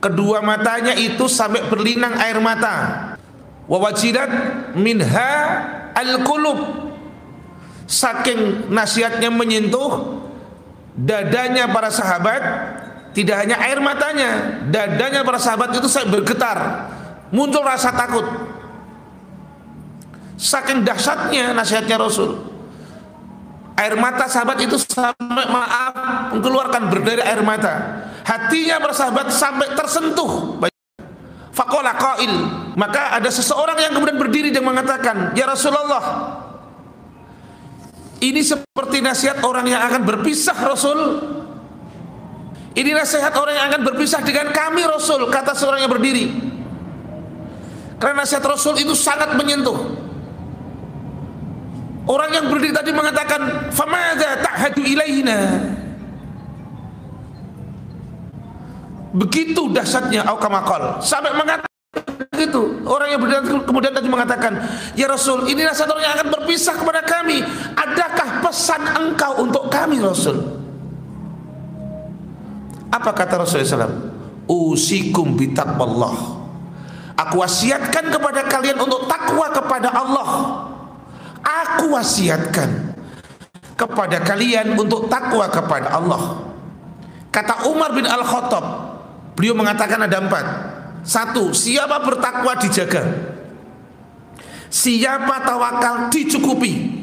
kedua 0.00 0.44
matanya 0.44 0.92
itu 0.96 1.28
sampai 1.28 1.64
berlinang 1.68 2.16
air 2.20 2.40
mata. 2.40 2.76
Wawajidat 3.68 4.30
minha 4.76 5.32
al-qulub. 5.92 6.88
Saking 7.84 8.72
nasihatnya 8.72 9.28
menyentuh 9.28 10.24
dadanya 10.96 11.68
para 11.68 11.92
sahabat 11.92 12.42
tidak 13.14 13.46
hanya 13.46 13.56
air 13.62 13.78
matanya, 13.78 14.30
dadanya 14.74 15.22
para 15.22 15.38
sahabat 15.38 15.70
itu 15.70 15.86
saya 15.86 16.10
bergetar, 16.10 16.90
muncul 17.30 17.62
rasa 17.62 17.94
takut. 17.94 18.26
Saking 20.34 20.82
dahsyatnya 20.82 21.54
nasihatnya 21.54 21.94
Rasul. 21.94 22.42
Air 23.78 23.94
mata 23.94 24.26
sahabat 24.26 24.58
itu 24.66 24.82
sampai 24.82 25.46
maaf 25.46 26.34
mengeluarkan 26.34 26.90
berdari 26.90 27.22
air 27.22 27.38
mata. 27.46 28.02
Hatinya 28.26 28.82
bersahabat 28.82 29.30
sampai 29.30 29.78
tersentuh. 29.78 30.58
Fakola 31.54 31.94
qail. 31.94 32.34
Maka 32.74 33.14
ada 33.14 33.30
seseorang 33.30 33.78
yang 33.78 33.94
kemudian 33.94 34.18
berdiri 34.18 34.50
dan 34.50 34.66
mengatakan, 34.66 35.38
"Ya 35.38 35.46
Rasulullah, 35.46 36.34
ini 38.18 38.42
seperti 38.42 38.98
nasihat 38.98 39.38
orang 39.46 39.70
yang 39.70 39.86
akan 39.86 40.02
berpisah 40.02 40.58
Rasul." 40.66 40.98
Ini 42.74 42.90
nasihat 42.90 43.30
orang 43.38 43.54
yang 43.54 43.66
akan 43.70 43.82
berpisah 43.86 44.18
dengan 44.26 44.50
kami 44.50 44.82
Rasul, 44.82 45.30
kata 45.30 45.54
seorang 45.54 45.86
yang 45.86 45.92
berdiri. 45.94 46.26
Karena 48.02 48.26
nasihat 48.26 48.42
Rasul 48.42 48.74
itu 48.82 48.98
sangat 48.98 49.38
menyentuh. 49.38 49.94
Orang 52.04 52.34
yang 52.34 52.50
berdiri 52.50 52.74
tadi 52.74 52.90
mengatakan, 52.90 53.70
"Famadza 53.70 54.42
ta'hadu 54.42 54.82
ilaina?" 54.82 55.70
Begitu 59.14 59.70
dahsyatnya 59.70 60.26
aukamakal 60.26 60.98
sampai 60.98 61.30
mengatakan 61.38 61.70
itu 62.34 62.82
orang 62.82 63.14
yang 63.14 63.20
berdiri 63.22 63.62
kemudian 63.62 63.94
tadi 63.94 64.10
mengatakan 64.10 64.58
ya 64.98 65.06
Rasul 65.06 65.46
inilah 65.46 65.70
satu 65.70 65.94
orang 65.94 66.04
yang 66.04 66.14
akan 66.18 66.28
berpisah 66.34 66.74
kepada 66.74 67.00
kami 67.06 67.46
adakah 67.78 68.42
pesan 68.42 68.82
engkau 68.82 69.46
untuk 69.46 69.70
kami 69.70 70.02
Rasul 70.02 70.53
apa 72.94 73.10
kata 73.10 73.42
Rasulullah 73.42 73.90
SAW 73.90 73.96
usikum 74.46 75.34
bitaqwallah 75.34 76.14
aku 77.18 77.34
wasiatkan 77.42 78.14
kepada 78.14 78.46
kalian 78.46 78.78
untuk 78.78 79.10
takwa 79.10 79.50
kepada 79.50 79.90
Allah 79.90 80.30
aku 81.42 81.90
wasiatkan 81.90 82.94
kepada 83.74 84.22
kalian 84.22 84.78
untuk 84.78 85.10
takwa 85.10 85.50
kepada 85.50 85.98
Allah 85.98 86.54
kata 87.34 87.66
Umar 87.66 87.90
bin 87.90 88.06
Al-Khattab 88.06 88.94
Beliau 89.34 89.54
mengatakan 89.58 89.98
ada 89.98 90.22
empat. 90.22 90.46
Satu, 91.04 91.50
siapa 91.52 92.00
bertakwa 92.00 92.54
dijaga. 92.56 93.02
Siapa 94.70 95.42
tawakal 95.42 96.08
dicukupi. 96.08 97.02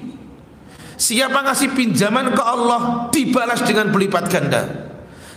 Siapa 0.95 1.43
ngasih 1.43 1.75
pinjaman 1.75 2.31
ke 2.33 2.43
Allah 2.43 3.11
dibalas 3.11 3.61
dengan 3.67 3.91
berlipat 3.91 4.25
ganda. 4.31 4.90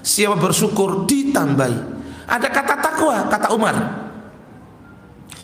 Siapa 0.05 0.37
bersyukur 0.37 1.09
ditambahi. 1.09 1.97
Ada 2.29 2.49
kata 2.53 2.77
takwa, 2.77 3.25
kata 3.33 3.49
Umar. 3.57 3.77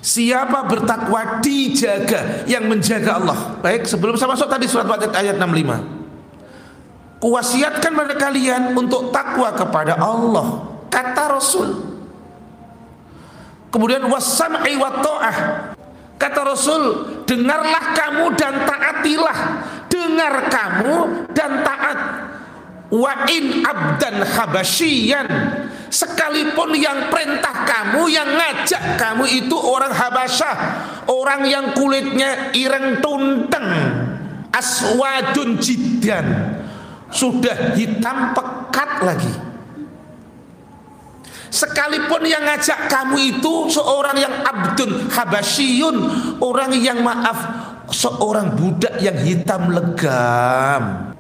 Siapa 0.01 0.69
bertakwa 0.69 1.41
dijaga 1.41 2.45
yang 2.45 2.69
menjaga 2.69 3.21
Allah. 3.21 3.57
Baik, 3.65 3.89
sebelum 3.89 4.17
saya 4.21 4.33
masuk 4.33 4.49
tadi 4.49 4.69
surat 4.69 4.89
ayat 5.17 5.41
65. 5.41 7.21
Kuwasiatkan 7.21 7.93
pada 7.93 8.15
kalian 8.17 8.73
untuk 8.77 9.13
takwa 9.13 9.53
kepada 9.53 9.97
Allah 10.01 10.71
kata 10.91 11.25
Rasul 11.31 11.69
kemudian 13.71 14.03
wasam'i 14.11 14.75
wa 14.75 14.91
ta'ah 14.99 15.37
kata 16.19 16.41
Rasul 16.43 16.83
dengarlah 17.25 17.95
kamu 17.95 18.25
dan 18.35 18.67
taatilah 18.67 19.39
dengar 19.87 20.35
kamu 20.51 20.95
dan 21.31 21.51
taat 21.63 21.99
wa 22.91 23.27
in 23.31 23.63
abdan 23.63 24.27
habasyian. 24.27 25.27
Sekalipun 25.91 26.79
yang 26.79 27.11
perintah 27.11 27.67
kamu 27.67 28.07
yang 28.15 28.31
ngajak 28.31 28.95
kamu 28.95 29.27
itu 29.27 29.57
orang 29.59 29.91
Habasyah. 29.91 30.57
Orang 31.11 31.51
yang 31.51 31.75
kulitnya 31.75 32.55
ireng 32.55 33.03
tunteng. 33.03 33.67
Aswadun 34.55 35.59
jiddan. 35.59 36.27
Sudah 37.11 37.75
hitam 37.75 38.31
pekat 38.39 38.91
lagi. 39.03 39.35
Sekalipun 41.51 42.23
yang 42.31 42.47
ngajak 42.47 42.87
kamu 42.87 43.35
itu 43.35 43.67
seorang 43.75 44.15
yang 44.15 44.31
abdun 44.47 45.11
habasyun, 45.11 45.97
orang 46.39 46.71
yang 46.79 47.03
maaf, 47.03 47.39
seorang 47.91 48.55
budak 48.55 49.03
yang 49.03 49.19
hitam 49.19 49.75
legam. 49.75 51.11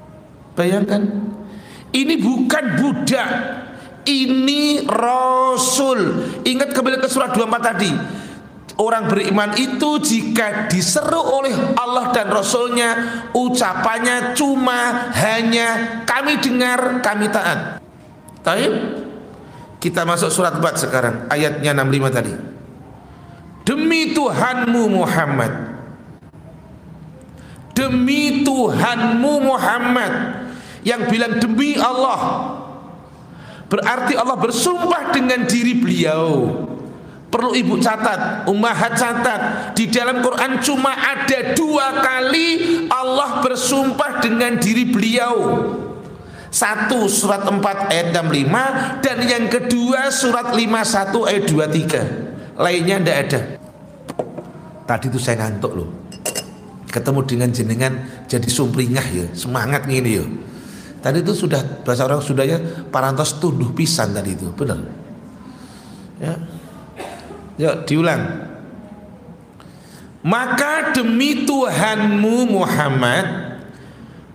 Bayangkan, 0.54 1.29
ini 1.90 2.14
bukan 2.18 2.64
budak, 2.78 3.30
ini 4.06 4.86
rasul. 4.86 6.26
Ingat 6.46 6.70
kembali 6.70 7.02
ke 7.02 7.08
surat 7.10 7.34
24 7.34 7.68
tadi. 7.74 7.92
Orang 8.80 9.12
beriman 9.12 9.52
itu 9.60 10.00
jika 10.00 10.64
diseru 10.72 11.20
oleh 11.20 11.52
Allah 11.76 12.16
dan 12.16 12.32
Rasulnya 12.32 12.96
Ucapannya 13.36 14.32
cuma 14.32 15.12
hanya 15.12 16.00
kami 16.08 16.40
dengar, 16.40 17.04
kami 17.04 17.28
taat 17.28 17.84
Taib 18.40 18.72
kita 19.80 20.08
masuk 20.08 20.32
surat 20.32 20.56
Bat 20.56 20.80
sekarang 20.80 21.28
ayatnya 21.28 21.76
65 21.76 22.08
tadi. 22.12 22.32
Demi 23.64 24.16
Tuhanmu 24.16 24.82
Muhammad. 24.92 25.52
Demi 27.76 28.44
Tuhanmu 28.44 29.32
Muhammad 29.44 30.12
yang 30.86 31.08
bilang 31.08 31.40
demi 31.40 31.76
Allah. 31.76 32.20
Berarti 33.70 34.18
Allah 34.18 34.34
bersumpah 34.34 35.14
dengan 35.14 35.46
diri 35.46 35.78
beliau. 35.78 36.26
Perlu 37.30 37.54
ibu 37.54 37.78
catat, 37.78 38.50
ummahat 38.50 38.98
catat 38.98 39.70
Di 39.78 39.86
dalam 39.86 40.18
Quran 40.18 40.58
cuma 40.58 40.90
ada 40.90 41.54
dua 41.54 42.02
kali 42.02 42.90
Allah 42.90 43.38
bersumpah 43.38 44.18
dengan 44.18 44.58
diri 44.58 44.90
beliau 44.90 45.38
satu 46.50 47.06
surat 47.06 47.46
4 47.46 47.62
ayat 47.62 48.10
65 48.10 49.06
dan 49.06 49.18
yang 49.22 49.46
kedua 49.46 50.10
surat 50.10 50.50
51 50.50 51.30
ayat 51.30 51.44
23. 51.46 52.58
Lainnya 52.58 52.96
tidak 52.98 53.16
ada. 53.24 53.40
Tadi 54.90 55.06
itu 55.06 55.18
saya 55.22 55.46
ngantuk 55.46 55.72
loh. 55.78 55.88
Ketemu 56.90 57.20
dengan 57.22 57.48
jenengan 57.54 57.92
jadi 58.26 58.50
sumpringah 58.50 59.06
ya, 59.14 59.26
semangat 59.30 59.86
gini 59.86 60.18
ya. 60.18 60.26
Tadi 61.00 61.24
itu 61.24 61.32
sudah 61.32 61.80
bahasa 61.80 62.04
orang 62.04 62.20
sudah 62.20 62.44
ya 62.44 62.60
parantos 62.92 63.40
tunduh 63.40 63.72
pisan 63.72 64.12
tadi 64.12 64.36
itu, 64.36 64.52
benar. 64.52 64.78
Ya. 66.20 66.34
Yuk 67.56 67.74
diulang. 67.88 68.22
Maka 70.20 70.92
demi 70.92 71.48
Tuhanmu 71.48 72.52
Muhammad 72.52 73.56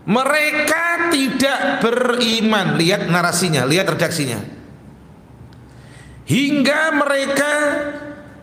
mereka 0.10 1.14
tidak 1.14 1.86
beriman. 1.86 2.78
Lihat 2.82 3.06
narasinya, 3.10 3.66
lihat 3.70 3.90
redaksinya. 3.90 4.42
Hingga 6.26 6.82
mereka 6.98 7.54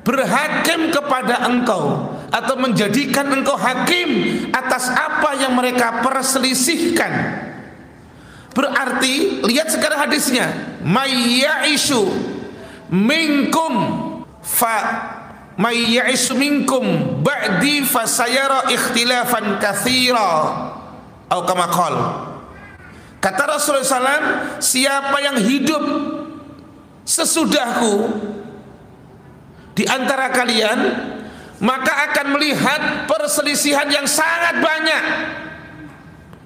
berhakim 0.07 0.95
kepada 0.95 1.47
engkau 1.51 2.15
atau 2.31 2.55
menjadikan 2.59 3.27
engkau 3.35 3.59
hakim 3.59 4.11
atas 4.55 4.91
apa 4.91 5.35
yang 5.39 5.55
mereka 5.55 5.99
perselisihkan. 6.03 7.13
Berarti 8.53 9.41
lihat 9.49 9.73
sekarang 9.73 10.09
hadisnya, 10.09 10.77
mayyaisu 10.85 12.05
minkum 12.93 13.73
fa 14.45 14.77
mayyaisu 15.57 16.37
minkum 16.37 16.85
ba'di 17.25 17.81
fasayara 17.89 18.69
ikhtilafan 18.69 19.57
katsira 19.57 20.69
Al-Kamakol 21.33 21.97
Kata 23.25 23.57
Rasulullah 23.57 23.89
SAW 23.89 24.61
Siapa 24.61 25.17
yang 25.25 25.41
hidup 25.41 25.81
Sesudahku 27.09 28.13
Di 29.73 29.89
antara 29.89 30.29
kalian 30.29 30.79
Maka 31.65 32.13
akan 32.13 32.27
melihat 32.37 33.09
Perselisihan 33.09 33.89
yang 33.89 34.05
sangat 34.05 34.61
banyak. 34.61 35.05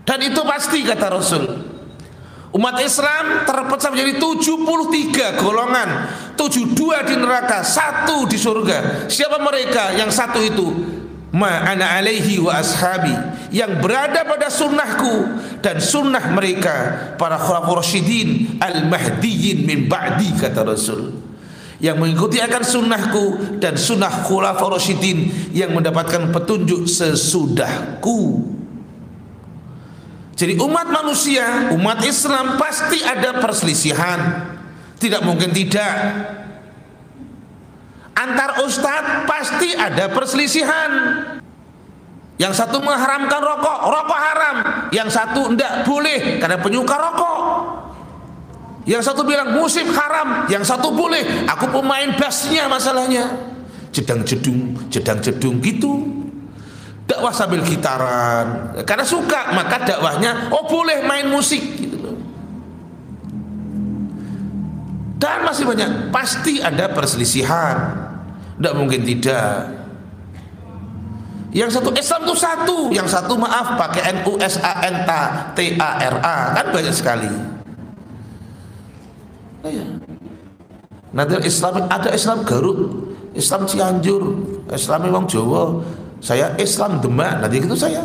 Dan 0.07 0.23
itu 0.23 0.39
pasti 0.47 0.87
kata 0.87 1.11
Rasul 1.11 1.66
Umat 2.55 2.79
Islam 2.79 3.43
terpecah 3.43 3.91
menjadi 3.91 4.23
73 4.23 5.43
golongan. 5.43 5.89
72 6.39 7.09
di 7.11 7.15
neraka 7.19 7.67
Satu 7.67 8.25
di 8.29 8.39
surga. 8.39 9.09
Siapa 9.11 9.43
mereka? 9.43 9.93
Yang 9.99 10.11
satu 10.15 10.41
itu 10.41 10.67
ma 11.37 11.69
ana 11.69 12.01
alaihi 12.01 12.41
wa 12.41 12.57
ashabi 12.57 13.13
yang 13.53 13.83
berada 13.85 14.25
pada 14.25 14.49
sunnahku 14.49 15.37
dan 15.61 15.77
sunnah 15.85 16.33
mereka 16.33 17.13
para 17.21 17.37
khulafur 17.37 17.85
rasyidin 17.85 18.57
al 18.57 18.89
mahdiyyin 18.89 19.69
min 19.69 19.85
ba'di 19.91 20.33
kata 20.39 20.65
Rasul. 20.65 21.13
Yang 21.77 21.97
mengikuti 22.01 22.41
akan 22.41 22.63
sunnahku 22.65 23.25
dan 23.61 23.77
sunnah 23.77 24.25
khulafur 24.25 24.73
rasyidin 24.73 25.53
yang 25.53 25.77
mendapatkan 25.77 26.33
petunjuk 26.33 26.89
sesudahku 26.89 28.49
jadi 30.37 30.61
umat 30.61 30.93
manusia 30.93 31.73
umat 31.73 32.05
Islam 32.05 32.61
pasti 32.61 33.01
ada 33.01 33.41
perselisihan 33.41 34.53
tidak 35.01 35.25
mungkin 35.25 35.51
tidak 35.51 35.97
Antar 38.17 38.65
ustadz 38.65 39.29
pasti 39.29 39.77
ada 39.77 40.09
perselisihan. 40.09 40.91
Yang 42.41 42.65
satu 42.65 42.81
mengharamkan 42.81 43.41
rokok, 43.45 43.79
rokok 43.93 44.19
haram. 44.21 44.57
Yang 44.89 45.21
satu 45.21 45.53
tidak 45.53 45.85
boleh 45.85 46.41
karena 46.41 46.57
penyuka 46.57 46.97
rokok. 46.97 47.39
Yang 48.89 49.13
satu 49.13 49.21
bilang 49.29 49.53
musik 49.53 49.85
haram, 49.93 50.49
yang 50.49 50.65
satu 50.65 50.97
boleh. 50.97 51.45
Aku 51.45 51.69
pemain 51.69 52.09
bassnya 52.17 52.65
masalahnya. 52.73 53.53
Jedang 53.93 54.25
jedung, 54.25 54.81
jedang 54.89 55.21
jedung 55.21 55.61
gitu. 55.61 56.25
Dakwah 57.07 57.31
sambil 57.31 57.63
gitaran. 57.63 58.75
Karena 58.83 59.07
suka, 59.07 59.55
maka 59.55 59.79
dakwahnya 59.87 60.51
oh 60.51 60.67
boleh 60.67 61.07
main 61.07 61.31
musik 61.31 61.63
gitu 61.79 62.19
Dan 65.17 65.47
masih 65.47 65.65
banyak, 65.65 66.11
pasti 66.13 66.61
ada 66.61 66.91
perselisihan. 66.93 67.95
Tidak 68.59 68.75
mungkin 68.77 69.01
tidak. 69.07 69.71
Yang 71.57 71.81
satu 71.81 71.91
Islam 71.97 72.21
itu 72.29 72.35
satu, 72.37 72.79
yang 72.93 73.09
satu 73.09 73.33
maaf 73.41 73.81
pakai 73.81 74.21
NU 74.21 74.37
S 74.37 74.61
A 74.61 74.85
N 74.85 75.09
T 75.57 75.59
A 75.81 75.91
R 76.05 76.17
A 76.21 76.39
kan 76.53 76.67
banyak 76.69 76.93
sekali. 76.93 77.33
Oh 79.65 79.71
ya. 79.73 79.85
Nanti 81.17 81.49
Islam 81.49 81.89
ada 81.89 82.13
Islam 82.13 82.45
Garut, 82.45 83.09
Islam 83.33 83.65
Cianjur, 83.65 84.23
Islam 84.69 85.09
Wong 85.09 85.25
Jawa, 85.25 85.81
saya 86.27 86.59
Islam 86.59 86.99
Demak, 86.99 87.39
nanti 87.39 87.63
itu 87.63 87.79
saya. 87.79 88.03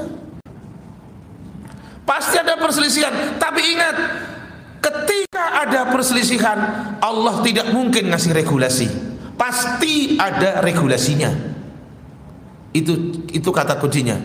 Pasti 2.05 2.37
ada 2.37 2.53
perselisihan, 2.53 3.33
tapi 3.41 3.73
ingat 3.73 3.95
ketika 4.77 5.65
ada 5.65 5.89
perselisihan 5.89 6.57
Allah 7.01 7.41
tidak 7.41 7.73
mungkin 7.73 8.13
ngasih 8.13 8.37
regulasi. 8.37 8.87
Pasti 9.33 10.21
ada 10.21 10.61
regulasinya. 10.61 11.33
Itu 12.77 13.25
itu 13.33 13.49
kata 13.49 13.81
kuncinya. 13.81 14.21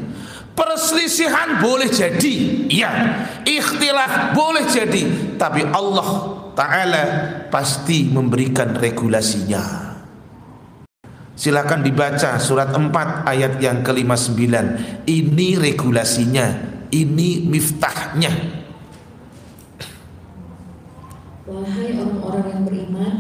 Perselisihan 0.53 1.65
boleh 1.65 1.89
jadi, 1.89 2.69
iya. 2.69 2.93
Ikhtilaf 3.49 4.37
boleh 4.37 4.69
jadi, 4.69 5.37
tapi 5.41 5.65
Allah 5.65 6.37
Ta'ala 6.53 7.05
pasti 7.49 8.13
memberikan 8.13 8.77
regulasinya. 8.77 9.86
Silakan 11.37 11.85
dibaca 11.85 12.41
surat 12.41 12.73
4 12.73 13.29
ayat 13.29 13.61
yang 13.61 13.85
ke-59. 13.85 14.57
Ini 15.05 15.49
regulasinya, 15.61 16.47
ini 16.89 17.45
miftahnya. 17.45 18.33
Wahai 21.45 21.93
orang-orang 21.93 22.47
yang 22.49 22.63
beriman, 22.65 23.15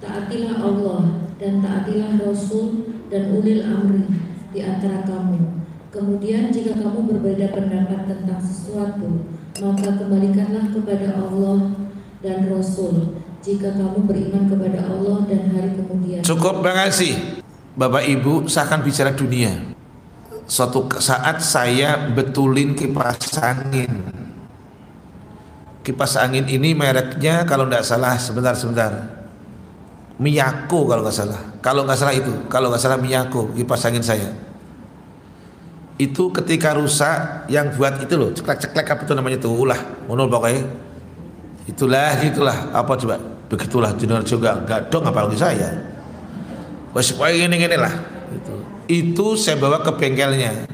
taatilah 0.00 0.56
Allah 0.56 1.00
dan 1.36 1.60
taatilah 1.60 2.16
Rasul 2.24 2.96
dan 3.12 3.28
ulil 3.36 3.60
amri 3.60 4.08
di 4.56 4.64
antara 4.64 5.04
kamu. 5.04 5.60
Kemudian 5.92 6.48
jika 6.48 6.80
kamu 6.80 7.12
berbeda 7.12 7.52
pendapat 7.52 8.08
tentang 8.08 8.40
sesuatu, 8.40 9.28
maka 9.60 10.00
kembalikanlah 10.00 10.72
kepada 10.72 11.12
Allah 11.12 11.76
dan 12.24 12.48
Rasul. 12.48 13.20
Jika 13.40 13.72
kamu 13.72 14.04
beriman 14.04 14.52
kepada 14.52 14.84
Allah 14.84 15.24
dan 15.24 15.48
hari 15.56 15.72
kemudian. 15.72 16.20
Cukup 16.20 16.60
sih, 16.92 17.39
Bapak 17.80 18.04
Ibu, 18.04 18.44
saya 18.44 18.68
akan 18.68 18.84
bicara 18.84 19.16
dunia. 19.16 19.56
Suatu 20.44 20.84
saat 21.00 21.40
saya 21.40 22.12
betulin 22.12 22.76
kipas 22.76 23.40
angin. 23.40 24.04
Kipas 25.80 26.20
angin 26.20 26.44
ini 26.44 26.76
mereknya 26.76 27.48
kalau 27.48 27.64
tidak 27.64 27.88
salah 27.88 28.20
sebentar 28.20 28.52
sebentar 28.52 28.92
Miyako 30.20 30.92
kalau 30.92 31.00
nggak 31.00 31.16
salah. 31.16 31.40
Kalau 31.64 31.88
nggak 31.88 31.96
salah 31.96 32.12
itu, 32.12 32.32
kalau 32.52 32.68
nggak 32.68 32.82
salah 32.84 33.00
Miyako 33.00 33.56
kipas 33.56 33.88
angin 33.88 34.04
saya. 34.04 34.28
Itu 35.96 36.28
ketika 36.36 36.76
rusak 36.76 37.48
yang 37.48 37.72
buat 37.72 37.96
itu 38.04 38.12
loh, 38.20 38.36
ceklek-ceklek 38.36 38.92
apa 38.92 39.08
itu 39.08 39.12
namanya 39.16 39.40
itu 39.40 39.48
ulah, 39.48 39.80
monol 40.04 40.28
pokoknya. 40.28 40.68
Itulah, 41.64 42.12
itulah 42.20 42.56
apa 42.76 42.92
coba? 43.00 43.16
Begitulah 43.48 43.96
jenderal 43.96 44.20
juga 44.28 44.60
nggak 44.68 44.92
dong 44.92 45.08
apalagi 45.08 45.40
saya. 45.40 45.99
Wes 46.90 47.14
ini 47.14 47.56
ini 47.56 47.76
lah. 47.78 47.94
Itu. 48.30 48.54
itu 48.90 49.26
saya 49.38 49.58
bawa 49.58 49.82
ke 49.82 49.94
bengkelnya. 49.94 50.66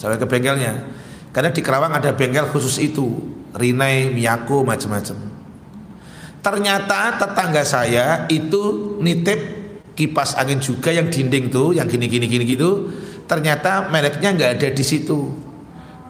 Saya 0.00 0.16
ke 0.16 0.24
bengkelnya. 0.24 0.88
Karena 1.32 1.48
di 1.52 1.60
Kerawang 1.64 1.92
ada 1.96 2.12
bengkel 2.12 2.48
khusus 2.52 2.80
itu, 2.80 3.20
Rinai, 3.56 4.12
Miyako 4.12 4.64
macam-macam. 4.64 5.16
Ternyata 6.42 7.22
tetangga 7.22 7.62
saya 7.62 8.26
itu 8.28 8.96
nitip 8.98 9.62
kipas 9.94 10.34
angin 10.34 10.58
juga 10.58 10.90
yang 10.90 11.08
dinding 11.08 11.52
tuh, 11.52 11.76
yang 11.76 11.86
gini 11.88 12.08
gini 12.08 12.26
gini 12.26 12.44
gitu. 12.48 12.90
Ternyata 13.28 13.88
mereknya 13.88 14.34
nggak 14.34 14.50
ada 14.58 14.68
di 14.72 14.84
situ. 14.84 15.32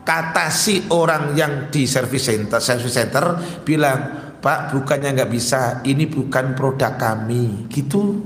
Kata 0.02 0.50
si 0.50 0.82
orang 0.90 1.38
yang 1.38 1.70
di 1.70 1.86
service 1.86 2.26
center, 2.26 2.58
service 2.58 2.90
center 2.90 3.38
bilang, 3.62 4.34
Pak 4.42 4.74
bukannya 4.74 5.14
nggak 5.14 5.30
bisa, 5.30 5.78
ini 5.86 6.10
bukan 6.10 6.58
produk 6.58 6.98
kami, 6.98 7.70
gitu. 7.70 8.18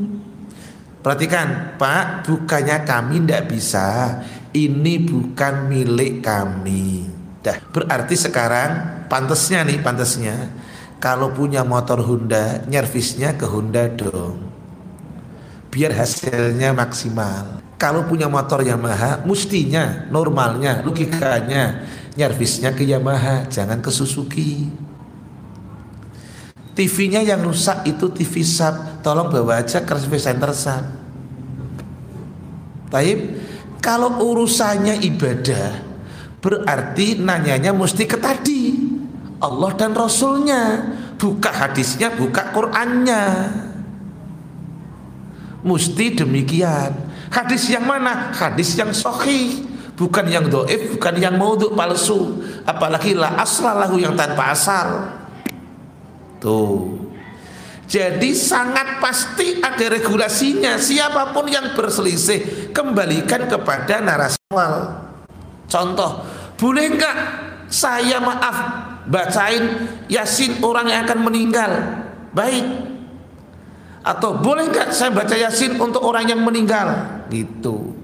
Perhatikan, 1.06 1.78
Pak 1.78 2.26
bukannya 2.26 2.82
kami 2.82 3.22
nggak 3.22 3.46
bisa, 3.46 4.18
ini 4.50 4.98
bukan 4.98 5.70
milik 5.70 6.18
kami. 6.18 7.06
Dah, 7.46 7.62
berarti 7.70 8.18
sekarang 8.18 9.06
pantesnya 9.06 9.62
nih, 9.62 9.78
pantesnya 9.86 10.50
kalau 10.98 11.30
punya 11.30 11.62
motor 11.62 12.02
Honda 12.02 12.66
nyervisnya 12.66 13.38
ke 13.38 13.46
Honda 13.46 13.86
dong. 13.86 14.50
Biar 15.70 15.94
hasilnya 15.94 16.74
maksimal. 16.74 17.62
Kalau 17.78 18.02
punya 18.10 18.26
motor 18.26 18.66
Yamaha 18.66 19.22
mestinya 19.22 20.10
normalnya 20.10 20.82
logikanya 20.82 21.86
nyervisnya 22.18 22.74
ke 22.74 22.82
Yamaha 22.82 23.46
jangan 23.46 23.78
ke 23.78 23.94
Suzuki. 23.94 24.66
TV-nya 26.74 27.22
yang 27.22 27.46
rusak 27.46 27.86
itu 27.86 28.10
TV 28.10 28.42
sub 28.42 28.95
tolong 29.06 29.30
bawa 29.30 29.62
aja 29.62 29.86
ke 29.86 29.94
service 29.94 30.26
center 30.26 30.50
sub 30.50 30.82
Taib 32.90 33.38
kalau 33.78 34.18
urusannya 34.18 34.98
ibadah 34.98 35.78
berarti 36.42 37.18
nanyanya 37.18 37.74
mesti 37.74 38.06
ke 38.06 38.18
tadi. 38.18 38.78
Allah 39.42 39.70
dan 39.74 39.92
Rasulnya. 39.92 40.94
Buka 41.18 41.50
hadisnya 41.50 42.14
buka 42.14 42.54
Qurannya. 42.54 43.50
Mesti 45.66 46.06
demikian. 46.14 46.94
Hadis 47.30 47.66
yang 47.66 47.84
mana? 47.84 48.30
Hadis 48.30 48.78
yang 48.78 48.94
sahih. 48.94 49.66
Bukan 49.98 50.28
yang 50.28 50.46
doif 50.46 50.94
bukan 50.94 51.14
yang 51.18 51.34
maudhu 51.34 51.74
palsu. 51.74 52.38
Apalagi 52.62 53.18
la 53.18 53.34
aslalahu 53.42 53.98
yang 53.98 54.14
tanpa 54.14 54.54
asal. 54.54 54.88
Tuh 56.38 57.06
jadi 57.86 58.30
sangat 58.34 58.98
pasti 58.98 59.62
ada 59.62 59.86
regulasinya. 59.86 60.74
Siapa 60.74 61.30
pun 61.30 61.46
yang 61.46 61.78
berselisih 61.78 62.70
kembalikan 62.74 63.46
kepada 63.46 64.02
narasi 64.02 64.38
contoh 65.66 66.22
boleh 66.58 66.86
enggak 66.90 67.16
saya 67.70 68.18
maaf 68.18 68.56
bacain 69.06 69.86
yasin 70.10 70.58
orang 70.66 70.90
yang 70.90 71.06
akan 71.06 71.20
meninggal? 71.30 71.70
Baik. 72.34 72.66
Atau 74.06 74.38
boleh 74.38 74.70
nggak 74.70 74.94
saya 74.94 75.10
baca 75.10 75.34
yasin 75.34 75.78
untuk 75.78 76.02
orang 76.02 76.26
yang 76.26 76.42
meninggal? 76.42 76.90
Gitu. 77.30 77.94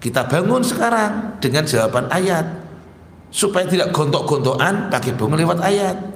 Kita 0.00 0.24
bangun 0.24 0.64
sekarang 0.64 1.36
dengan 1.36 1.68
jawaban 1.68 2.08
ayat. 2.08 2.44
Supaya 3.30 3.62
tidak 3.68 3.94
gontok-gontokan 3.94 4.90
pakai 4.90 5.14
bunga 5.14 5.38
lewat 5.38 5.62
ayat 5.62 6.09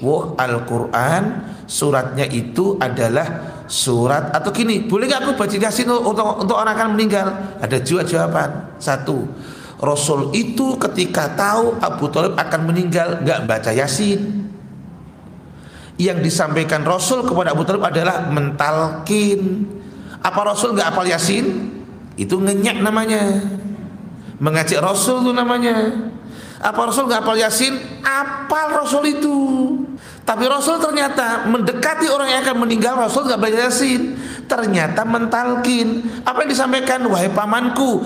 Wah 0.00 0.32
Al-Quran 0.40 1.22
suratnya 1.68 2.24
itu 2.26 2.80
adalah 2.80 3.60
surat 3.70 4.34
atau 4.34 4.50
gini 4.50 4.82
boleh 4.88 5.06
nggak 5.06 5.20
aku 5.22 5.32
baca 5.38 5.54
yasin 5.54 5.86
untuk, 5.86 6.26
untuk 6.40 6.56
orang 6.58 6.74
akan 6.74 6.88
meninggal 6.98 7.26
ada 7.62 7.78
dua 7.78 8.02
jawaban 8.02 8.74
satu 8.82 9.28
Rasul 9.80 10.28
itu 10.36 10.76
ketika 10.76 11.32
tahu 11.32 11.80
Abu 11.80 12.12
Talib 12.12 12.36
akan 12.36 12.60
meninggal 12.68 13.24
nggak 13.24 13.48
baca 13.48 13.72
Yasin. 13.72 14.52
Yang 15.96 16.32
disampaikan 16.32 16.84
Rasul 16.84 17.24
kepada 17.24 17.56
Abu 17.56 17.64
Talib 17.64 17.84
adalah 17.84 18.28
mentalkin. 18.28 19.64
Apa 20.20 20.52
Rasul 20.52 20.76
nggak 20.76 20.88
apal 20.92 21.08
Yasin? 21.08 21.72
Itu 22.20 22.44
ngenyak 22.44 22.84
namanya. 22.84 23.40
Mengajak 24.36 24.84
Rasul 24.84 25.24
itu 25.24 25.32
namanya. 25.32 26.12
Apa 26.60 26.92
Rasul 26.92 27.08
nggak 27.08 27.24
apal 27.24 27.40
Yasin? 27.40 27.74
Apal 28.04 28.76
Rasul 28.76 29.16
itu. 29.16 29.36
Tapi 30.28 30.44
Rasul 30.44 30.76
ternyata 30.76 31.48
mendekati 31.48 32.06
orang 32.06 32.28
yang 32.30 32.40
akan 32.44 32.56
meninggal 32.68 33.00
Rasul 33.00 33.24
nggak 33.24 33.40
baca 33.40 33.58
Yasin. 33.66 34.14
Ternyata 34.44 35.08
mentalkin. 35.08 36.04
Apa 36.22 36.44
yang 36.44 36.50
disampaikan? 36.52 37.00
Wahai 37.08 37.32
pamanku, 37.32 38.04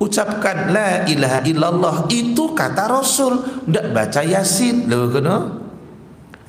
ucapkan 0.00 0.72
la 0.72 1.04
ilaha 1.04 1.44
illallah 1.44 1.96
itu 2.08 2.56
kata 2.56 2.88
Rasul 2.88 3.36
tidak 3.68 3.92
baca 3.92 4.20
Yasin 4.24 4.88
loh 4.88 5.12
kena 5.12 5.60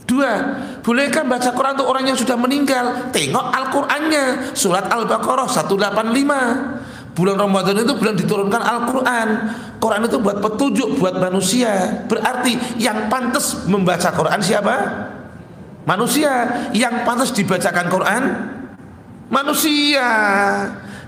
dua 0.08 0.32
bolehkah 0.80 1.28
baca 1.28 1.52
Quran 1.52 1.76
untuk 1.76 1.91
orang 1.91 2.08
yang 2.08 2.16
sudah 2.16 2.39
meninggal 2.39 3.12
tengok 3.12 3.52
Al-Qurannya 3.52 4.56
surat 4.56 4.88
Al-Baqarah 4.88 5.52
185 5.52 6.91
bulan 7.22 7.38
Ramadan 7.38 7.86
itu 7.86 7.94
bulan 7.94 8.18
diturunkan 8.18 8.62
Al-Quran 8.66 9.28
Quran 9.78 10.02
itu 10.10 10.18
buat 10.18 10.42
petunjuk 10.42 10.98
buat 10.98 11.22
manusia 11.22 12.02
berarti 12.10 12.82
yang 12.82 13.06
pantas 13.14 13.62
membaca 13.70 14.10
Quran 14.10 14.42
siapa? 14.42 14.76
manusia 15.86 16.34
yang 16.74 17.06
pantas 17.06 17.30
dibacakan 17.30 17.86
Quran 17.94 18.24
manusia 19.30 20.10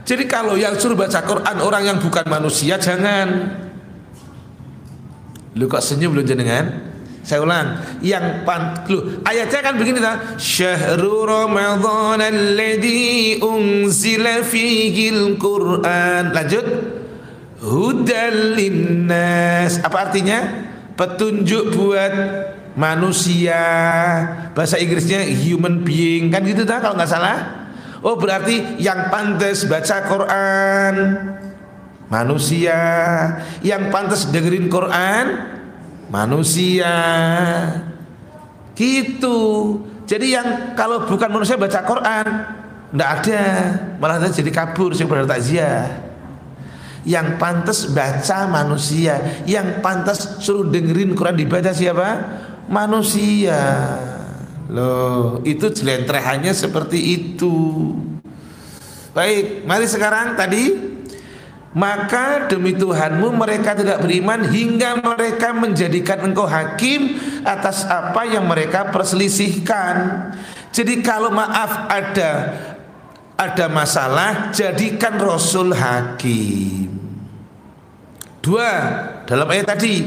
jadi 0.04 0.24
kalau 0.28 0.60
yang 0.60 0.76
suruh 0.76 1.00
baca 1.00 1.24
Quran 1.24 1.58
orang 1.64 1.84
yang 1.88 1.98
bukan 2.04 2.28
manusia 2.28 2.76
jangan. 2.76 3.56
Lu 5.56 5.72
kok 5.72 5.80
senyum 5.80 6.12
belum 6.12 6.28
jenengan? 6.28 6.93
Saya 7.24 7.40
ulang, 7.40 7.80
yang 8.04 8.44
pan 8.44 8.84
ayatnya 9.24 9.60
kan 9.64 9.80
begini 9.80 10.04
ta. 10.04 10.36
Syahrul 10.36 11.24
Ramadan 11.24 12.20
alladzi 12.20 13.40
unzila 13.40 14.44
fihi 14.44 15.08
al-Qur'an. 15.08 16.36
Lanjut. 16.36 16.68
hudal 17.64 18.60
linnas. 18.60 19.80
Apa 19.80 20.12
artinya? 20.12 20.68
Petunjuk 21.00 21.72
buat 21.80 22.12
manusia. 22.76 23.64
Bahasa 24.52 24.76
Inggrisnya 24.76 25.24
human 25.24 25.88
being 25.88 26.28
kan 26.28 26.44
gitu 26.44 26.68
tak 26.68 26.84
kalau 26.84 27.00
nggak 27.00 27.08
salah. 27.08 27.72
Oh 28.04 28.20
berarti 28.20 28.84
yang 28.84 29.08
pantas 29.08 29.64
baca 29.64 30.04
Quran 30.12 30.96
manusia, 32.12 32.78
yang 33.66 33.90
pantas 33.90 34.30
dengerin 34.30 34.68
Quran 34.68 35.53
manusia. 36.14 36.94
Gitu. 38.78 39.42
Jadi 40.04 40.36
yang 40.36 40.76
kalau 40.76 41.08
bukan 41.08 41.32
manusia 41.32 41.56
baca 41.56 41.80
Quran 41.82 42.28
Tidak 42.92 43.10
ada 43.24 43.44
Malah 43.98 44.30
jadi 44.30 44.52
kabur 44.52 44.92
sih 44.92 45.08
pada 45.08 45.24
takziah 45.24 45.88
Yang 47.08 47.28
pantas 47.40 47.88
baca 47.88 48.46
manusia 48.52 49.44
Yang 49.48 49.80
pantas 49.80 50.20
suruh 50.44 50.68
dengerin 50.68 51.16
Quran 51.16 51.40
dibaca 51.40 51.72
siapa? 51.72 52.10
Manusia 52.68 53.60
Loh 54.68 55.40
itu 55.48 55.72
jelentrehannya 55.72 56.52
seperti 56.52 57.00
itu 57.16 57.56
Baik 59.16 59.64
mari 59.64 59.88
sekarang 59.88 60.36
tadi 60.36 60.93
maka 61.74 62.46
demi 62.46 62.78
Tuhanmu 62.78 63.34
mereka 63.34 63.74
tidak 63.74 64.06
beriman 64.06 64.46
hingga 64.46 65.02
mereka 65.02 65.58
menjadikan 65.58 66.22
engkau 66.22 66.46
hakim 66.46 67.18
atas 67.42 67.82
apa 67.90 68.30
yang 68.30 68.46
mereka 68.46 68.94
perselisihkan. 68.94 70.30
Jadi 70.70 71.02
kalau 71.02 71.34
maaf 71.34 71.90
ada 71.90 72.32
ada 73.34 73.66
masalah 73.74 74.54
jadikan 74.54 75.18
Rasul 75.18 75.74
hakim. 75.74 76.94
Dua 78.44 78.72
dalam 79.26 79.50
ayat 79.50 79.74
tadi 79.74 80.06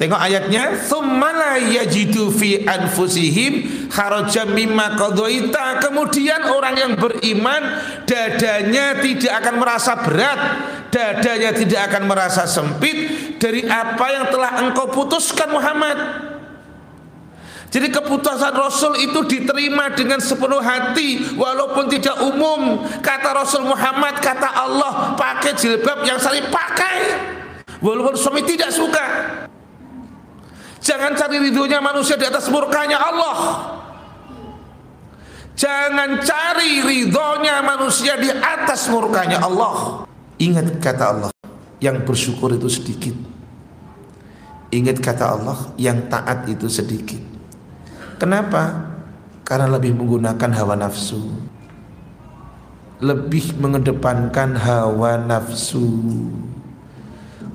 Tengok 0.00 0.16
ayatnya, 0.16 0.80
"Tsumma 0.80 1.60
yajidu 1.60 2.32
fi 2.32 2.64
anfusihim 2.64 3.84
harajan 3.92 4.56
mimma 4.56 4.96
qadaita." 4.96 5.76
Kemudian 5.84 6.48
orang 6.48 6.72
yang 6.72 6.92
beriman 6.96 7.60
dadanya 8.08 8.96
tidak 8.96 9.44
akan 9.44 9.54
merasa 9.60 10.00
berat, 10.00 10.40
dadanya 10.88 11.52
tidak 11.52 11.92
akan 11.92 12.08
merasa 12.08 12.48
sempit 12.48 12.96
dari 13.36 13.68
apa 13.68 14.06
yang 14.08 14.32
telah 14.32 14.64
engkau 14.64 14.88
putuskan 14.88 15.52
Muhammad. 15.52 16.00
Jadi 17.68 17.92
keputusan 17.92 18.56
Rasul 18.56 19.04
itu 19.04 19.20
diterima 19.28 19.92
dengan 19.92 20.16
sepenuh 20.16 20.64
hati 20.64 21.36
walaupun 21.36 21.92
tidak 21.92 22.16
umum. 22.24 22.88
Kata 23.04 23.36
Rasul 23.36 23.68
Muhammad, 23.68 24.16
kata 24.16 24.48
Allah, 24.48 25.12
pakai 25.12 25.52
jilbab 25.60 26.08
yang 26.08 26.16
saya 26.16 26.40
pakai. 26.48 26.96
Walaupun 27.84 28.16
suami 28.16 28.48
tidak 28.48 28.72
suka. 28.72 29.06
Jangan 30.80 31.12
cari 31.12 31.36
ridhonya 31.44 31.78
manusia 31.84 32.16
di 32.16 32.24
atas 32.24 32.48
murkanya 32.48 32.96
Allah. 32.96 33.36
Jangan 35.52 36.24
cari 36.24 36.80
ridhonya 36.80 37.60
manusia 37.60 38.16
di 38.16 38.32
atas 38.32 38.88
murkanya 38.88 39.44
Allah. 39.44 40.08
Ingat 40.40 40.80
kata 40.80 41.04
Allah, 41.04 41.30
yang 41.84 42.00
bersyukur 42.00 42.56
itu 42.56 42.72
sedikit. 42.72 43.12
Ingat 44.72 45.04
kata 45.04 45.24
Allah, 45.36 45.58
yang 45.76 46.08
taat 46.08 46.48
itu 46.48 46.64
sedikit. 46.72 47.20
Kenapa? 48.16 48.88
Karena 49.44 49.68
lebih 49.76 50.00
menggunakan 50.00 50.50
hawa 50.56 50.80
nafsu. 50.80 51.28
Lebih 53.04 53.60
mengedepankan 53.60 54.56
hawa 54.56 55.20
nafsu. 55.20 55.84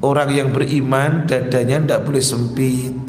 Orang 0.06 0.30
yang 0.30 0.54
beriman 0.54 1.26
dadanya 1.26 1.82
tidak 1.82 2.02
boleh 2.06 2.22
sempit 2.22 3.05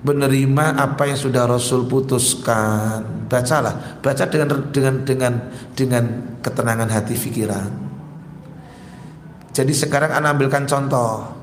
menerima 0.00 0.80
apa 0.80 1.08
yang 1.08 1.18
sudah 1.18 1.44
Rasul 1.44 1.84
putuskan. 1.84 3.28
Bacalah, 3.28 4.00
baca 4.00 4.24
dengan 4.26 4.48
dengan 4.72 4.94
dengan 5.04 5.32
dengan 5.76 6.04
ketenangan 6.40 6.88
hati 6.88 7.14
pikiran. 7.14 7.68
Jadi 9.50 9.72
sekarang 9.76 10.16
anda 10.16 10.32
ambilkan 10.32 10.64
contoh. 10.64 11.36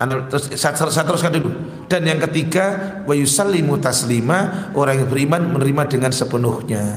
Anda, 0.00 0.24
terus 0.32 0.48
saya, 0.56 0.72
saya 0.72 1.04
teruskan 1.04 1.36
dulu. 1.36 1.50
Dan 1.84 2.08
yang 2.08 2.22
ketiga, 2.24 2.96
wa 3.04 3.12
yusallimu 3.12 3.76
taslima, 3.82 4.72
orang 4.72 5.04
yang 5.04 5.08
beriman 5.12 5.42
menerima 5.52 5.82
dengan 5.92 6.08
sepenuhnya. 6.08 6.96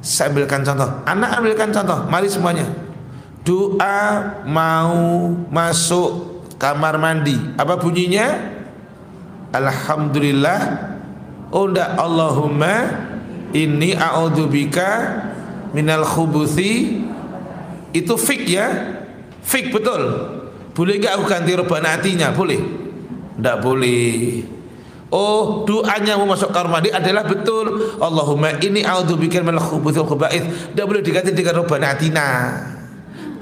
Saya 0.00 0.32
ambilkan 0.32 0.64
contoh. 0.64 1.04
Anak 1.04 1.40
ambilkan 1.40 1.72
contoh. 1.72 2.08
Mari 2.08 2.28
semuanya. 2.32 2.64
Doa 3.44 4.32
mau 4.48 5.28
masuk 5.52 6.40
kamar 6.56 6.96
mandi. 6.96 7.36
Apa 7.60 7.76
bunyinya? 7.76 8.53
Alhamdulillah. 9.54 10.60
Oh 11.54 11.70
Allahumma 11.70 13.06
Inni 13.54 13.94
a'udzubika 13.94 14.90
Minal 15.70 16.02
khubuthi. 16.02 17.02
Itu 17.94 18.18
fik 18.18 18.50
ya. 18.50 18.66
Fik 19.46 19.70
betul. 19.70 20.02
Boleh 20.74 20.98
enggak 20.98 21.18
aku 21.18 21.24
ganti 21.30 21.54
reban 21.54 21.86
hatinya? 21.86 22.34
Boleh. 22.34 22.58
Enggak 23.38 23.62
boleh. 23.62 24.42
Oh 25.14 25.62
doanya 25.62 26.18
mau 26.18 26.26
masuk 26.26 26.50
kamar 26.50 26.78
mandi 26.78 26.90
adalah 26.90 27.22
betul. 27.22 27.94
Allahumma 28.02 28.58
ini 28.58 28.82
a'udzubika 28.82 29.38
minal 29.42 29.62
khubuthi 29.62 30.02
wal 30.02 30.10
khubaith. 30.10 30.74
Enggak 30.74 30.86
boleh 30.90 31.02
diganti 31.06 31.30
dengan 31.30 31.62
reban 31.62 31.82
hatina 31.86 32.28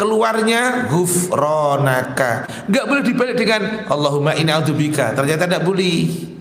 keluarnya 0.03 0.91
hufronaka 0.91 2.51
nggak 2.67 2.85
boleh 2.91 3.03
dibalik 3.07 3.39
dengan 3.39 3.87
Allahumma 3.87 4.35
ini 4.35 4.51
a'udzubika 4.51 5.15
ternyata 5.15 5.47
tidak 5.47 5.63
boleh. 5.63 6.35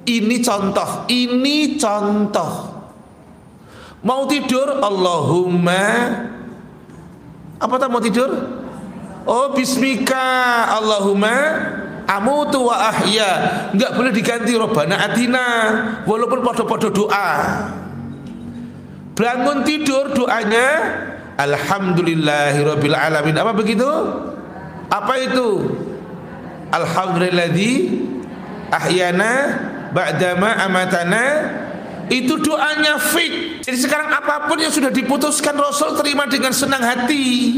Ini 0.00 0.36
contoh 0.44 1.08
ini 1.08 1.80
contoh. 1.80 2.52
Mau 4.04 4.28
tidur 4.28 4.84
Allahumma 4.84 5.84
apa 7.56 7.74
tak 7.80 7.88
mau 7.88 8.04
tidur? 8.04 8.28
Oh 9.24 9.52
bismika 9.56 10.68
Allahumma 10.76 11.36
amutu 12.04 12.68
wa 12.68 12.92
ahya. 12.92 13.30
Nggak 13.72 13.92
boleh 13.96 14.12
diganti 14.12 14.52
robana 14.60 15.08
atina 15.08 15.46
walaupun 16.04 16.44
podo-podo 16.44 16.88
doa. 16.92 17.32
Bangun 19.16 19.64
tidur 19.68 20.16
doanya 20.16 20.68
Alhamdulillahirabbil 21.40 22.92
alamin. 22.92 23.34
Apa 23.40 23.52
begitu? 23.56 23.88
Apa 24.92 25.14
itu? 25.24 25.72
Alhamdulilladzi 26.68 27.72
ahyana 28.68 29.32
ba'dama 29.90 30.60
amatana 30.68 31.24
itu 32.12 32.36
doanya 32.42 33.00
fit. 33.00 33.64
Jadi 33.64 33.78
sekarang 33.80 34.12
apa 34.12 34.50
pun 34.50 34.60
yang 34.60 34.70
sudah 34.70 34.92
diputuskan 34.92 35.56
Rasul 35.56 35.96
terima 35.96 36.28
dengan 36.28 36.52
senang 36.52 36.82
hati. 36.84 37.56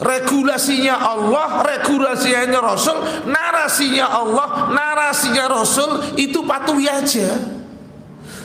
Regulasinya 0.00 0.96
Allah, 0.96 1.60
regulasinya 1.60 2.56
Rasul, 2.64 3.28
narasinya 3.28 4.08
Allah, 4.08 4.72
narasinya 4.72 5.44
Rasul 5.52 6.16
itu 6.16 6.40
patuhi 6.40 6.88
aja. 6.88 7.59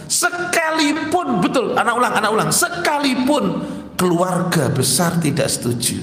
Sekalipun 0.06 1.41
betul, 1.41 1.74
anak 1.74 1.93
ulang, 1.97 2.14
anak 2.14 2.32
ulang, 2.32 2.49
sekalipun 2.53 3.66
keluarga 3.97 4.70
besar 4.70 5.18
tidak 5.18 5.49
setuju. 5.49 5.97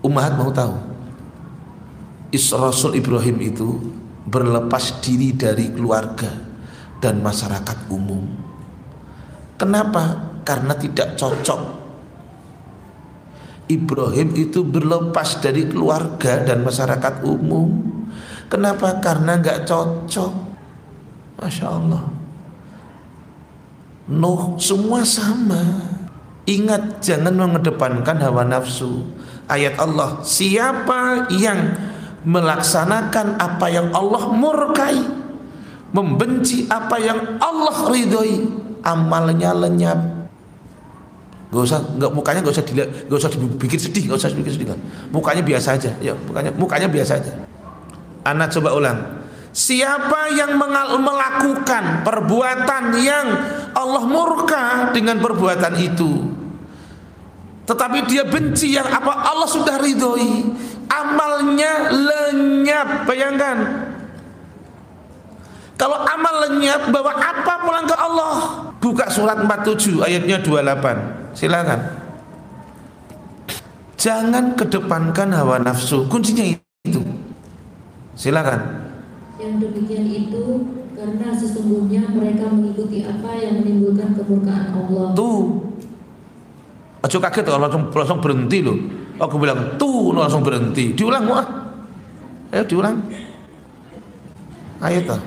Umat 0.00 0.32
mau 0.38 0.48
tahu. 0.48 0.74
Rasul 2.32 2.96
Ibrahim 2.96 3.36
itu 3.40 3.68
berlepas 4.28 5.00
diri 5.00 5.32
dari 5.32 5.72
keluarga 5.72 6.28
dan 7.00 7.24
masyarakat 7.24 7.88
umum. 7.88 8.24
Kenapa? 9.58 10.36
Karena 10.44 10.76
tidak 10.76 11.16
cocok. 11.18 11.60
Ibrahim 13.68 14.32
itu 14.32 14.64
berlepas 14.64 15.44
dari 15.44 15.68
keluarga 15.68 16.40
dan 16.40 16.64
masyarakat 16.64 17.20
umum. 17.20 17.68
Kenapa? 18.48 18.96
Karena 18.96 19.36
nggak 19.36 19.68
cocok. 19.68 20.47
Masya 21.38 21.66
Allah 21.70 22.02
Nuh 24.10 24.58
semua 24.58 25.06
sama 25.06 25.62
Ingat 26.48 27.04
jangan 27.04 27.34
mengedepankan 27.36 28.18
hawa 28.18 28.42
nafsu 28.42 29.06
Ayat 29.46 29.78
Allah 29.78 30.20
Siapa 30.26 31.30
yang 31.30 31.78
melaksanakan 32.26 33.38
apa 33.38 33.66
yang 33.70 33.94
Allah 33.94 34.34
murkai 34.34 34.98
Membenci 35.94 36.66
apa 36.66 36.98
yang 36.98 37.38
Allah 37.38 37.86
ridhoi 37.86 38.48
Amalnya 38.82 39.54
lenyap 39.54 40.18
Gak 41.48 41.64
usah, 41.64 41.80
gak, 41.96 42.12
mukanya 42.12 42.44
gak 42.44 42.60
usah 42.60 42.66
dilihat, 42.68 43.08
gak 43.08 43.18
usah 43.24 43.32
dibikin 43.32 43.80
sedih, 43.80 44.04
gak 44.12 44.20
usah 44.20 44.28
dibikin 44.36 44.52
sedih. 44.52 44.68
Mukanya 45.08 45.40
biasa 45.40 45.80
aja, 45.80 45.96
ya, 45.96 46.12
mukanya, 46.12 46.52
mukanya 46.52 46.88
biasa 46.92 47.24
aja. 47.24 47.32
Anak 48.28 48.52
coba 48.52 48.76
ulang. 48.76 49.17
Siapa 49.58 50.38
yang 50.38 50.54
melakukan 51.02 52.06
perbuatan 52.06 52.94
yang 53.02 53.26
Allah 53.74 54.06
murka 54.06 54.94
dengan 54.94 55.18
perbuatan 55.18 55.74
itu? 55.82 56.30
Tetapi 57.66 58.06
dia 58.06 58.22
benci 58.22 58.78
yang 58.78 58.86
apa 58.86 59.10
Allah 59.26 59.50
sudah 59.50 59.82
ridhoi. 59.82 60.46
Amalnya 60.86 61.90
lenyap 61.90 63.02
bayangkan. 63.02 63.58
Kalau 65.74 66.06
amal 66.06 66.34
lenyap 66.46 66.94
bawa 66.94 67.18
apa 67.18 67.54
pulang 67.58 67.86
ke 67.90 67.96
Allah? 67.98 68.34
Buka 68.78 69.10
surat 69.10 69.42
47 69.42 70.06
ayatnya 70.06 70.38
28 70.38 71.34
silakan. 71.34 71.80
Jangan 73.98 74.54
kedepankan 74.54 75.34
hawa 75.34 75.58
nafsu. 75.58 76.06
Kuncinya 76.06 76.46
itu. 76.86 77.02
Silakan 78.14 78.87
yang 79.48 79.56
demikian 79.56 80.04
itu 80.04 80.44
karena 80.92 81.32
sesungguhnya 81.32 82.12
mereka 82.12 82.52
mengikuti 82.52 83.06
apa 83.08 83.32
yang 83.40 83.64
menimbulkan 83.64 84.12
kemurkaan 84.12 84.76
Allah 84.76 85.16
tuh 85.16 85.68
Aja 86.98 87.14
kaget 87.22 87.46
langsung 87.46 87.94
langsung 87.94 88.18
berhenti 88.18 88.58
loh. 88.58 88.74
Aku 89.22 89.38
bilang 89.38 89.78
tuh 89.78 90.10
langsung 90.10 90.42
berhenti. 90.42 90.98
Diulang 90.98 91.30
wah. 91.30 91.46
Ayo 92.50 92.66
diulang. 92.66 92.98
Ayo 94.82 94.98
toh. 95.06 95.20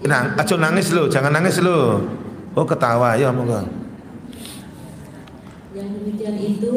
Nah, 0.00 0.34
aja 0.34 0.54
nangis 0.56 0.90
lo, 0.90 1.06
jangan 1.06 1.30
nangis 1.30 1.62
lo. 1.62 2.02
Oh 2.58 2.66
ketawa 2.66 3.14
ya 3.14 3.30
monggo. 3.30 3.62
Yang 5.70 5.88
demikian 6.02 6.36
itu 6.42 6.72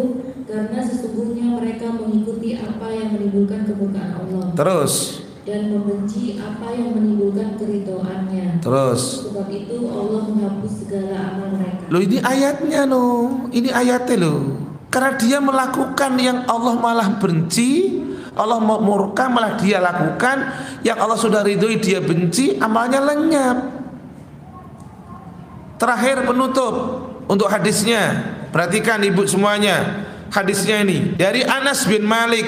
karena 0.45 0.79
sesungguhnya 0.85 1.57
mereka 1.57 1.89
mengikuti 1.89 2.53
apa 2.61 2.93
yang 2.93 3.17
menimbulkan 3.17 3.65
kemurkaan 3.65 4.13
Allah. 4.13 4.45
Terus 4.53 5.25
dan 5.43 5.75
membenci 5.75 6.39
apa 6.39 6.71
yang 6.71 6.95
menimbulkan 6.95 7.59
keridoannya. 7.59 8.63
Terus. 8.63 9.27
Sebab 9.27 9.47
itu 9.51 9.75
Allah 9.91 10.21
menghapus 10.31 10.73
segala 10.87 11.35
amal 11.35 11.47
mereka. 11.59 11.83
Lo 11.91 11.99
ini 11.99 12.17
ayatnya 12.23 12.87
lo, 12.87 13.07
ini 13.51 13.69
ayatnya 13.69 14.17
lo. 14.23 14.35
Karena 14.87 15.11
dia 15.19 15.37
melakukan 15.43 16.11
yang 16.21 16.47
Allah 16.47 16.79
malah 16.79 17.09
benci, 17.19 17.99
Allah 18.37 18.61
murka 18.61 19.27
malah 19.27 19.59
dia 19.59 19.83
lakukan, 19.83 20.53
yang 20.85 21.01
Allah 21.01 21.19
sudah 21.19 21.43
ridhoi 21.43 21.81
dia 21.81 21.99
benci, 21.99 22.55
amalnya 22.61 23.03
lenyap. 23.03 23.57
Terakhir 25.75 26.23
penutup 26.23 26.73
untuk 27.27 27.51
hadisnya. 27.51 28.31
Perhatikan 28.53 29.01
ibu 29.03 29.25
semuanya. 29.25 30.07
Hadisnya 30.29 30.81
ini 30.81 31.13
dari 31.13 31.45
Anas 31.45 31.85
bin 31.85 32.05
Malik 32.05 32.45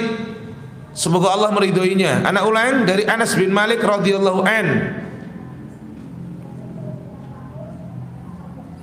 Semoga 0.96 1.36
Allah 1.36 1.52
meridhoinya. 1.52 2.24
Anak 2.24 2.44
ulang 2.48 2.88
dari 2.88 3.04
Anas 3.04 3.36
bin 3.36 3.52
Malik 3.52 3.84
radhiyallahu 3.84 4.42
an. 4.48 4.68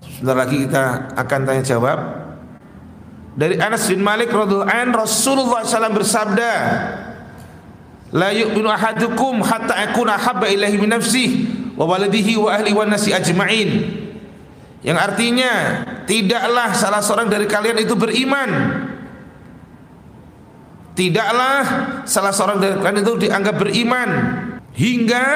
Sebentar 0.04 0.36
lagi 0.36 0.68
kita 0.68 1.08
akan 1.16 1.40
tanya 1.48 1.64
jawab. 1.64 1.98
Dari 3.32 3.56
Anas 3.56 3.88
bin 3.88 4.04
Malik 4.04 4.28
radhiyallahu 4.28 4.68
an 4.68 4.92
Rasulullah 4.92 5.64
SAW 5.64 5.96
bersabda, 5.96 6.52
La 8.12 8.28
yu'minu 8.28 8.68
ahadukum 8.68 9.40
hatta 9.40 9.72
akuna 9.72 10.20
habba 10.20 10.52
ilahi 10.52 10.76
min 10.76 10.92
nafsihi 10.92 11.72
wa 11.80 11.88
waladihi 11.88 12.36
wa 12.36 12.52
ahli 12.52 12.76
wa 12.76 12.84
nasi 12.84 13.16
ajma'in. 13.16 13.88
Yang 14.84 14.98
artinya 15.00 15.52
tidaklah 16.04 16.76
salah 16.76 17.00
seorang 17.00 17.32
dari 17.32 17.48
kalian 17.48 17.80
itu 17.80 17.96
beriman 17.96 18.50
Tidaklah 20.92 21.60
salah 22.04 22.32
seorang 22.36 22.60
dari 22.60 22.76
kalian 22.76 23.00
itu 23.00 23.14
dianggap 23.24 23.56
beriman 23.56 24.08
hingga 24.76 25.26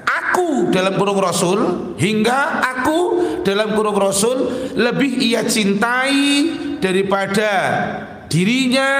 aku 0.00 0.72
dalam 0.72 0.96
kurung 0.96 1.20
rasul 1.20 1.92
hingga 2.00 2.64
aku 2.64 2.98
dalam 3.44 3.76
kurung 3.76 4.00
rasul 4.00 4.48
lebih 4.72 5.20
ia 5.20 5.44
cintai 5.44 6.48
daripada 6.80 7.52
dirinya, 8.32 8.90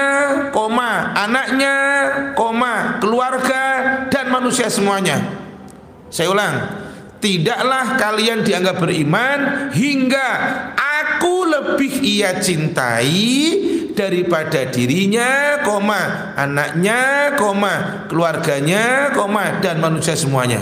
koma, 0.53 1.11
anaknya, 1.17 1.77
koma, 2.37 3.01
keluarga 3.01 3.63
dan 4.07 4.31
manusia 4.31 4.71
semuanya. 4.71 5.19
Saya 6.07 6.31
ulang, 6.31 6.55
tidaklah 7.19 7.97
kalian 7.99 8.45
dianggap 8.45 8.79
beriman 8.79 9.73
hingga 9.75 10.29
aku 10.77 11.49
lebih 11.49 11.99
ia 12.05 12.39
cintai 12.39 13.25
daripada 13.95 14.67
dirinya, 14.67 15.63
koma, 15.63 16.35
anaknya, 16.35 17.31
koma, 17.39 18.05
keluarganya, 18.11 19.15
koma, 19.15 19.63
dan 19.63 19.79
manusia 19.79 20.13
semuanya. 20.13 20.61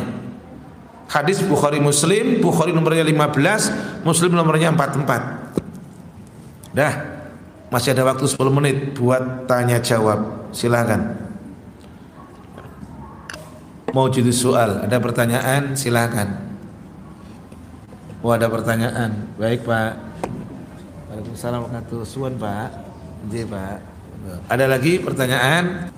Hadis 1.09 1.41
Bukhari 1.43 1.81
Muslim, 1.81 2.39
Bukhari 2.39 2.71
nomornya 2.71 3.03
15, 3.03 4.05
Muslim 4.05 4.31
nomornya 4.37 4.71
44. 4.71 5.57
Dah, 6.73 6.93
masih 7.73 7.97
ada 7.97 8.05
waktu 8.05 8.29
10 8.29 8.53
menit 8.53 8.93
buat 8.93 9.49
tanya 9.49 9.81
jawab. 9.81 10.49
Silakan. 10.53 11.17
Mau 13.93 14.09
jadi 14.09 14.33
soal, 14.33 14.85
ada 14.85 14.97
pertanyaan, 14.97 15.77
silakan. 15.77 16.53
Oh 18.23 18.31
ada 18.31 18.47
pertanyaan. 18.47 19.35
Baik 19.35 19.67
Pak. 19.67 19.99
Waalaikumsalam 21.11 21.59
warahmatullahi 21.59 22.07
wabarakatuh. 22.07 22.39
Pak. 22.39 22.92
Iya 23.31 23.45
Pak. 23.47 23.77
Ada 24.51 24.65
lagi 24.67 24.99
pertanyaan? 24.99 25.91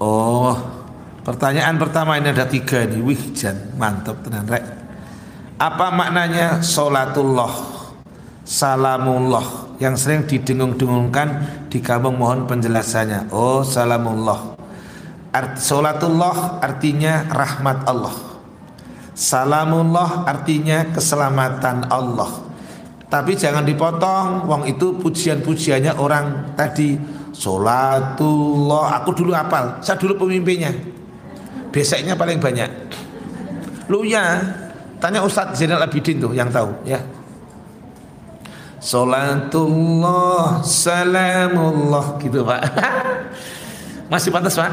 Oh, 0.00 0.56
pertanyaan 1.24 1.76
pertama 1.76 2.16
ini 2.16 2.32
ada 2.32 2.48
tiga 2.48 2.88
nih. 2.88 3.00
Wih, 3.04 3.22
jan 3.36 3.76
mantap 3.76 4.20
tenan 4.24 4.48
rek. 4.48 4.64
Apa 5.60 5.92
maknanya 5.92 6.64
solatullah, 6.64 7.52
salamullah 8.48 9.76
yang 9.76 9.92
sering 9.92 10.24
didengung-dengungkan 10.24 11.28
di 11.68 11.84
kampung 11.84 12.16
mohon 12.16 12.48
penjelasannya. 12.48 13.28
Oh, 13.28 13.60
salamullah. 13.60 14.56
Art, 15.36 15.60
solatullah 15.60 16.64
artinya 16.64 17.28
rahmat 17.28 17.84
Allah. 17.84 18.16
Salamullah 19.12 20.24
artinya 20.24 20.88
keselamatan 20.96 21.92
Allah. 21.92 22.49
Tapi 23.10 23.34
jangan 23.34 23.66
dipotong 23.66 24.46
Wong 24.46 24.62
itu 24.70 24.94
pujian-pujiannya 25.02 25.98
orang 25.98 26.54
tadi. 26.54 26.94
Solatullah 27.34 29.02
Aku 29.02 29.10
dulu 29.10 29.34
apal 29.34 29.82
Saya 29.82 29.98
dulu 29.98 30.14
pemimpinnya. 30.24 30.70
Besoknya 31.74 32.14
paling 32.14 32.38
banyak. 32.38 32.70
Lu 33.90 34.06
ya 34.06 34.38
Tanya 35.02 35.26
Ustadz 35.26 35.58
Zainal 35.58 35.82
Abidin 35.82 36.22
tuh 36.22 36.30
yang 36.30 36.54
tahu 36.54 36.70
ya. 36.86 37.02
Solatullah 38.78 40.62
Salamullah 40.62 42.14
Gitu 42.22 42.46
pak. 42.46 42.62
Masih 44.12 44.30
pantas 44.30 44.54
pak? 44.54 44.70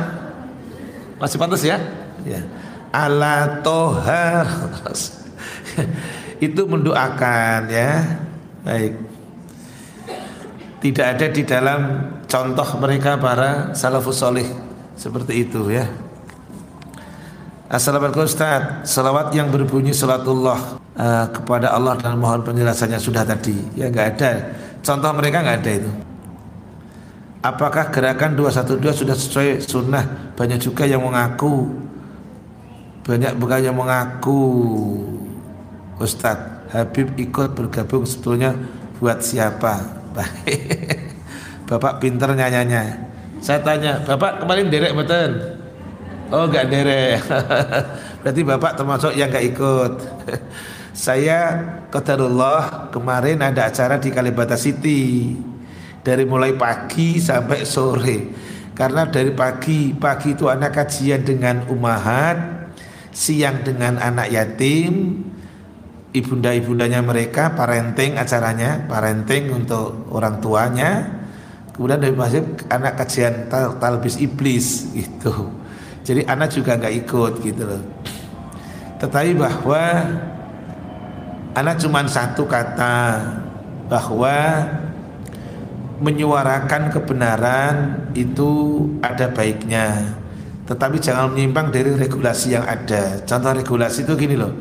Masih 1.18 1.38
pantas 1.42 1.66
ya? 1.66 1.82
Ya. 2.22 2.46
Ala 2.94 3.66
tohar 3.66 4.46
Itu 6.46 6.70
mendoakan 6.70 7.66
ya 7.74 8.27
Baik. 8.66 8.94
Tidak 10.78 11.06
ada 11.06 11.26
di 11.34 11.42
dalam 11.42 11.80
contoh 12.30 12.68
mereka 12.78 13.18
para 13.18 13.74
salafus 13.74 14.22
soleh 14.22 14.46
seperti 14.94 15.50
itu 15.50 15.74
ya. 15.74 15.90
Assalamualaikum 17.68 18.24
Ustaz. 18.24 18.88
Salawat 18.88 19.34
yang 19.36 19.52
berbunyi 19.52 19.92
salatullah 19.92 20.80
uh, 20.96 21.26
Kepada 21.34 21.76
Allah 21.76 22.00
dan 22.00 22.16
mohon 22.16 22.46
penjelasannya 22.46 23.02
sudah 23.02 23.28
tadi. 23.28 23.58
Ya 23.74 23.90
nggak 23.92 24.08
ada. 24.16 24.32
Contoh 24.86 25.12
mereka 25.18 25.44
nggak 25.44 25.58
ada 25.66 25.72
itu. 25.84 25.92
Apakah 27.44 27.90
gerakan 27.92 28.38
212 28.40 29.02
sudah 29.04 29.16
sesuai 29.18 29.50
sunnah? 29.66 30.06
Banyak 30.38 30.62
juga 30.62 30.86
yang 30.86 31.04
mengaku. 31.04 31.68
Banyak 33.04 33.34
bukan 33.40 33.60
yang 33.60 33.76
mengaku 33.76 34.42
Ustadz 35.98 36.57
Habib 36.72 37.16
ikut 37.16 37.56
bergabung 37.56 38.04
sebetulnya 38.04 38.56
buat 39.00 39.24
siapa? 39.24 40.04
Bapak 41.70 42.00
pinter 42.00 42.32
nyanyanya. 42.34 43.08
Saya 43.40 43.62
tanya, 43.62 44.02
Bapak 44.04 44.44
kemarin 44.44 44.68
derek 44.68 44.96
betul? 44.98 45.60
Oh 46.28 46.50
enggak 46.50 46.68
derek. 46.68 47.24
Berarti 48.24 48.42
Bapak 48.44 48.76
termasuk 48.76 49.14
yang 49.16 49.32
enggak 49.32 49.46
ikut. 49.48 49.94
Saya 50.98 51.62
Qadarullah 51.94 52.90
kemarin 52.90 53.40
ada 53.46 53.70
acara 53.70 54.02
di 54.02 54.10
Kalibata 54.10 54.58
City 54.58 55.38
dari 56.02 56.26
mulai 56.26 56.58
pagi 56.58 57.22
sampai 57.22 57.62
sore 57.62 58.18
karena 58.74 59.06
dari 59.06 59.30
pagi 59.30 59.94
pagi 59.94 60.34
itu 60.34 60.50
anak 60.50 60.74
kajian 60.74 61.22
dengan 61.22 61.70
umahat 61.70 62.70
siang 63.14 63.62
dengan 63.62 64.02
anak 64.02 64.34
yatim 64.34 65.22
ibunda-ibundanya 66.18 67.06
mereka 67.06 67.54
parenting 67.54 68.18
acaranya 68.18 68.86
parenting 68.90 69.54
untuk 69.54 70.10
orang 70.10 70.42
tuanya. 70.42 70.92
Kemudian 71.74 72.02
dari 72.02 72.16
masjid 72.18 72.42
anak 72.74 72.98
kajian 72.98 73.54
tal 73.54 73.78
talbis 73.78 74.18
iblis 74.18 74.90
gitu. 74.98 75.54
Jadi 76.02 76.26
anak 76.26 76.50
juga 76.50 76.74
nggak 76.74 76.96
ikut 77.06 77.34
gitu 77.46 77.64
loh. 77.70 77.84
Tetapi 78.98 79.38
bahwa 79.38 79.84
anak 81.54 81.76
cuma 81.78 82.02
satu 82.10 82.50
kata 82.50 83.22
bahwa 83.86 84.66
menyuarakan 86.02 86.90
kebenaran 86.90 87.76
itu 88.18 88.82
ada 89.06 89.30
baiknya. 89.30 90.18
Tetapi 90.66 90.98
jangan 90.98 91.32
menyimpang 91.38 91.70
dari 91.70 91.94
regulasi 91.94 92.58
yang 92.58 92.66
ada. 92.66 93.22
Contoh 93.22 93.54
regulasi 93.54 94.02
itu 94.02 94.14
gini 94.18 94.34
loh 94.34 94.52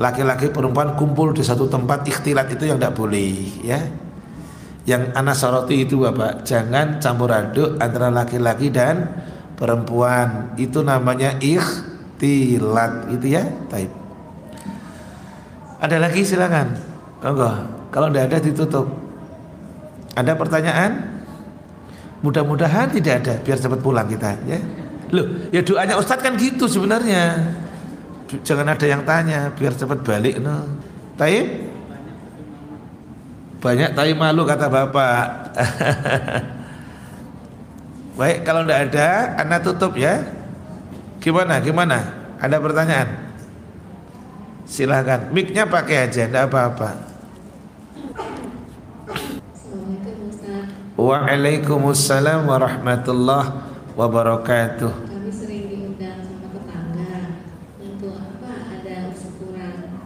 laki-laki 0.00 0.48
perempuan 0.48 0.94
kumpul 0.96 1.32
di 1.36 1.44
satu 1.44 1.68
tempat 1.68 2.06
ikhtilat 2.08 2.48
itu 2.52 2.68
yang 2.68 2.78
tidak 2.80 2.96
boleh 2.96 3.32
ya. 3.64 3.80
Yang 4.82 5.02
anak 5.14 5.36
soroti 5.38 5.86
itu 5.86 6.02
bapak 6.02 6.42
jangan 6.42 6.98
campur 6.98 7.30
aduk 7.30 7.78
antara 7.78 8.10
laki-laki 8.10 8.72
dan 8.72 9.08
perempuan. 9.54 10.54
Itu 10.58 10.82
namanya 10.82 11.38
ikhtilat 11.38 13.12
gitu 13.14 13.26
ya. 13.30 13.46
Taib 13.70 14.02
ada 15.82 15.96
lagi? 15.98 16.22
Silakan. 16.22 16.78
Enggak 17.26 17.58
kalau 17.90 18.06
tidak 18.08 18.24
ada 18.30 18.38
ditutup. 18.38 18.86
Ada 20.14 20.38
pertanyaan? 20.38 20.90
Mudah-mudahan 22.22 22.86
tidak 22.94 23.26
ada 23.26 23.34
biar 23.42 23.58
cepat 23.58 23.82
pulang 23.82 24.06
kita 24.06 24.38
ya. 24.46 24.62
Loh, 25.10 25.50
ya 25.50 25.60
doanya 25.66 25.98
Ustadz 25.98 26.22
kan 26.22 26.38
gitu 26.38 26.70
sebenarnya. 26.70 27.34
Jangan 28.40 28.72
ada 28.72 28.86
yang 28.88 29.04
tanya 29.04 29.52
biar 29.52 29.76
cepat 29.76 30.00
balik 30.00 30.40
no. 30.40 30.64
Taib? 31.20 31.44
Banyak 33.60 33.92
taib 33.92 34.16
malu 34.16 34.48
kata 34.48 34.72
Bapak. 34.72 35.52
Baik, 38.18 38.44
kalau 38.44 38.64
tidak 38.64 38.92
ada, 38.92 39.08
Anda 39.40 39.56
tutup 39.60 39.96
ya. 39.96 40.24
Gimana? 41.20 41.60
Gimana? 41.60 41.98
Ada 42.40 42.60
pertanyaan? 42.60 43.08
Silahkan. 44.68 45.32
Miknya 45.32 45.64
pakai 45.64 46.08
aja, 46.08 46.28
tidak 46.28 46.52
apa-apa. 46.52 47.12
Waalaikumsalam 51.02 52.46
warahmatullahi 52.46 53.50
wabarakatuh. 53.98 55.10
Kami 55.10 55.30
sering 55.34 55.66
diundang 55.66 56.22
sama 56.22 56.46
tetangga 56.54 57.42
untuk 57.82 58.22
apa? 58.22 58.50
Ada 58.70 59.10
syukuran 59.10 59.98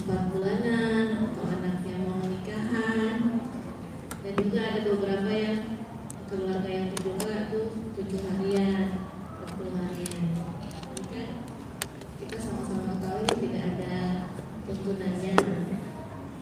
empat 0.00 0.22
bulanan 0.32 1.28
atau 1.28 1.42
anaknya 1.42 1.94
mau 2.00 2.24
nikahan 2.24 3.44
dan 4.24 4.32
juga 4.40 4.60
ada 4.72 4.80
beberapa 4.88 5.30
yang 5.36 5.84
keluarga 6.32 6.70
yang 6.72 6.88
dibuka 6.96 7.52
tuh 7.52 7.68
tujuh 8.00 8.20
harian, 8.32 9.04
sepuluh 9.44 9.74
harian. 9.84 10.26
Ini 10.96 11.04
kan 11.12 11.28
kita 12.24 12.36
sama-sama 12.40 12.96
tahu 13.04 13.36
tidak 13.36 13.64
ada 13.76 13.96
tuntunannya. 14.64 15.36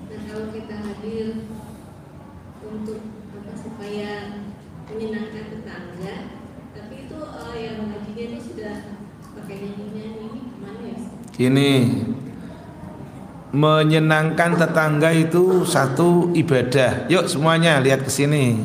Dan 0.06 0.20
kalau 0.30 0.46
kita 0.54 0.74
hadir 0.78 1.58
untuk 2.62 3.02
supaya 3.66 4.10
menyenangkan 4.86 5.44
tetangga 5.50 6.16
tapi 6.76 6.94
itu 7.08 7.18
uh, 7.18 7.56
yang 7.58 7.82
mengajinya 7.82 8.24
ini 8.30 8.38
sudah 8.38 8.76
pakai 9.34 9.56
nyanyi-nyanyi 9.58 10.22
ini 10.22 10.40
ke 10.46 10.56
mana 10.62 10.82
ya 10.86 10.98
ini. 11.40 12.04
Menyenangkan 13.56 14.58
tetangga 14.58 15.14
itu 15.14 15.64
satu 15.64 16.34
ibadah. 16.36 17.08
Yuk 17.08 17.24
semuanya 17.30 17.80
lihat 17.80 18.04
ke 18.04 18.10
sini. 18.12 18.60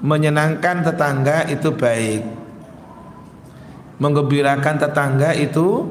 Menyenangkan 0.00 0.80
tetangga 0.80 1.44
itu 1.50 1.68
baik. 1.74 2.22
Menggembirakan 4.00 4.76
tetangga 4.80 5.36
itu 5.36 5.84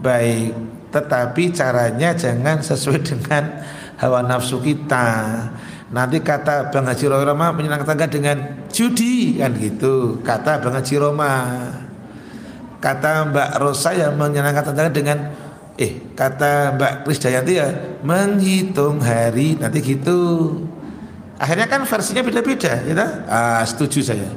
baik. 0.00 0.56
Tetapi 0.88 1.52
caranya 1.52 2.16
jangan 2.16 2.64
sesuai 2.64 3.00
dengan 3.04 3.44
hawa 4.00 4.24
nafsu 4.24 4.62
kita. 4.64 5.36
Nanti 5.86 6.18
kata 6.18 6.74
Bang 6.74 6.90
Haji 6.90 7.06
Roma 7.06 7.54
menyenangkan 7.54 7.86
tangga 7.86 8.08
dengan 8.10 8.66
judi 8.72 9.38
kan 9.38 9.54
gitu. 9.54 10.18
Kata 10.24 10.58
Bang 10.58 10.74
Haji 10.74 10.94
Roma. 10.98 11.32
Kata 12.76 13.32
Mbak 13.32 13.50
Rosa 13.58 13.96
yang 13.96 14.14
menyenangkan 14.20 14.64
tangga 14.68 14.92
dengan 14.92 15.32
eh 15.76 16.12
kata 16.16 16.76
Mbak 16.76 16.92
Krisdayanti 17.04 17.52
ya 17.56 17.68
menghitung 18.04 19.00
hari 19.00 19.56
nanti 19.56 19.80
gitu. 19.84 20.52
Akhirnya 21.36 21.68
kan 21.68 21.84
versinya 21.84 22.24
beda-beda, 22.24 22.80
ya 22.80 22.96
Ah, 23.28 23.60
setuju 23.60 24.00
saya. 24.00 24.28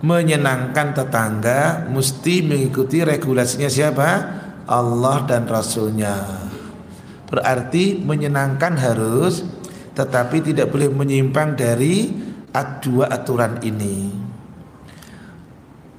Menyenangkan 0.00 0.96
tetangga 0.96 1.84
mesti 1.92 2.40
mengikuti 2.40 3.04
regulasinya 3.04 3.68
siapa? 3.68 4.08
Allah 4.64 5.28
dan 5.28 5.44
Rasulnya. 5.44 6.16
Berarti 7.28 8.00
menyenangkan 8.00 8.80
harus 8.80 9.44
tetapi 9.92 10.40
tidak 10.40 10.72
boleh 10.72 10.88
menyimpang 10.88 11.58
dari 11.58 12.14
dua 12.80 13.10
aturan 13.12 13.60
ini. 13.60 14.27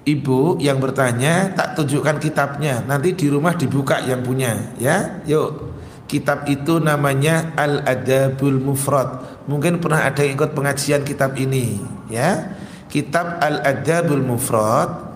Ibu 0.09 0.57
yang 0.57 0.81
bertanya 0.81 1.53
tak 1.53 1.77
tunjukkan 1.77 2.17
kitabnya. 2.17 2.81
Nanti 2.89 3.13
di 3.13 3.29
rumah 3.29 3.53
dibuka 3.53 4.01
yang 4.01 4.25
punya 4.25 4.73
ya. 4.81 5.21
Yuk 5.29 5.69
kitab 6.09 6.49
itu 6.49 6.81
namanya 6.81 7.53
Al 7.53 7.85
Adabul 7.85 8.57
Mufrad. 8.57 9.21
Mungkin 9.45 9.77
pernah 9.77 10.09
ada 10.09 10.25
yang 10.25 10.35
ikut 10.35 10.57
pengajian 10.57 11.05
kitab 11.05 11.37
ini 11.37 11.77
ya. 12.09 12.57
Kitab 12.89 13.37
Al 13.37 13.61
Adabul 13.61 14.25
Mufrad 14.25 15.09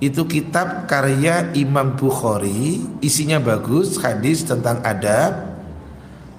itu 0.00 0.24
kitab 0.24 0.88
karya 0.88 1.52
Imam 1.52 1.92
Bukhari. 1.92 2.80
Isinya 3.04 3.36
bagus 3.36 4.00
hadis 4.00 4.48
tentang 4.48 4.80
adab. 4.80 5.52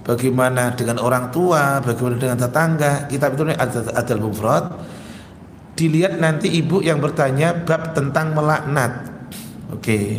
Bagaimana 0.02 0.74
dengan 0.74 0.98
orang 0.98 1.30
tua, 1.30 1.78
bagaimana 1.86 2.18
dengan 2.18 2.38
tetangga. 2.42 3.06
Kitab 3.06 3.38
itu 3.38 3.54
Adal 3.94 4.18
Mufrad. 4.18 4.66
Dilihat 5.82 6.22
nanti 6.22 6.46
ibu 6.46 6.86
yang 6.86 7.02
bertanya 7.02 7.58
bab 7.58 7.98
tentang 7.98 8.38
melaknat. 8.38 9.02
Oke. 9.74 9.82
Okay. 9.82 10.10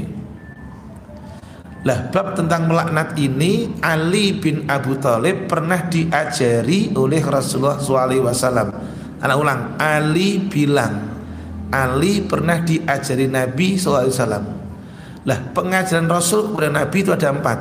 Lah 1.86 2.10
bab 2.10 2.34
tentang 2.34 2.66
melaknat 2.66 3.14
ini 3.14 3.70
Ali 3.78 4.34
bin 4.34 4.66
Abu 4.66 4.98
Thalib 4.98 5.46
pernah 5.46 5.86
diajari 5.86 6.90
oleh 6.98 7.22
Rasulullah 7.22 7.78
SAW. 7.78 8.74
Anak 9.22 9.36
ulang, 9.38 9.78
Ali 9.78 10.42
bilang 10.50 11.14
Ali 11.70 12.26
pernah 12.26 12.58
diajari 12.58 13.30
Nabi 13.30 13.78
SAW. 13.78 14.42
Lah 15.22 15.38
pengajaran 15.54 16.10
Rasul 16.10 16.50
kepada 16.50 16.74
Nabi 16.74 17.06
itu 17.06 17.14
ada 17.14 17.30
empat. 17.30 17.58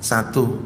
Satu, 0.00 0.56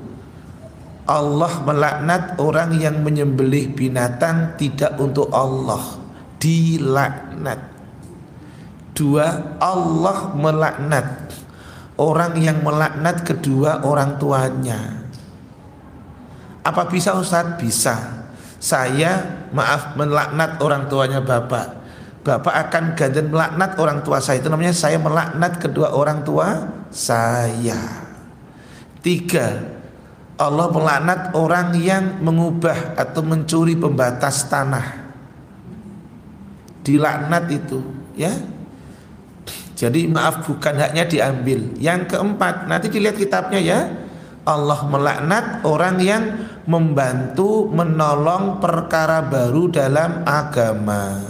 Allah 1.03 1.67
melaknat 1.67 2.39
orang 2.39 2.79
yang 2.79 3.03
menyembelih 3.03 3.75
binatang 3.75 4.55
tidak 4.55 4.95
untuk 5.03 5.35
Allah 5.35 6.07
dilaknat. 6.39 7.61
Dua 8.95 9.59
Allah 9.63 10.35
melaknat. 10.35 11.07
Orang 11.99 12.39
yang 12.39 12.63
melaknat 12.63 13.27
kedua 13.27 13.83
orang 13.83 14.23
tuanya. 14.23 15.03
Apa 16.63 16.87
bisa 16.87 17.15
Ustadz? 17.19 17.59
bisa. 17.59 18.27
Saya 18.59 19.47
maaf 19.55 19.95
melaknat 19.95 20.63
orang 20.63 20.91
tuanya 20.91 21.23
bapak. 21.23 21.79
Bapak 22.23 22.55
akan 22.69 22.85
gantian 22.99 23.31
melaknat 23.31 23.79
orang 23.79 24.03
tua 24.03 24.19
saya. 24.19 24.43
Itu 24.43 24.51
namanya 24.51 24.75
saya 24.75 24.99
melaknat 24.99 25.63
kedua 25.63 25.95
orang 25.95 26.27
tua 26.27 26.67
saya. 26.91 27.79
Tiga 29.03 29.79
Allah 30.39 30.71
melaknat 30.71 31.35
orang 31.35 31.75
yang 31.79 32.23
mengubah 32.23 32.95
atau 32.95 33.27
mencuri 33.27 33.75
pembatas 33.75 34.47
tanah. 34.47 35.08
Dilaknat 36.89 37.45
itu, 37.53 37.85
ya. 38.17 38.33
Jadi 39.77 40.09
maaf 40.09 40.49
bukan 40.49 40.75
haknya 40.75 41.05
diambil. 41.05 41.77
Yang 41.77 42.17
keempat, 42.17 42.65
nanti 42.65 42.89
dilihat 42.89 43.21
kitabnya 43.21 43.61
ya. 43.61 43.81
Allah 44.49 44.81
melaknat 44.89 45.61
orang 45.69 46.01
yang 46.01 46.25
membantu 46.65 47.69
menolong 47.69 48.59
perkara 48.65 49.21
baru 49.21 49.69
dalam 49.69 50.25
agama. 50.25 51.21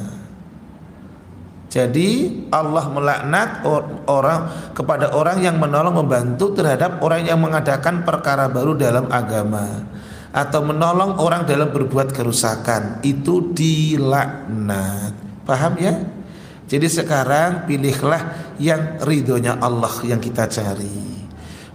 Jadi 1.68 2.08
Allah 2.48 2.88
melaknat 2.88 3.60
orang 4.08 4.72
kepada 4.72 5.12
orang 5.12 5.44
yang 5.44 5.60
menolong 5.60 6.00
membantu 6.00 6.56
terhadap 6.56 7.04
orang 7.04 7.28
yang 7.28 7.36
mengadakan 7.36 8.08
perkara 8.08 8.48
baru 8.48 8.72
dalam 8.72 9.04
agama 9.12 9.84
atau 10.32 10.64
menolong 10.64 11.20
orang 11.20 11.44
dalam 11.44 11.68
berbuat 11.68 12.16
kerusakan 12.16 13.04
itu 13.04 13.52
dilaknat. 13.52 15.27
Paham 15.48 15.80
ya? 15.80 15.96
Jadi 16.68 16.84
sekarang 16.84 17.64
pilihlah 17.64 18.52
yang 18.60 19.00
ridhonya 19.00 19.56
Allah 19.56 19.96
yang 20.04 20.20
kita 20.20 20.44
cari. 20.44 21.24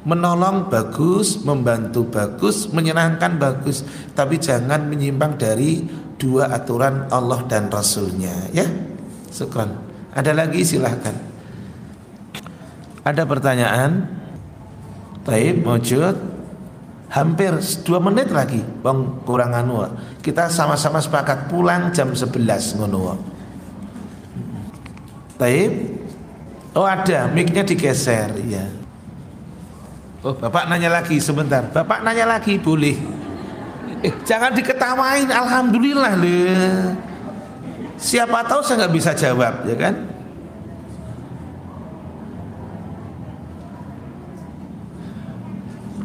Menolong 0.05 0.69
bagus, 0.69 1.41
membantu 1.41 2.05
bagus, 2.05 2.69
menyenangkan 2.69 3.41
bagus, 3.41 3.81
tapi 4.13 4.37
jangan 4.37 4.85
menyimpang 4.85 5.41
dari 5.41 5.81
dua 6.21 6.53
aturan 6.53 7.09
Allah 7.09 7.41
dan 7.49 7.73
Rasulnya 7.73 8.53
ya. 8.53 8.69
Syukran. 9.33 9.73
Ada 10.13 10.37
lagi 10.37 10.61
silahkan. 10.61 11.17
Ada 13.01 13.25
pertanyaan? 13.25 14.05
Taib, 15.25 15.65
mewujud. 15.65 16.15
hampir 17.13 17.53
dua 17.85 18.01
menit 18.01 18.33
lagi 18.33 18.57
bang 18.81 19.21
kurang 19.21 19.53
anu 19.53 19.85
kita 20.25 20.49
sama-sama 20.49 20.97
sepakat 20.97 21.45
pulang 21.45 21.93
jam 21.93 22.09
11 22.09 22.81
ngono 22.81 23.32
Taib? 25.37 25.71
Oh 26.73 26.85
ada. 26.85 27.29
Micnya 27.29 27.61
digeser 27.61 28.33
ya 28.49 28.65
Oh 30.23 30.31
bapak 30.31 30.71
nanya 30.71 30.87
lagi 30.87 31.19
sebentar. 31.19 31.67
Bapak 31.67 31.99
nanya 31.99 32.23
lagi 32.23 32.55
boleh. 32.55 32.95
Eh 33.99 34.13
jangan 34.23 34.55
diketawain. 34.55 35.27
Alhamdulillah 35.27 36.15
le. 36.15 36.39
Siapa 37.99 38.47
tahu 38.47 38.63
saya 38.63 38.87
nggak 38.87 38.93
bisa 38.95 39.11
jawab 39.11 39.67
ya 39.67 39.75
kan? 39.75 39.95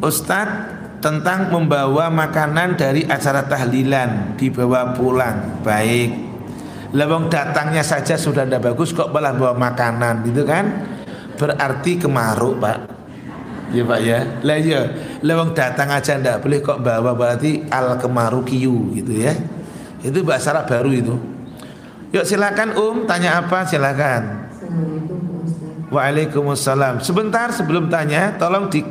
Ustadz 0.03 0.99
tentang 0.99 1.47
membawa 1.47 2.11
makanan 2.11 2.75
dari 2.75 3.07
acara 3.07 3.47
tahlilan 3.47 4.35
dibawa 4.35 4.91
pulang. 4.99 5.63
Baik 5.63 6.28
lewong 6.89 7.29
datangnya 7.29 7.85
saja 7.85 8.17
sudah 8.17 8.49
tidak 8.49 8.73
bagus 8.73 8.89
kok 8.93 9.13
malah 9.13 9.33
bawa 9.33 9.53
makanan 9.53 10.25
gitu 10.25 10.41
kan? 10.45 10.65
Berarti 11.37 12.01
kemaruk 12.01 12.57
pak. 12.57 12.77
Ya 13.69 13.85
pak 13.85 13.99
ya? 14.01 14.19
Lah 14.41 14.57
ya 14.57 14.81
lewong 15.21 15.53
datang 15.53 15.93
aja 15.93 16.17
ndak 16.17 16.41
boleh 16.41 16.59
kok 16.65 16.81
bawa 16.81 17.13
berarti 17.13 17.69
al 17.69 18.01
kemaru 18.01 18.41
kiu 18.41 18.93
gitu 18.97 19.13
ya? 19.13 19.37
Itu 20.01 20.25
bahasa 20.25 20.55
Arab 20.55 20.65
baru 20.65 20.89
itu. 20.89 21.15
Yuk 22.09 22.25
silakan 22.25 22.73
um 22.73 23.05
tanya 23.05 23.37
apa? 23.45 23.69
Silakan. 23.69 24.49
Waalaikumsalam. 25.93 27.01
Sebentar 27.05 27.53
sebelum 27.53 27.89
tanya 27.89 28.33
tolong 28.37 28.69
di 28.69 28.81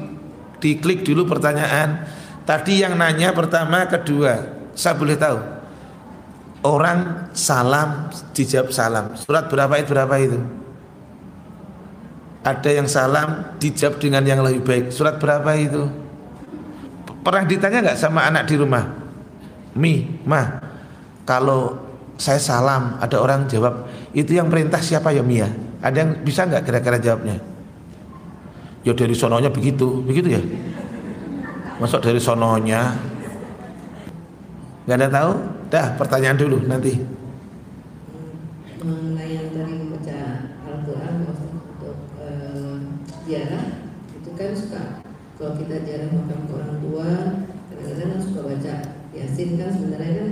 diklik 0.63 1.03
dulu 1.03 1.27
pertanyaan. 1.27 2.07
Tadi 2.47 2.81
yang 2.81 2.95
nanya 2.95 3.35
pertama 3.35 3.87
kedua. 3.91 4.57
Saya 4.79 4.95
boleh 4.95 5.19
tahu 5.19 5.58
orang 6.63 7.31
salam 7.37 8.11
dijawab 8.35 8.75
salam. 8.75 9.15
Surat 9.15 9.47
berapa 9.47 9.75
itu 9.79 9.89
berapa 9.95 10.15
itu? 10.19 10.39
Ada 12.43 12.71
yang 12.71 12.89
salam 12.89 13.59
dijawab 13.61 14.01
dengan 14.01 14.23
yang 14.25 14.41
lebih 14.43 14.63
baik. 14.65 14.85
Surat 14.91 15.21
berapa 15.21 15.51
itu? 15.59 15.87
Pernah 17.23 17.45
ditanya 17.45 17.79
nggak 17.85 17.99
sama 17.99 18.25
anak 18.25 18.49
di 18.49 18.55
rumah? 18.57 18.85
Mi 19.77 20.09
mah 20.25 20.59
kalau 21.29 21.77
saya 22.19 22.41
salam 22.41 22.99
ada 22.99 23.21
orang 23.21 23.47
jawab 23.47 23.87
itu 24.11 24.35
yang 24.35 24.51
perintah 24.51 24.83
siapa 24.83 25.15
ya 25.15 25.23
Mia 25.23 25.47
ada 25.79 25.95
yang 26.03 26.19
bisa 26.27 26.43
nggak 26.43 26.67
kira-kira 26.67 26.99
jawabnya? 26.99 27.39
Ya 28.83 28.93
dari 28.95 29.15
sononya 29.15 29.51
begitu. 29.53 30.03
Begitu 30.03 30.39
ya? 30.39 30.43
Masuk 31.79 32.03
dari 32.03 32.19
sononya. 32.19 32.99
Nggak 34.89 34.97
ada 34.99 35.09
tahu 35.13 35.33
dah 35.69 35.97
pertanyaan 36.01 36.39
dulu 36.41 36.65
nanti. 36.65 36.97
Mengenai 38.79 39.31
yang 39.37 39.49
tadi 39.53 39.73
membaca 39.75 40.19
Al-Quran 40.65 41.15
untuk 41.29 41.97
uh, 42.21 42.77
itu 44.19 44.31
kan 44.33 44.51
suka. 44.57 44.83
Kalau 45.39 45.55
kita 45.55 45.87
jarang 45.87 46.13
makan 46.19 46.39
ke 46.49 46.53
orang 46.57 46.77
tua 46.83 47.09
kadang-kadang 47.69 48.09
kan 48.17 48.21
suka 48.25 48.41
baca. 48.49 48.75
Yasin 49.13 49.61
kan 49.61 49.69
sebenarnya 49.73 50.13
kan 50.19 50.29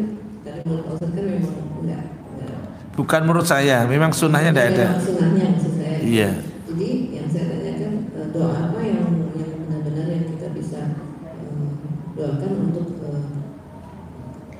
tadi 0.46 0.58
menurut 0.64 0.86
Ustaz 0.94 1.10
kan 1.12 1.24
memang 1.24 1.56
enggak, 1.84 2.04
enggak. 2.32 2.58
Bukan 2.96 3.20
menurut 3.28 3.46
saya 3.46 3.84
memang 3.84 4.10
sunnahnya 4.16 4.50
tidak 4.56 4.66
ada. 4.72 4.86
Sunnahnya 5.00 5.44
maksud 5.52 5.72
saya. 5.76 5.96
Iya. 6.00 6.30
Jadi 6.66 6.88
yang 7.12 7.28
saya 7.28 7.44
tanyakan 7.52 7.92
uh, 8.16 8.28
doa 8.32 8.52
apa 8.72 8.78
yang 8.82 9.04
yang 9.36 9.52
benar-benar 9.68 10.06
yang 10.08 10.24
kita 10.32 10.46
bisa 10.56 10.80
uh, 11.24 11.68
doakan 12.16 12.52
untuk 12.72 12.88
uh, 13.04 13.24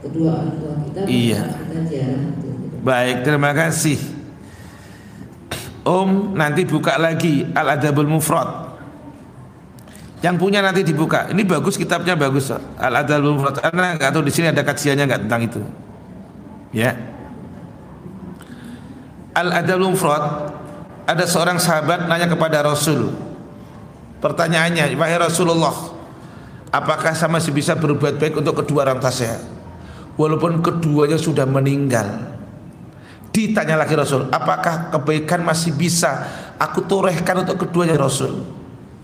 kedua 0.05 0.31
orang 0.45 0.56
kita 0.97 1.13
iya. 1.13 1.45
kita 1.45 1.81
jarang 1.93 2.25
gitu. 2.41 2.49
baik 2.81 3.17
terima 3.21 3.53
kasih. 3.53 4.01
Om 5.85 6.35
nanti 6.35 6.65
buka 6.65 6.97
lagi 6.97 7.47
Al 7.53 7.77
Adabul 7.77 8.09
Mufrad. 8.09 8.75
Yang 10.25 10.37
punya 10.41 10.65
nanti 10.65 10.83
dibuka. 10.83 11.31
Ini 11.31 11.47
bagus 11.47 11.77
kitabnya 11.77 12.17
bagus 12.17 12.49
Al 12.51 13.05
Adabul 13.05 13.37
Mufrad. 13.37 13.61
Karena 13.61 13.95
nggak 13.95 14.11
tahu 14.11 14.25
di 14.25 14.33
sini 14.33 14.51
ada 14.51 14.65
kajiannya 14.65 15.05
nggak 15.05 15.21
tentang 15.29 15.43
itu. 15.45 15.61
Ya. 16.73 16.97
Al 19.37 19.53
Adabul 19.53 19.93
Mufrad 19.93 20.51
ada 21.07 21.25
seorang 21.29 21.61
sahabat 21.61 22.09
nanya 22.09 22.27
kepada 22.27 22.65
Rasul. 22.65 23.13
Pertanyaannya 24.19 24.97
wahai 24.97 25.21
Rasulullah 25.21 25.77
apakah 26.73 27.13
sama 27.13 27.39
masih 27.39 27.53
bisa 27.53 27.77
berbuat 27.77 28.17
baik 28.17 28.41
untuk 28.41 28.65
kedua 28.65 28.89
orang 28.89 28.99
tua 28.99 29.13
saya 29.13 29.56
walaupun 30.17 30.65
keduanya 30.65 31.21
sudah 31.21 31.45
meninggal 31.45 32.05
ditanya 33.33 33.77
lagi 33.77 33.93
Rasul 33.93 34.33
apakah 34.33 34.89
kebaikan 34.93 35.45
masih 35.45 35.77
bisa 35.77 36.25
aku 36.57 36.89
torehkan 36.89 37.45
untuk 37.45 37.69
keduanya 37.69 38.01
Rasul 38.01 38.45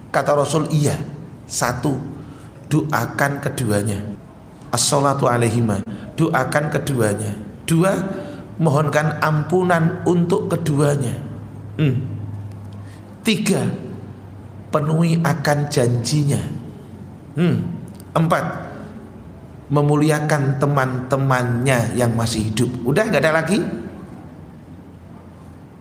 kata 0.09 0.33
Rasul 0.33 0.73
iya 0.73 0.97
satu 1.45 2.01
doakan 2.73 3.45
keduanya 3.45 4.01
as-salatu 4.73 5.29
alaihima 5.29 5.85
doakan 6.17 6.73
keduanya 6.73 7.37
dua 7.69 7.93
mohonkan 8.57 9.21
ampunan 9.21 10.01
untuk 10.09 10.49
keduanya 10.49 11.33
Hmm. 11.77 12.05
Tiga, 13.23 13.65
penuhi 14.69 15.17
akan 15.23 15.59
janjinya. 15.73 16.41
Hmm. 17.39 17.65
Empat, 18.13 18.45
memuliakan 19.73 20.61
teman-temannya 20.61 21.97
yang 21.97 22.13
masih 22.13 22.53
hidup. 22.53 22.69
Udah 22.85 23.09
nggak 23.09 23.25
ada 23.25 23.33
lagi? 23.41 23.59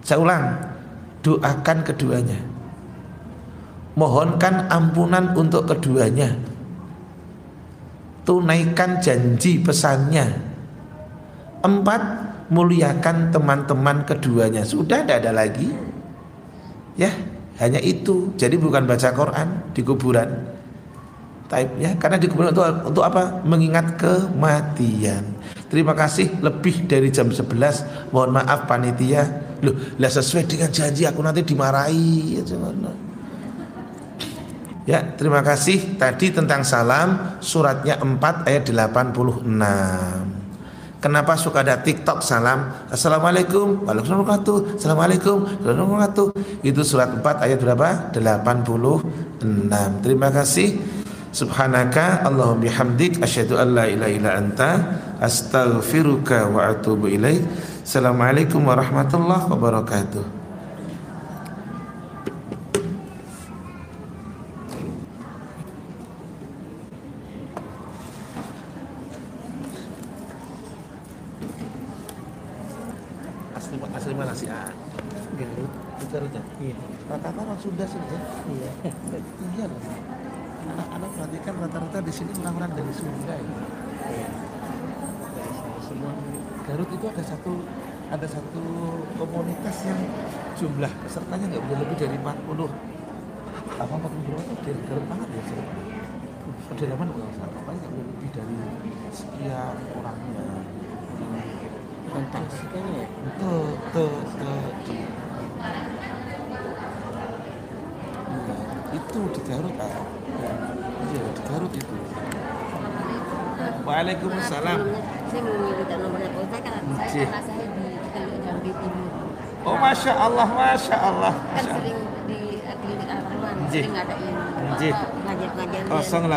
Saya 0.08 0.24
ulang, 0.24 0.46
doakan 1.20 1.78
keduanya. 1.84 2.40
Mohonkan 4.00 4.72
ampunan 4.72 5.36
untuk 5.36 5.68
keduanya. 5.68 6.32
Tunaikan 8.24 9.04
janji 9.04 9.60
pesannya. 9.60 10.40
Empat, 11.62 12.32
muliakan 12.52 13.32
teman-teman 13.32 14.04
keduanya 14.04 14.68
sudah 14.68 15.08
tidak 15.08 15.24
ada 15.24 15.32
lagi 15.32 15.72
ya 17.00 17.08
hanya 17.64 17.80
itu 17.80 18.36
jadi 18.36 18.60
bukan 18.60 18.84
baca 18.84 19.16
Quran 19.16 19.72
di 19.72 19.82
kuburan 19.88 20.30
Taib 21.52 21.76
ya 21.84 21.92
karena 22.00 22.16
di 22.16 22.32
kuburan 22.32 22.56
untuk, 22.56 22.96
untuk 22.96 23.04
apa? 23.04 23.44
Mengingat 23.44 24.00
kematian. 24.00 25.36
Terima 25.68 25.92
kasih 25.92 26.40
lebih 26.40 26.88
dari 26.88 27.12
jam 27.12 27.28
11 27.28 28.16
mohon 28.16 28.32
maaf 28.32 28.72
panitia. 28.72 29.28
Loh 29.60 29.76
lah 30.00 30.08
sesuai 30.08 30.48
dengan 30.48 30.72
janji 30.72 31.04
aku 31.04 31.20
nanti 31.20 31.44
dimarahi. 31.44 32.40
Ya 34.88 35.04
terima 35.20 35.44
kasih. 35.44 36.00
Tadi 36.00 36.32
tentang 36.32 36.64
salam 36.64 37.36
suratnya 37.44 38.00
4 38.00 38.48
ayat 38.48 38.64
86 38.72 39.44
Kenapa 41.02 41.34
suka 41.34 41.66
ada 41.66 41.82
TikTok 41.82 42.22
salam? 42.24 42.88
Assalamualaikum. 42.88 43.90
Waalaikumsalam 43.90 44.78
Assalamualaikum. 44.78 45.50
Warahmatullahi 45.66 46.64
Itu 46.64 46.86
surat 46.88 47.12
4 47.12 47.44
ayat 47.44 47.60
berapa? 47.60 48.14
86 48.16 50.06
Terima 50.06 50.30
kasih 50.32 51.01
Subhanaka 51.32 52.28
Allahumma 52.28 52.68
bihamdik 52.68 53.24
asyhadu 53.24 53.56
an 53.56 53.72
la 53.72 53.88
ilaha 53.88 54.12
illa 54.12 54.32
anta 54.36 54.72
astaghfiruka 55.24 56.52
wa 56.52 56.76
atubu 56.76 57.08
ilaik. 57.08 57.48
Assalamualaikum 57.88 58.68
warahmatullahi 58.68 59.48
wabarakatuh. 59.48 60.41